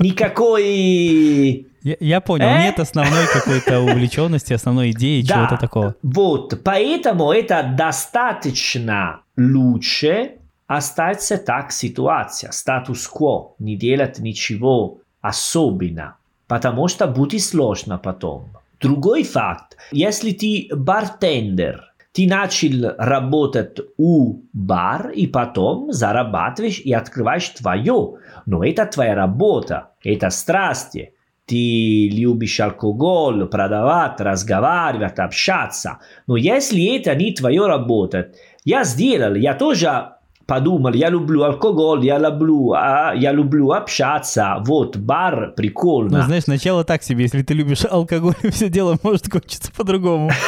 никакой 0.00 1.68
я, 1.84 1.96
я 2.00 2.20
понял, 2.20 2.46
э? 2.46 2.62
нет 2.62 2.80
основной 2.80 3.26
какой-то 3.32 3.80
увлеченности, 3.80 4.54
основной 4.54 4.90
идеи, 4.90 5.22
да, 5.22 5.34
чего-то 5.34 5.56
такого. 5.58 5.94
Вот, 6.02 6.62
поэтому 6.64 7.30
это 7.30 7.74
достаточно 7.78 9.20
лучше, 9.36 10.32
Остается 10.66 11.36
так 11.36 11.72
ситуация, 11.72 12.50
статус-кво, 12.50 13.54
не 13.58 13.76
делать 13.76 14.18
ничего 14.18 14.98
особенно, 15.20 16.16
потому 16.46 16.88
что 16.88 17.06
будет 17.06 17.42
сложно 17.42 17.98
потом. 17.98 18.48
Другой 18.80 19.24
факт, 19.24 19.76
если 19.92 20.32
ты 20.32 20.68
бартендер, 20.74 21.92
ты 22.12 22.28
начал 22.28 22.94
работать 22.96 23.78
у 23.98 24.40
бар 24.52 25.10
и 25.10 25.26
потом 25.26 25.92
зарабатываешь 25.92 26.80
и 26.80 26.92
открываешь 26.92 27.48
твое, 27.50 28.14
но 28.46 28.64
это 28.64 28.86
твоя 28.86 29.14
работа, 29.14 29.90
это 30.02 30.30
страсти. 30.30 31.12
Ты 31.46 32.08
любишь 32.08 32.60
алкоголь, 32.60 33.46
продавать, 33.46 34.18
разговаривать, 34.20 35.18
общаться. 35.18 35.98
Но 36.26 36.36
если 36.36 36.96
это 36.96 37.14
не 37.14 37.32
твоя 37.32 37.66
работа, 37.66 38.32
я 38.64 38.84
сделал, 38.84 39.34
я 39.34 39.54
тоже 39.54 40.13
подумал, 40.46 40.92
я 40.92 41.10
люблю 41.10 41.42
алкоголь, 41.42 42.04
я 42.04 42.18
люблю, 42.18 42.72
а, 42.72 43.12
я 43.14 43.32
люблю 43.32 43.72
общаться, 43.72 44.56
вот, 44.60 44.96
бар 44.96 45.52
прикольно. 45.56 46.18
Ну, 46.18 46.24
знаешь, 46.24 46.46
начало 46.46 46.84
так 46.84 47.02
себе, 47.02 47.24
если 47.24 47.42
ты 47.42 47.54
любишь 47.54 47.84
алкоголь, 47.84 48.34
все 48.50 48.68
дело 48.68 48.98
может 49.02 49.28
кончиться 49.28 49.72
по-другому. 49.72 50.30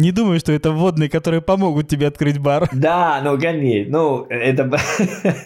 Не 0.00 0.12
думаю, 0.12 0.40
что 0.40 0.52
это 0.52 0.70
водные, 0.70 1.10
которые 1.10 1.42
помогут 1.42 1.88
тебе 1.88 2.06
открыть 2.06 2.38
бар. 2.38 2.68
Да, 2.72 3.20
ну, 3.22 3.38
конечно. 3.38 3.98
Ну, 3.98 4.26
это... 4.30 4.70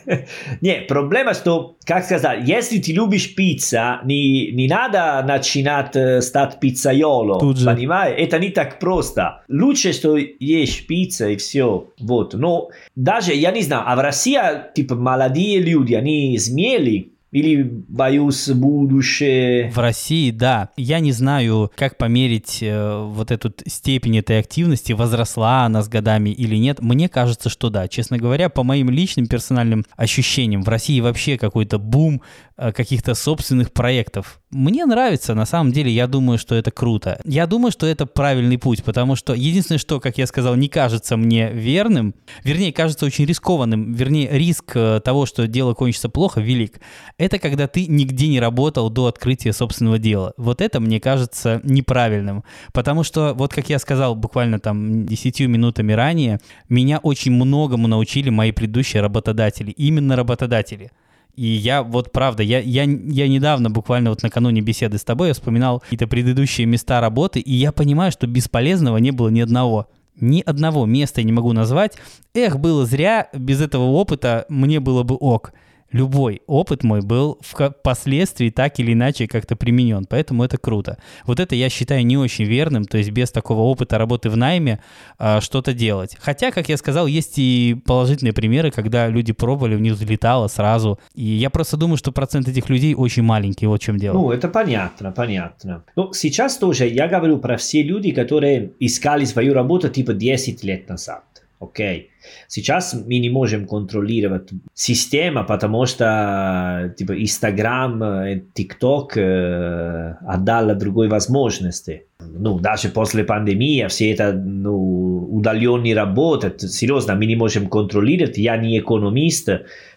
Не, 0.60 0.82
проблема, 0.88 1.34
что, 1.34 1.76
как 1.84 2.04
сказать, 2.04 2.40
если 2.46 2.78
ты 2.78 2.92
любишь 2.92 3.34
пицца, 3.34 4.00
не, 4.04 4.52
не 4.52 4.68
надо 4.68 5.24
начинать 5.26 5.96
э, 5.96 6.20
стать 6.20 6.60
пиццайоло. 6.60 7.40
Тут 7.40 7.58
же. 7.58 7.66
Понимаешь? 7.66 8.14
Это 8.16 8.38
не 8.38 8.50
так 8.50 8.78
просто. 8.78 9.42
Лучше, 9.48 9.92
что 9.92 10.16
ешь 10.16 10.86
пицца 10.86 11.30
и 11.30 11.36
все. 11.36 11.88
Вот. 11.98 12.34
Но 12.34 12.70
даже, 12.94 13.34
я 13.34 13.50
не 13.50 13.62
знаю, 13.62 13.82
а 13.86 13.96
в 13.96 14.00
России, 14.00 14.38
типа, 14.74 14.94
молодые 14.94 15.60
люди, 15.60 15.94
они 15.94 16.38
смели 16.38 17.13
или 17.34 17.64
боюсь 17.64 18.48
будущее? 18.48 19.68
В 19.72 19.78
России, 19.78 20.30
да. 20.30 20.70
Я 20.76 21.00
не 21.00 21.10
знаю, 21.10 21.72
как 21.74 21.98
померить 21.98 22.60
э, 22.62 23.04
вот 23.04 23.32
эту 23.32 23.52
степень 23.66 24.18
этой 24.18 24.38
активности, 24.38 24.92
возросла 24.92 25.64
она 25.64 25.82
с 25.82 25.88
годами 25.88 26.30
или 26.30 26.54
нет. 26.54 26.80
Мне 26.80 27.08
кажется, 27.08 27.48
что 27.48 27.70
да. 27.70 27.88
Честно 27.88 28.18
говоря, 28.18 28.50
по 28.50 28.62
моим 28.62 28.88
личным 28.88 29.26
персональным 29.26 29.84
ощущениям, 29.96 30.62
в 30.62 30.68
России 30.68 31.00
вообще 31.00 31.36
какой-то 31.36 31.80
бум 31.80 32.22
каких-то 32.56 33.14
собственных 33.14 33.72
проектов. 33.72 34.40
Мне 34.50 34.86
нравится, 34.86 35.34
на 35.34 35.46
самом 35.46 35.72
деле, 35.72 35.90
я 35.90 36.06
думаю, 36.06 36.38
что 36.38 36.54
это 36.54 36.70
круто. 36.70 37.20
Я 37.24 37.48
думаю, 37.48 37.72
что 37.72 37.86
это 37.86 38.06
правильный 38.06 38.56
путь, 38.56 38.84
потому 38.84 39.16
что 39.16 39.34
единственное, 39.34 39.80
что, 39.80 39.98
как 39.98 40.16
я 40.16 40.28
сказал, 40.28 40.54
не 40.54 40.68
кажется 40.68 41.16
мне 41.16 41.50
верным, 41.50 42.14
вернее, 42.44 42.72
кажется 42.72 43.06
очень 43.06 43.24
рискованным, 43.24 43.92
вернее, 43.92 44.28
риск 44.30 44.76
э, 44.76 45.00
того, 45.04 45.26
что 45.26 45.48
дело 45.48 45.74
кончится 45.74 46.08
плохо, 46.08 46.40
велик. 46.40 46.80
Это 47.18 47.40
когда 47.40 47.66
ты 47.66 47.86
нигде 47.86 48.28
не 48.28 48.38
работал 48.38 48.90
до 48.90 49.06
открытия 49.06 49.52
собственного 49.52 49.98
дела. 49.98 50.34
Вот 50.36 50.60
это 50.60 50.78
мне 50.78 51.00
кажется 51.00 51.60
неправильным, 51.64 52.44
потому 52.72 53.02
что, 53.02 53.34
вот 53.34 53.52
как 53.52 53.68
я 53.68 53.80
сказал 53.80 54.14
буквально 54.14 54.60
там 54.60 55.04
десятью 55.06 55.48
минутами 55.48 55.92
ранее, 55.92 56.38
меня 56.68 56.98
очень 56.98 57.32
многому 57.32 57.88
научили 57.88 58.30
мои 58.30 58.52
предыдущие 58.52 59.02
работодатели, 59.02 59.72
именно 59.72 60.14
работодатели. 60.14 60.92
И 61.36 61.46
я 61.46 61.82
вот 61.82 62.12
правда, 62.12 62.42
я, 62.42 62.60
я, 62.60 62.84
я 62.84 63.28
недавно, 63.28 63.70
буквально 63.70 64.10
вот 64.10 64.22
накануне 64.22 64.60
беседы 64.60 64.98
с 64.98 65.04
тобой, 65.04 65.28
я 65.28 65.34
вспоминал 65.34 65.80
какие-то 65.80 66.06
предыдущие 66.06 66.66
места 66.66 67.00
работы, 67.00 67.40
и 67.40 67.52
я 67.52 67.72
понимаю, 67.72 68.12
что 68.12 68.26
бесполезного 68.26 68.98
не 68.98 69.10
было 69.10 69.28
ни 69.28 69.40
одного. 69.40 69.88
Ни 70.20 70.42
одного 70.42 70.86
места 70.86 71.20
я 71.20 71.26
не 71.26 71.32
могу 71.32 71.52
назвать. 71.52 71.96
Эх, 72.34 72.58
было 72.60 72.86
зря, 72.86 73.28
без 73.32 73.60
этого 73.60 73.84
опыта 73.84 74.46
мне 74.48 74.78
было 74.78 75.02
бы 75.02 75.16
ок. 75.16 75.52
Любой 75.94 76.42
опыт 76.48 76.82
мой 76.82 77.00
был 77.02 77.38
впоследствии 77.40 78.50
так 78.50 78.80
или 78.80 78.92
иначе 78.92 79.28
как-то 79.28 79.54
применен, 79.54 80.06
поэтому 80.06 80.42
это 80.42 80.58
круто. 80.58 80.98
Вот 81.24 81.38
это 81.38 81.54
я 81.54 81.68
считаю 81.70 82.04
не 82.04 82.16
очень 82.16 82.44
верным, 82.44 82.84
то 82.84 82.98
есть 82.98 83.10
без 83.10 83.30
такого 83.30 83.60
опыта 83.60 83.96
работы 83.96 84.28
в 84.28 84.36
найме 84.36 84.80
а, 85.18 85.40
что-то 85.40 85.72
делать. 85.72 86.16
Хотя, 86.20 86.50
как 86.50 86.68
я 86.68 86.76
сказал, 86.76 87.06
есть 87.06 87.34
и 87.36 87.76
положительные 87.86 88.32
примеры, 88.32 88.72
когда 88.72 89.06
люди 89.06 89.32
пробовали, 89.32 89.76
у 89.76 89.78
них 89.78 89.92
взлетало 89.92 90.48
сразу. 90.48 90.98
И 91.14 91.24
я 91.24 91.48
просто 91.48 91.76
думаю, 91.76 91.96
что 91.96 92.10
процент 92.10 92.48
этих 92.48 92.68
людей 92.68 92.94
очень 92.94 93.22
маленький, 93.22 93.66
вот 93.66 93.80
в 93.80 93.84
чем 93.84 93.96
дело. 93.96 94.14
Ну, 94.14 94.32
это 94.32 94.48
понятно, 94.48 95.12
понятно. 95.12 95.84
Ну, 95.94 96.12
сейчас 96.12 96.56
тоже 96.58 96.88
я 96.88 97.06
говорю 97.06 97.38
про 97.38 97.56
все 97.56 97.84
люди, 97.84 98.10
которые 98.10 98.72
искали 98.80 99.24
свою 99.24 99.54
работу 99.54 99.88
типа 99.88 100.12
10 100.12 100.64
лет 100.64 100.88
назад. 100.88 101.22
Окей. 101.60 101.98
Okay. 101.98 102.13
Сейчас 102.48 102.94
мы 102.94 103.18
не 103.18 103.30
можем 103.30 103.66
контролировать 103.66 104.50
систему, 104.74 105.44
потому 105.44 105.86
что 105.86 106.94
типа 106.96 107.20
Инстаграм, 107.20 108.42
ТикТок 108.54 109.16
э, 109.16 110.16
отдал 110.26 110.74
другой 110.76 111.08
возможности. 111.08 112.04
Ну, 112.20 112.58
даже 112.58 112.88
после 112.88 113.24
пандемии 113.24 113.86
все 113.88 114.12
это 114.12 114.32
ну, 114.32 115.28
удаленно 115.30 115.94
работает. 115.94 116.60
Серьезно, 116.60 117.14
мы 117.14 117.26
не 117.26 117.36
можем 117.36 117.68
контролировать. 117.68 118.38
Я 118.38 118.56
не 118.56 118.78
экономист, 118.78 119.48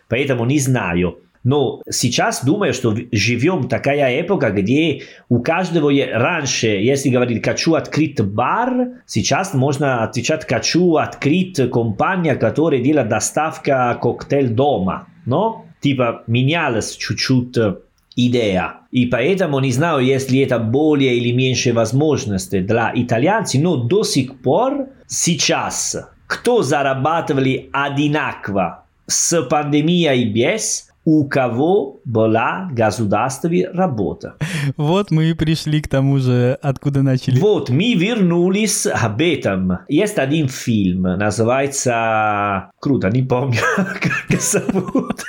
поэтому 0.09 0.45
не 0.45 0.59
знаю. 0.59 1.19
Но 1.47 1.81
сейчас 1.89 2.43
думаю, 2.43 2.73
что 2.73 2.93
живем 3.13 3.69
такая 3.69 4.19
эпоха, 4.19 4.49
где 4.49 5.03
у 5.29 5.39
каждого 5.39 5.89
раньше, 6.11 6.67
если 6.67 7.07
говорить 7.07 7.41
«хочу 7.41 7.75
открыть 7.75 8.21
бар», 8.21 8.89
сейчас 9.05 9.53
можно 9.53 10.03
отвечать 10.03 10.45
«хочу 10.45 10.97
открыть 10.97 11.71
компания, 11.71 12.35
которая 12.35 12.81
делает 12.81 13.07
доставка 13.07 13.97
коктейль 14.01 14.49
дома». 14.49 15.07
Но 15.25 15.65
типа 15.79 16.23
менялась 16.27 16.97
чуть-чуть 16.97 17.55
идея. 18.17 18.81
И 18.91 19.05
поэтому 19.05 19.61
не 19.61 19.71
знаю, 19.71 19.99
если 19.99 20.41
это 20.41 20.59
более 20.59 21.15
или 21.15 21.31
меньше 21.31 21.71
возможности 21.71 22.59
для 22.59 22.91
итальянцев, 22.93 23.61
но 23.61 23.77
до 23.77 24.03
сих 24.03 24.41
пор 24.41 24.89
сейчас 25.07 25.95
кто 26.27 26.61
зарабатывали 26.61 27.69
одинаково 27.71 28.83
с 29.05 29.41
пандемией 29.43 30.23
и 30.23 30.25
без, 30.25 30.86
у 31.09 31.23
кого 31.23 32.01
была 32.03 32.67
государственная 32.73 33.71
работа. 33.71 34.35
Вот 34.75 35.09
мы 35.09 35.29
и 35.29 35.33
пришли 35.33 35.81
к 35.81 35.87
тому 35.87 36.19
же, 36.19 36.57
откуда 36.61 37.01
начали. 37.01 37.39
Вот, 37.39 37.69
мы 37.69 37.93
вернулись 37.93 38.85
об 38.85 39.21
этом. 39.21 39.79
Есть 39.87 40.19
один 40.19 40.49
фильм, 40.49 41.03
называется... 41.03 42.71
Круто, 42.81 43.09
не 43.09 43.23
помню, 43.23 43.59
как 43.77 44.41
зовут. 44.41 45.23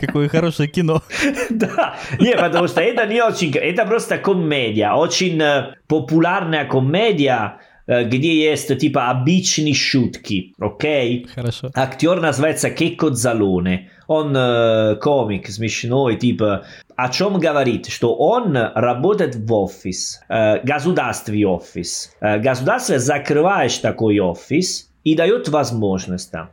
Какое 0.00 0.28
хорошее 0.28 0.68
кино. 0.68 1.02
Да, 1.50 1.96
не, 2.20 2.36
потому 2.36 2.68
что 2.68 2.80
это 2.80 3.04
не 3.06 3.20
очень... 3.20 3.50
Это 3.50 3.84
просто 3.86 4.18
комедия, 4.18 4.92
очень 4.92 5.42
популярная 5.88 6.66
комедия, 6.66 7.56
где 7.86 8.44
есть 8.44 8.76
типа 8.78 9.10
обычные 9.10 9.74
шутки, 9.74 10.54
окей? 10.58 11.26
Хорошо. 11.34 11.70
Актер 11.74 12.20
называется 12.20 12.70
Кекко 12.70 13.10
Залоне. 13.12 13.90
Он 14.06 14.34
э, 14.36 14.96
комик 14.96 15.48
смешной, 15.48 16.16
типа, 16.16 16.64
о 16.96 17.08
чем 17.08 17.38
говорит, 17.38 17.86
что 17.86 18.14
он 18.14 18.56
работает 18.56 19.34
в 19.36 19.52
офис, 19.52 20.20
э, 20.28 20.60
государственный 20.62 21.44
офис. 21.44 22.14
Э, 22.20 22.38
государство 22.38 22.98
закрываешь 22.98 23.78
такой 23.78 24.18
офис 24.18 24.90
и 25.04 25.14
дает 25.14 25.48
возможность 25.48 26.30
там. 26.30 26.50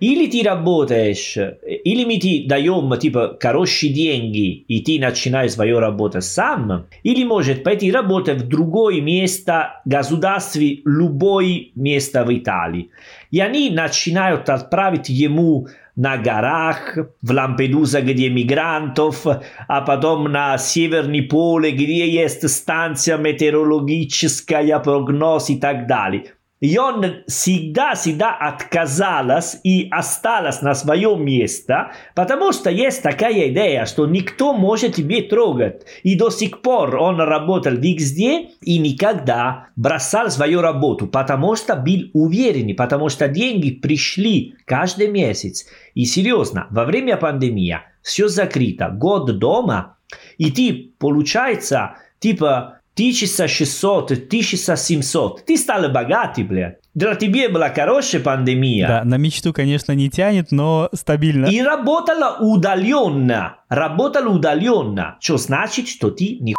Или 0.00 0.26
ты 0.26 0.42
работаешь, 0.46 1.36
или 1.36 2.04
мы 2.04 2.18
тебе 2.18 2.46
даем 2.48 2.96
типа 2.98 3.38
хорошие 3.40 3.92
деньги, 3.92 4.64
и 4.68 4.80
ты 4.80 4.98
начинаешь 4.98 5.52
свою 5.52 5.78
работу 5.78 6.20
сам, 6.20 6.86
или 7.02 7.24
может 7.24 7.62
пойти 7.62 7.90
работать 7.90 8.42
в 8.42 8.48
другое 8.48 9.00
место 9.00 9.80
государстве, 9.84 10.80
любое 10.84 11.66
место 11.74 12.24
в 12.24 12.36
Италии. 12.36 12.90
И 13.30 13.40
они 13.40 13.70
начинают 13.70 14.48
отправить 14.48 15.08
ему 15.08 15.68
на 15.96 16.16
горах, 16.16 16.98
в 17.22 17.30
Лампедуза, 17.30 18.00
где 18.02 18.28
мигрантов, 18.28 19.26
а 19.68 19.80
потом 19.82 20.24
на 20.24 20.58
Северный 20.58 21.22
поле, 21.22 21.70
где 21.70 22.08
есть 22.08 22.48
станция 22.48 23.16
метеорологическая, 23.16 24.78
прогноз 24.80 25.50
и 25.50 25.56
так 25.56 25.86
далее. 25.86 26.33
И 26.64 26.78
он 26.78 27.16
всегда, 27.26 27.94
всегда 27.94 28.34
отказалась 28.34 29.60
и 29.64 29.86
осталась 29.90 30.62
на 30.62 30.74
своем 30.74 31.22
месте, 31.22 31.88
потому 32.14 32.52
что 32.52 32.70
есть 32.70 33.02
такая 33.02 33.50
идея, 33.50 33.84
что 33.84 34.06
никто 34.06 34.54
может 34.54 34.94
тебе 34.94 35.20
трогать. 35.20 35.82
И 36.04 36.16
до 36.16 36.30
сих 36.30 36.62
пор 36.62 36.96
он 36.96 37.20
работал 37.20 37.74
везде 37.74 38.48
и 38.62 38.78
никогда 38.78 39.66
бросал 39.76 40.30
свою 40.30 40.62
работу, 40.62 41.06
потому 41.06 41.54
что 41.54 41.76
был 41.76 42.08
уверен, 42.14 42.74
потому 42.76 43.10
что 43.10 43.28
деньги 43.28 43.70
пришли 43.70 44.54
каждый 44.64 45.08
месяц. 45.08 45.66
И 45.92 46.06
серьезно, 46.06 46.66
во 46.70 46.86
время 46.86 47.18
пандемии 47.18 47.80
все 48.00 48.28
закрыто, 48.28 48.88
год 48.88 49.38
дома, 49.38 49.98
и 50.38 50.50
ты, 50.50 50.94
получается, 50.98 51.96
типа 52.20 52.80
1600, 52.94 54.12
1700. 54.12 55.44
Ты 55.44 55.56
стал 55.56 55.88
богатый, 55.90 56.44
блядь. 56.44 56.78
Для 56.94 57.16
тебя 57.16 57.48
была 57.48 57.70
хорошая 57.70 58.20
пандемия. 58.20 58.86
Да, 58.86 59.04
на 59.04 59.16
мечту, 59.16 59.52
конечно, 59.52 59.92
не 59.92 60.08
тянет, 60.08 60.52
но 60.52 60.88
стабильно. 60.92 61.46
И 61.46 61.60
работала 61.60 62.36
удаленно. 62.38 63.56
Работала 63.68 64.28
удаленно. 64.28 65.16
Что 65.20 65.36
значит, 65.38 65.88
что 65.88 66.10
ты 66.10 66.38
ни 66.40 66.54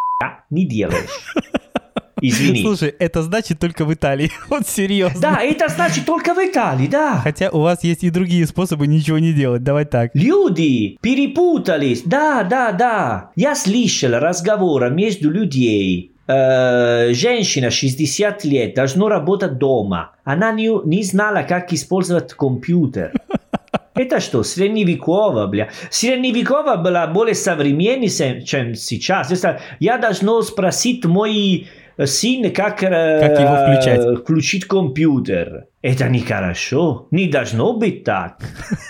не 0.49 0.65
делаешь. 0.65 1.09
Извини. 2.21 2.61
Слушай, 2.61 2.95
это 2.97 3.21
значит 3.23 3.59
только 3.59 3.85
в 3.85 3.93
Италии. 3.93 4.31
Вот 4.49 4.67
серьезно. 4.67 5.19
Да, 5.19 5.41
это 5.41 5.67
значит 5.67 6.05
только 6.05 6.33
в 6.33 6.39
Италии, 6.39 6.87
да. 6.87 7.19
Хотя 7.23 7.49
у 7.49 7.59
вас 7.59 7.83
есть 7.83 8.03
и 8.03 8.09
другие 8.09 8.47
способы 8.47 8.87
ничего 8.87 9.19
не 9.19 9.33
делать. 9.33 9.63
Давай 9.63 9.85
так. 9.85 10.11
Люди 10.13 10.97
перепутались. 11.01 12.03
Да, 12.03 12.43
да, 12.43 12.71
да. 12.71 13.31
Я 13.35 13.55
слышал 13.55 14.11
разговоры 14.11 14.89
между 14.89 15.29
людей 15.29 16.11
э, 16.13 16.14
женщина 16.27 17.69
60 17.69 18.43
лет 18.45 18.73
должна 18.75 19.09
работать 19.09 19.57
дома. 19.57 20.11
Она 20.23 20.51
не, 20.51 20.69
не 20.87 21.03
знала, 21.03 21.43
как 21.43 21.71
использовать 21.71 22.33
компьютер. 22.33 23.13
Это 23.95 24.19
что, 24.19 24.43
средневеково, 24.43 25.47
бля? 25.47 25.69
Средневеково 25.89 26.75
была 26.75 27.07
более 27.07 27.35
современнее, 27.35 28.41
чем 28.43 28.75
сейчас. 28.75 29.31
Я 29.79 29.97
должен 29.97 30.43
спросить 30.43 31.05
мой 31.05 31.67
сын, 32.03 32.51
как, 32.51 32.79
как 32.79 33.39
его 33.39 33.55
включать? 33.55 34.19
включить 34.19 34.65
компьютер. 34.65 35.67
Это 35.81 36.09
нехорошо. 36.09 37.07
Не 37.11 37.27
должно 37.27 37.73
быть 37.73 38.03
так. 38.03 38.39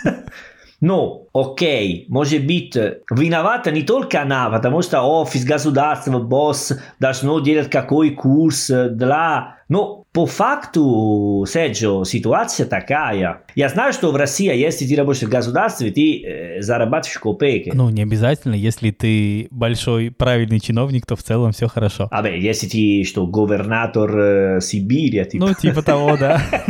Но, 0.82 1.25
окей, 1.36 2.06
может 2.08 2.46
быть, 2.46 2.78
виновата 3.12 3.70
не 3.70 3.84
только 3.84 4.22
она, 4.22 4.50
потому 4.50 4.82
что 4.82 5.02
офис 5.02 5.44
государства, 5.44 6.18
босс 6.18 6.72
должно 7.00 7.42
делать 7.42 7.70
какой 7.70 8.12
курс 8.12 8.68
для... 8.70 9.58
Но 9.68 10.05
по 10.16 10.26
факту, 10.26 11.46
Серджо, 11.46 12.06
ситуация 12.06 12.66
такая. 12.66 13.42
Я 13.54 13.68
знаю, 13.68 13.92
что 13.92 14.14
в 14.14 14.16
России, 14.16 14.48
если 14.56 14.88
ты 14.88 14.96
работаешь 14.96 15.28
в 15.28 15.30
государстве, 15.30 15.92
ты 15.92 16.24
э, 16.24 16.62
зарабатываешь 16.62 17.18
копейки. 17.18 17.72
Ну, 17.74 17.90
не 17.90 18.04
обязательно. 18.04 18.54
Если 18.54 18.92
ты 18.92 19.50
большой 19.52 20.12
правильный 20.12 20.62
чиновник, 20.62 21.06
то 21.06 21.18
в 21.18 21.24
целом 21.24 21.52
все 21.52 21.68
хорошо. 21.68 22.08
А 22.12 22.24
бе, 22.24 22.40
если 22.40 22.66
ты 22.66 23.04
что, 23.04 23.28
губернатор 23.28 24.18
э, 24.18 24.62
Сибири, 24.62 25.26
типа... 25.26 25.48
Ну, 25.48 25.54
типа 25.54 25.82
того, 25.82 26.16
да. 26.16 26.42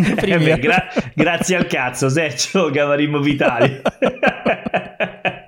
Grazie 1.15 1.57
al 1.57 1.67
cazzo, 1.69 2.09
Серджо, 2.09 2.71
говорим 2.71 3.21
в 3.21 3.27
Италии. 3.29 3.79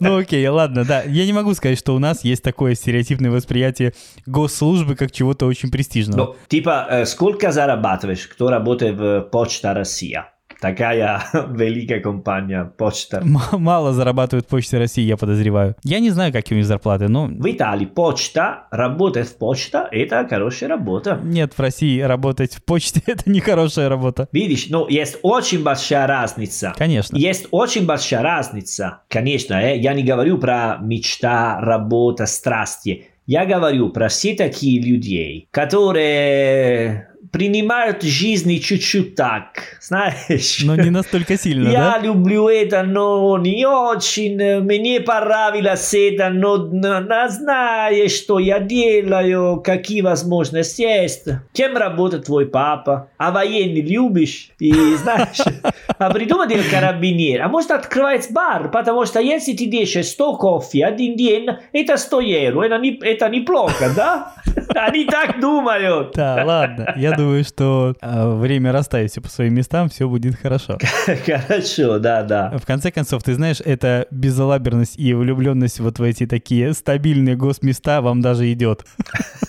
Ну 0.00 0.16
окей, 0.16 0.46
ладно, 0.48 0.84
да. 0.84 1.02
Я 1.02 1.24
не 1.26 1.32
могу 1.32 1.54
сказать, 1.54 1.78
что 1.78 1.94
у 1.94 1.98
нас 1.98 2.24
есть 2.24 2.42
такое 2.42 2.74
стереотипное 2.74 3.30
восприятие 3.30 3.94
госслужбы 4.26 4.96
как 4.96 5.12
чего-то 5.12 5.46
очень 5.46 5.70
престижного. 5.70 6.18
Ну, 6.18 6.36
типа, 6.48 6.86
э, 6.90 7.06
сколько 7.06 7.52
зарабатываешь, 7.52 8.26
кто 8.26 8.50
работает 8.50 8.96
в 8.96 9.20
Почта 9.22 9.74
Россия? 9.74 10.33
Такая 10.60 11.24
великая 11.50 12.00
компания 12.00 12.64
почта. 12.76 13.22
Мало 13.52 13.92
зарабатывает 13.92 14.46
почта 14.46 14.78
России, 14.78 15.02
я 15.02 15.16
подозреваю. 15.16 15.76
Я 15.84 16.00
не 16.00 16.10
знаю, 16.10 16.32
какие 16.32 16.56
у 16.56 16.58
них 16.58 16.66
зарплаты, 16.66 17.08
но... 17.08 17.26
В 17.26 17.50
Италии 17.50 17.86
почта, 17.86 18.64
работать 18.70 19.28
в 19.28 19.38
почта– 19.38 19.88
это 19.90 20.26
хорошая 20.28 20.68
работа. 20.68 21.20
Нет, 21.22 21.52
в 21.54 21.60
России 21.60 22.00
работать 22.00 22.54
в 22.54 22.64
почте– 22.64 23.02
это 23.06 23.30
не 23.30 23.40
хорошая 23.40 23.88
работа. 23.88 24.28
Видишь, 24.32 24.66
ну, 24.68 24.88
есть 24.88 25.18
очень 25.22 25.62
большая 25.62 26.06
разница. 26.06 26.72
Конечно. 26.76 27.16
Есть 27.16 27.48
очень 27.50 27.86
большая 27.86 28.22
разница. 28.22 29.02
Конечно, 29.08 29.54
э, 29.54 29.78
я 29.78 29.94
не 29.94 30.02
говорю 30.02 30.38
про 30.38 30.78
мечта, 30.80 31.60
работа, 31.60 32.26
страсти. 32.26 33.06
Я 33.26 33.46
говорю 33.46 33.88
про 33.88 34.08
все 34.08 34.34
такие 34.34 34.82
людей, 34.82 35.48
которые 35.50 37.08
принимают 37.34 38.04
жизнь 38.04 38.60
чуть-чуть 38.60 39.16
так, 39.16 39.78
знаешь. 39.80 40.62
Но 40.62 40.76
не 40.76 40.90
настолько 40.90 41.36
сильно, 41.36 41.68
Я 41.68 41.96
да? 41.96 41.98
люблю 41.98 42.48
это, 42.48 42.84
но 42.84 43.36
не 43.38 43.66
очень. 43.66 44.60
Мне 44.60 45.00
понравилось 45.00 45.92
это, 45.94 46.30
но, 46.30 46.58
но 46.58 47.28
знаешь, 47.28 48.12
что 48.12 48.38
я 48.38 48.60
делаю, 48.60 49.60
какие 49.64 50.00
возможности 50.00 50.82
есть. 50.82 51.26
Кем 51.52 51.76
работает 51.76 52.26
твой 52.26 52.46
папа? 52.46 53.08
А 53.18 53.32
военный 53.32 53.80
любишь? 53.80 54.50
И 54.60 54.72
знаешь, 54.94 55.38
а 55.98 56.10
придумай 56.10 56.48
делать 56.48 56.70
карабинер. 56.70 57.42
А 57.42 57.48
может 57.48 57.72
открывать 57.72 58.28
бар, 58.30 58.70
потому 58.70 59.06
что 59.06 59.18
если 59.18 59.54
ты 59.54 59.66
держишь 59.66 60.06
100 60.06 60.36
кофе 60.36 60.84
один 60.86 61.16
день, 61.16 61.48
это 61.72 61.96
100 61.96 62.20
евро. 62.20 62.62
Это, 62.62 62.78
не, 62.78 62.96
это 63.02 63.28
неплохо, 63.28 63.90
да? 63.96 64.34
Они 64.76 65.04
так 65.04 65.40
думают. 65.40 66.12
Да, 66.14 66.44
ладно. 66.44 66.94
Я 66.96 67.10
думаю, 67.10 67.23
что 67.46 67.94
э, 68.00 68.34
время 68.34 68.72
расставить 68.72 69.10
все 69.10 69.20
по 69.20 69.28
своим 69.28 69.54
местам, 69.54 69.88
все 69.88 70.08
будет 70.08 70.36
хорошо. 70.36 70.78
Хорошо, 71.26 71.98
да, 71.98 72.22
да. 72.22 72.56
В 72.58 72.66
конце 72.66 72.90
концов, 72.90 73.22
ты 73.22 73.34
знаешь, 73.34 73.60
эта 73.64 74.06
безалаберность 74.10 74.98
и 74.98 75.14
влюбленность 75.14 75.80
вот 75.80 75.98
в 75.98 76.02
эти 76.02 76.26
такие 76.26 76.72
стабильные 76.74 77.36
госместа 77.36 78.00
вам 78.00 78.20
даже 78.20 78.52
идет. 78.52 78.84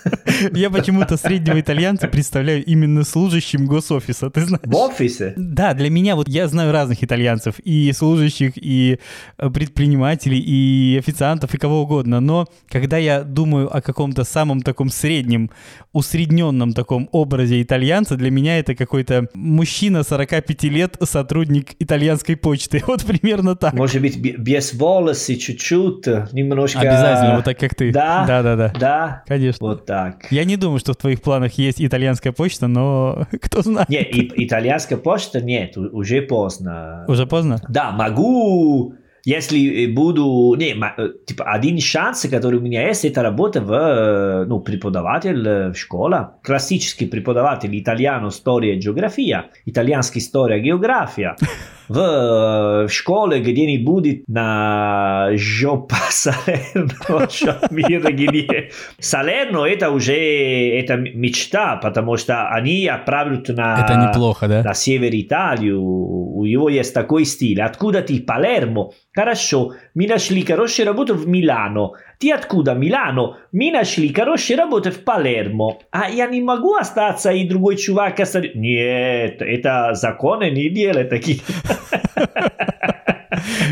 Я 0.54 0.70
почему-то 0.70 1.18
среднего 1.18 1.60
итальянца 1.60 2.08
представляю 2.08 2.64
именно 2.66 3.04
служащим 3.04 3.66
гософиса, 3.66 4.30
ты 4.30 4.42
знаешь? 4.42 4.64
В 4.64 4.76
офисе? 4.76 5.34
Да, 5.36 5.74
для 5.74 5.90
меня 5.90 6.16
вот 6.16 6.28
я 6.28 6.48
знаю 6.48 6.72
разных 6.72 7.04
итальянцев, 7.04 7.60
и 7.60 7.92
служащих, 7.94 8.54
и 8.56 9.00
э, 9.38 9.50
предпринимателей, 9.50 10.40
и 10.40 10.98
официантов, 10.98 11.54
и 11.54 11.58
кого 11.58 11.84
угодно, 11.84 12.20
но 12.20 12.48
когда 12.70 12.98
я 12.98 13.24
думаю 13.24 13.76
о 13.76 13.82
каком-то 13.82 14.24
самом 14.24 14.62
таком 14.62 14.90
среднем, 14.90 15.50
усредненном 15.94 16.74
таком 16.74 17.10
образе 17.12 17.62
итальянца, 17.66 18.16
для 18.16 18.32
меня 18.32 18.60
это 18.60 18.76
какой-то 18.76 19.28
мужчина 19.34 20.04
45 20.04 20.64
лет, 20.64 20.96
сотрудник 21.02 21.74
итальянской 21.80 22.38
почты, 22.38 22.82
вот 22.88 23.04
примерно 23.04 23.56
так. 23.56 23.74
Может 23.74 24.02
быть, 24.02 24.18
бе- 24.22 24.36
без 24.38 24.74
волосы 24.74 25.36
чуть-чуть, 25.36 26.06
немножко... 26.32 26.80
Обязательно, 26.80 27.36
вот 27.36 27.46
так 27.46 27.60
как 27.60 27.76
ты. 27.76 27.92
Да? 27.92 28.26
Да-да-да. 28.26 28.74
Да? 28.80 29.24
Конечно. 29.28 29.66
Вот 29.68 29.86
так. 29.86 30.32
Я 30.32 30.46
не 30.46 30.56
думаю, 30.56 30.80
что 30.80 30.94
в 30.94 30.98
твоих 30.98 31.22
планах 31.22 31.54
есть 31.58 31.82
итальянская 31.82 32.32
почта, 32.32 32.68
но 32.68 33.28
кто 33.42 33.62
знает. 33.62 33.90
Нет, 33.90 34.08
итальянская 34.12 34.98
почта 34.98 35.42
нет, 35.42 35.76
уже 35.78 36.22
поздно. 36.22 37.04
Уже 37.08 37.26
поздно? 37.26 37.60
Да, 37.68 37.92
могу, 37.92 38.96
если 39.26 39.88
буду... 39.88 40.56
Не, 40.58 40.76
э, 40.98 41.10
типа, 41.26 41.46
один 41.46 41.80
шанс, 41.80 42.28
который 42.30 42.60
у 42.60 42.62
меня 42.62 42.88
есть, 42.88 43.06
это 43.06 43.24
работа 43.24 43.60
в, 43.60 43.72
э, 43.74 44.46
ну, 44.46 44.60
преподаватель 44.60 45.48
э, 45.48 45.70
в 45.72 45.76
школе. 45.76 46.30
Классический 46.44 47.08
преподаватель 47.08 47.78
итальяно, 47.78 48.28
история, 48.28 48.76
география, 48.76 49.46
итальянский 49.66 50.22
история, 50.22 50.60
география. 50.60 51.36
В, 51.88 52.00
э, 52.00 52.88
в 52.88 52.90
школе 52.90 53.42
где-нибудь 53.42 54.28
на 54.28 55.30
жопа 55.36 55.98
Салерно, 56.10 57.68
мира 57.70 58.12
где. 58.12 58.72
Салерно 58.98 59.66
это 59.66 59.92
уже 59.92 60.16
это 60.16 60.96
мечта, 60.96 61.76
потому 61.76 62.18
что 62.18 62.50
они 62.50 62.88
отправят 62.88 63.50
на... 63.50 63.86
Это 63.86 64.10
неплохо, 64.10 64.48
да? 64.48 64.64
на 64.64 64.74
север 64.74 65.12
Италии, 65.14 65.74
у 65.74 66.26
у 66.46 66.48
него 66.48 66.70
есть 66.70 66.94
такой 66.94 67.26
стиль. 67.26 67.62
Откуда 67.62 68.02
ты? 68.02 68.22
Палермо. 68.22 68.92
Хорошо, 69.16 69.72
мы 69.94 70.08
нашли 70.08 70.42
хорошую 70.42 70.88
работу 70.88 71.16
в 71.16 71.26
Милано. 71.26 71.92
Ты 72.20 72.34
откуда? 72.34 72.74
Милано. 72.74 73.38
Мы 73.54 73.72
нашли 73.72 74.14
хорошую 74.14 74.58
работу 74.58 74.92
в 74.92 75.06
Палермо. 75.06 75.80
А 75.92 76.10
я 76.10 76.28
не 76.28 76.42
могу 76.42 76.76
остаться, 76.76 77.32
и 77.32 77.48
другой 77.48 77.78
чувак 77.78 78.20
остается. 78.20 78.60
Нет, 78.60 79.42
это 79.42 79.94
законы 79.94 80.52
не 80.52 80.70
делают 80.70 81.10
такие. 81.10 81.40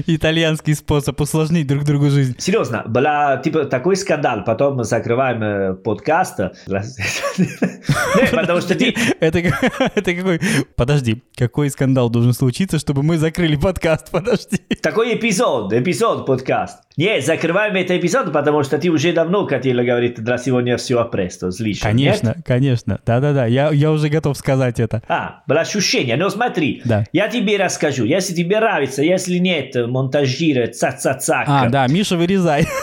Итальянский 0.08 0.76
способ 0.76 1.20
усложнить 1.22 1.68
друг 1.68 1.84
другу 1.84 2.10
жизнь. 2.10 2.36
Серьезно, 2.38 2.84
была 2.86 3.38
типа 3.38 3.66
такой 3.66 3.96
скандал, 3.96 4.44
потом 4.44 4.76
мы 4.78 4.84
закрываем 4.84 5.42
э, 5.44 5.74
подкаст. 5.76 6.40
Потому 8.32 8.62
что 8.62 8.76
ты... 8.76 8.96
Это, 9.20 9.42
как- 9.42 9.92
это 9.96 10.14
какой... 10.14 10.40
Подожди, 10.76 11.24
какой 11.36 11.70
скандал 11.70 12.10
должен 12.10 12.34
случиться, 12.34 12.80
чтобы 12.80 13.04
мы 13.04 13.18
закрыли 13.18 13.56
подкаст? 13.56 14.12
Подожди. 14.12 14.58
Такой 14.82 15.16
эпизод, 15.16 15.74
эпизод 15.74 16.26
подкаст. 16.26 16.80
Не, 16.96 17.22
закрываем 17.22 17.76
этот 17.76 17.98
эпизод, 17.98 18.32
потому 18.32 18.62
что 18.64 18.78
ты 18.78 18.90
уже 18.90 19.14
давно 19.14 19.48
хотела 19.48 19.82
говорить 19.82 20.16
для 20.24 20.38
сегодня 20.38 20.78
все 20.78 21.10
presto, 21.12 21.50
слишком. 21.52 21.90
Конечно, 21.90 22.28
нет? 22.28 22.38
конечно. 22.46 23.00
Да-да-да, 23.06 23.48
я, 23.48 23.72
я 23.72 23.92
уже 23.92 24.10
готов 24.10 24.38
сказать 24.38 24.80
это. 24.80 25.02
А, 25.08 25.42
было 25.48 25.62
ощущение. 25.62 26.18
Но 26.18 26.30
смотри, 26.30 26.82
Да. 26.86 27.06
я 27.12 27.30
тебе 27.30 27.58
расскажу. 27.58 28.04
Если 28.06 28.36
тебе 28.36 28.60
нравится, 28.60 29.02
если 29.02 29.38
нет, 29.40 29.76
монтажировать, 29.94 30.76
цак-цак-цак. 30.76 31.46
А, 31.48 31.70
да, 31.70 31.88
Миша, 31.88 32.18
вырезай. 32.18 32.66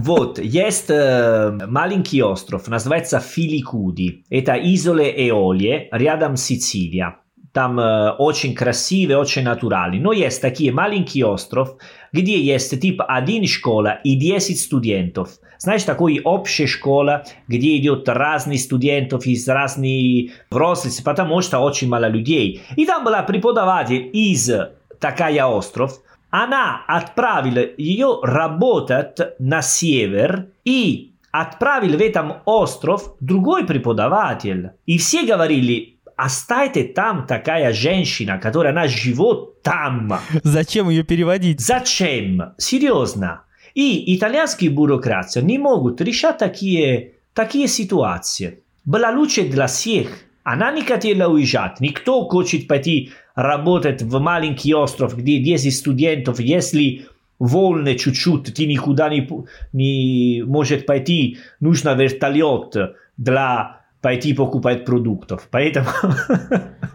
Вот, 0.00 0.38
есть 0.38 0.88
э, 0.88 1.58
маленький 1.66 2.22
остров, 2.22 2.68
называется 2.68 3.18
Филикуди. 3.18 4.24
Это 4.30 4.54
изолы 4.54 5.02
Эолие, 5.04 5.88
рядом 5.90 6.36
Сицилия. 6.36 7.16
Там 7.52 7.80
э, 7.80 8.12
очень 8.12 8.54
красивый, 8.54 9.16
очень 9.16 9.42
натуральный. 9.42 9.98
Но 9.98 10.12
есть 10.12 10.40
такие 10.40 10.72
маленький 10.72 11.24
остров, 11.24 11.76
где 12.12 12.40
есть 12.40 12.80
типа 12.80 13.04
один 13.04 13.46
школа 13.46 13.98
и 14.04 14.14
10 14.14 14.58
студентов. 14.58 15.30
Знаешь, 15.58 15.82
такой 15.82 16.20
общая 16.22 16.66
школа, 16.66 17.24
где 17.48 17.76
идет 17.76 18.08
разные 18.08 18.58
студентов 18.58 19.26
из 19.26 19.46
разных 19.48 20.30
взрослых, 20.50 20.94
потому 21.04 21.42
что 21.42 21.58
очень 21.58 21.88
мало 21.88 22.08
людей. 22.08 22.62
И 22.76 22.86
там 22.86 23.04
была 23.04 23.22
преподаватель 23.22 24.08
из 24.12 24.48
такая 25.00 25.44
остров, 25.46 26.00
она 26.30 26.82
отправила 26.86 27.64
ее 27.76 28.20
работать 28.22 29.18
на 29.38 29.62
север 29.62 30.48
и 30.64 31.14
отправил 31.30 31.96
в 31.96 32.00
этом 32.00 32.38
остров 32.44 33.14
другой 33.20 33.66
преподаватель. 33.66 34.70
И 34.86 34.98
все 34.98 35.24
говорили, 35.24 35.98
оставьте 36.16 36.84
там 36.84 37.26
такая 37.26 37.72
женщина, 37.72 38.38
которая 38.38 38.72
она 38.72 38.88
живет 38.88 39.62
там. 39.62 40.18
Зачем 40.42 40.90
ее 40.90 41.02
переводить? 41.02 41.60
Зачем? 41.60 42.54
Серьезно. 42.58 43.42
И 43.74 44.16
итальянские 44.16 44.70
бюрократы 44.70 45.40
не 45.42 45.58
могут 45.58 46.00
решать 46.00 46.38
такие, 46.38 47.12
такие 47.32 47.68
ситуации. 47.68 48.64
Была 48.84 49.10
лучше 49.10 49.42
для 49.42 49.66
всех. 49.66 50.08
Она 50.42 50.72
не 50.72 50.82
хотела 50.82 51.30
уезжать. 51.30 51.78
Никто 51.78 52.26
хочет 52.26 52.66
пойти 52.66 53.12
работать 53.38 54.02
в 54.02 54.18
маленький 54.18 54.74
остров, 54.74 55.16
где 55.16 55.38
10 55.38 55.72
студентов, 55.72 56.40
если 56.40 57.06
волны 57.38 57.94
чуть-чуть, 57.94 58.52
ты 58.52 58.66
никуда 58.66 59.08
не, 59.08 59.28
не 59.72 60.42
может 60.42 60.86
пойти, 60.86 61.38
нужно 61.60 61.94
вертолет 61.94 62.74
для 63.16 63.78
пойти 64.00 64.34
покупать 64.34 64.84
продуктов. 64.84 65.46
Поэтому... 65.52 65.86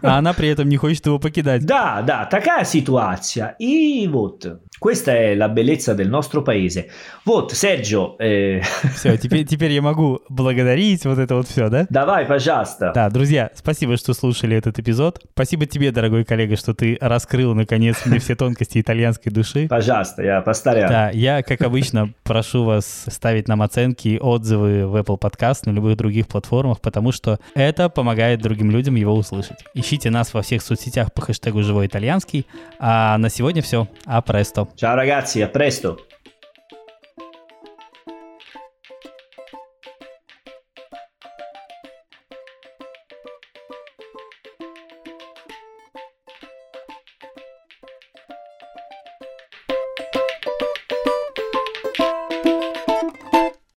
А 0.02 0.18
она 0.18 0.34
при 0.34 0.48
этом 0.48 0.68
не 0.68 0.76
хочет 0.76 1.06
его 1.06 1.18
покидать. 1.18 1.64
Да, 1.66 2.02
да, 2.02 2.26
такая 2.26 2.66
ситуация. 2.66 3.56
И 3.58 4.06
вот, 4.06 4.46
questa 4.78 5.12
è 5.12 5.34
la 5.34 5.48
bellezza 5.48 5.94
del 5.94 6.08
nostro 6.08 6.42
paese. 6.42 6.88
Вот, 7.24 7.52
Серджио, 7.52 8.16
э, 8.18 8.60
Все, 8.94 9.16
теперь, 9.16 9.46
теперь 9.46 9.72
я 9.72 9.80
могу 9.80 10.20
благодарить 10.28 11.04
вот 11.04 11.18
это 11.18 11.36
вот 11.36 11.48
все, 11.48 11.68
да? 11.68 11.86
давай, 11.88 12.26
пожалуйста. 12.26 12.92
Да, 12.94 13.08
друзья, 13.08 13.50
спасибо, 13.54 13.96
что 13.96 14.12
слушали 14.14 14.56
этот 14.56 14.78
эпизод. 14.78 15.20
Спасибо 15.32 15.66
тебе, 15.66 15.90
дорогой 15.90 16.24
коллега, 16.24 16.56
что 16.56 16.74
ты 16.74 16.98
раскрыл, 17.00 17.54
наконец, 17.54 18.04
мне 18.04 18.18
все 18.18 18.34
тонкости 18.34 18.80
итальянской 18.80 19.32
души. 19.32 19.68
Пожалуйста, 19.68 20.22
я 20.22 20.40
постараюсь. 20.42 20.90
Да, 20.90 21.10
я, 21.10 21.42
как 21.42 21.62
обычно, 21.62 22.12
прошу 22.22 22.64
вас 22.64 23.06
ставить 23.08 23.48
нам 23.48 23.62
оценки 23.62 24.08
и 24.08 24.18
отзывы 24.18 24.86
в 24.86 24.96
Apple 24.96 25.18
Podcast, 25.18 25.60
на 25.64 25.70
любых 25.70 25.96
других 25.96 26.28
платформах, 26.28 26.80
потому 26.80 27.12
что 27.12 27.38
это 27.54 27.88
помогает 27.88 28.42
другим 28.42 28.70
людям 28.70 28.96
его 28.96 29.14
услышать. 29.14 29.58
Ищите 29.74 30.10
нас 30.10 30.34
во 30.34 30.42
всех 30.42 30.62
соцсетях 30.62 31.12
по 31.12 31.22
хэштегу 31.22 31.62
«Живой 31.62 31.86
итальянский». 31.86 32.46
А 32.78 33.16
на 33.18 33.30
сегодня 33.30 33.62
все. 33.62 33.88
А 34.04 34.20
престо. 34.20 34.63
Ciao 34.74 34.94
ragazzi, 34.94 35.42
a 35.42 35.48
presto. 35.48 36.06